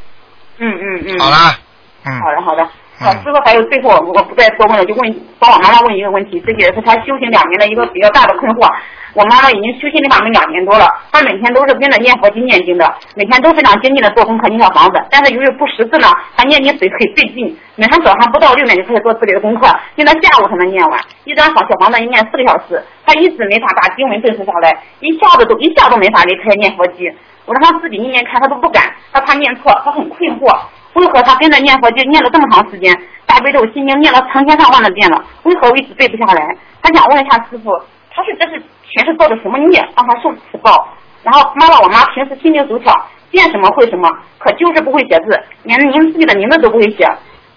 [0.62, 1.18] 嗯嗯嗯。
[1.18, 1.58] 好啦，
[2.06, 2.20] 嗯。
[2.20, 2.68] 好的好的。
[3.02, 5.02] 好，师傅还有最后我不再多问了，就问
[5.40, 8.70] 帮我妈妈问一个问题，这也是她修行两年的一个比较大的困惑。
[9.14, 15.02] 我妈妈已经修行这法门两年多了，她每天都是跟着念佛经念经的，每天都非常精进的做功课念小房子。
[15.10, 16.06] 但是由于不识字呢，
[16.36, 19.66] 她念经费很费劲，每天早上不到六点就开始做自己的功课，
[19.96, 21.00] 念到下午才能念完。
[21.24, 24.70] 一张小小房子一念四个小时，她一直没法把经文背诵下来，
[25.00, 27.10] 一下子都一下都没法离开念佛机。
[27.46, 30.56] 我让她自己念念看，她都不敢，她怕念错，她很困惑。
[30.94, 32.94] 为何他跟着念佛就念了这么长时间，
[33.26, 36.56] 大悲咒心经念了成千上万的遍了，为何我一直背不下来？
[36.82, 37.70] 他想问一下师傅，
[38.10, 40.88] 他是这是前世造的什么孽，让他受此报。
[41.22, 42.92] 然后妈妈，我妈平时心灵手巧，
[43.32, 47.08] 见什么会什么，可就是不会写字，连您自己的名字都不会写。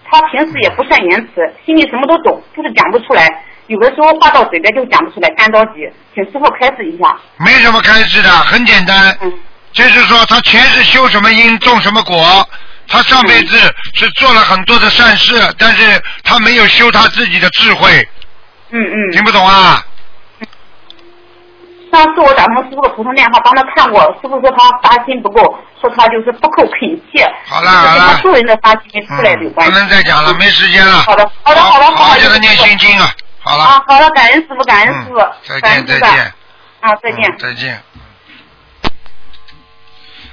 [0.08, 3.44] 她平时也不善言辞，心里什么都懂，就是讲不出来。
[3.66, 7.18] 有的时候话到嘴边就讲不出来，干着急，请师傅开示一下。
[7.38, 9.18] 没什么开示的，很简单，
[9.72, 12.14] 就是说他前世修什么因，种什么果。
[12.88, 13.56] 他上辈子
[13.94, 18.08] 是做了很多的善事，但是他没有修他自己的智慧。
[18.70, 19.12] 嗯嗯。
[19.12, 19.84] 听不懂啊？
[21.92, 25.40] 上次我打通师傅的普通电话，帮他看过，师傅说他发心不够，
[25.80, 26.80] 说他就是不够恳
[27.10, 27.26] 切。
[27.46, 29.72] 好了好了跟他助人的发心出来的有关系。
[29.72, 30.98] 不能再讲了，没时间了。
[30.98, 33.08] 好的好的好的，好不好意思好给他念心经啊！
[33.40, 36.32] 好了，啊，好了，感恩师傅，感恩师傅，再感恩师傅见再见。
[36.80, 37.36] 啊，再见。
[37.38, 37.82] 再见。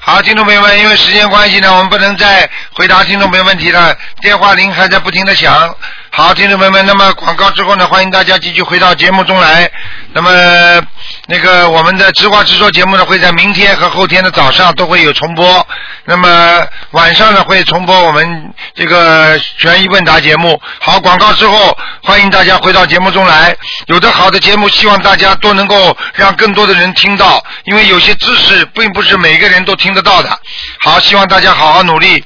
[0.06, 5.74] 好，听众朋友们，因为时间关系呢，我们不能再回答听众朋友问题了，电话铃还在不停的响。
[6.16, 9.68] 好，听众朋友们，那么广告之后呢，欢迎大家继续回到节目中来。
[10.14, 10.30] 那么
[11.26, 15.68] 那个我们的直话直说节目呢，会在明天和后天的早上都会有重播。
[16.06, 20.62] 那么晚上呢，会重播我们这个悬疑问答节目。
[20.80, 23.58] 好，广告之后，欢迎大家回到节目中来。
[23.88, 30.30] 有的好的节目，希望大家都能够让更多的人听到，因为有些知识并不是每个人都听得到的。
[30.84, 32.24] 好，希望大家好好努力。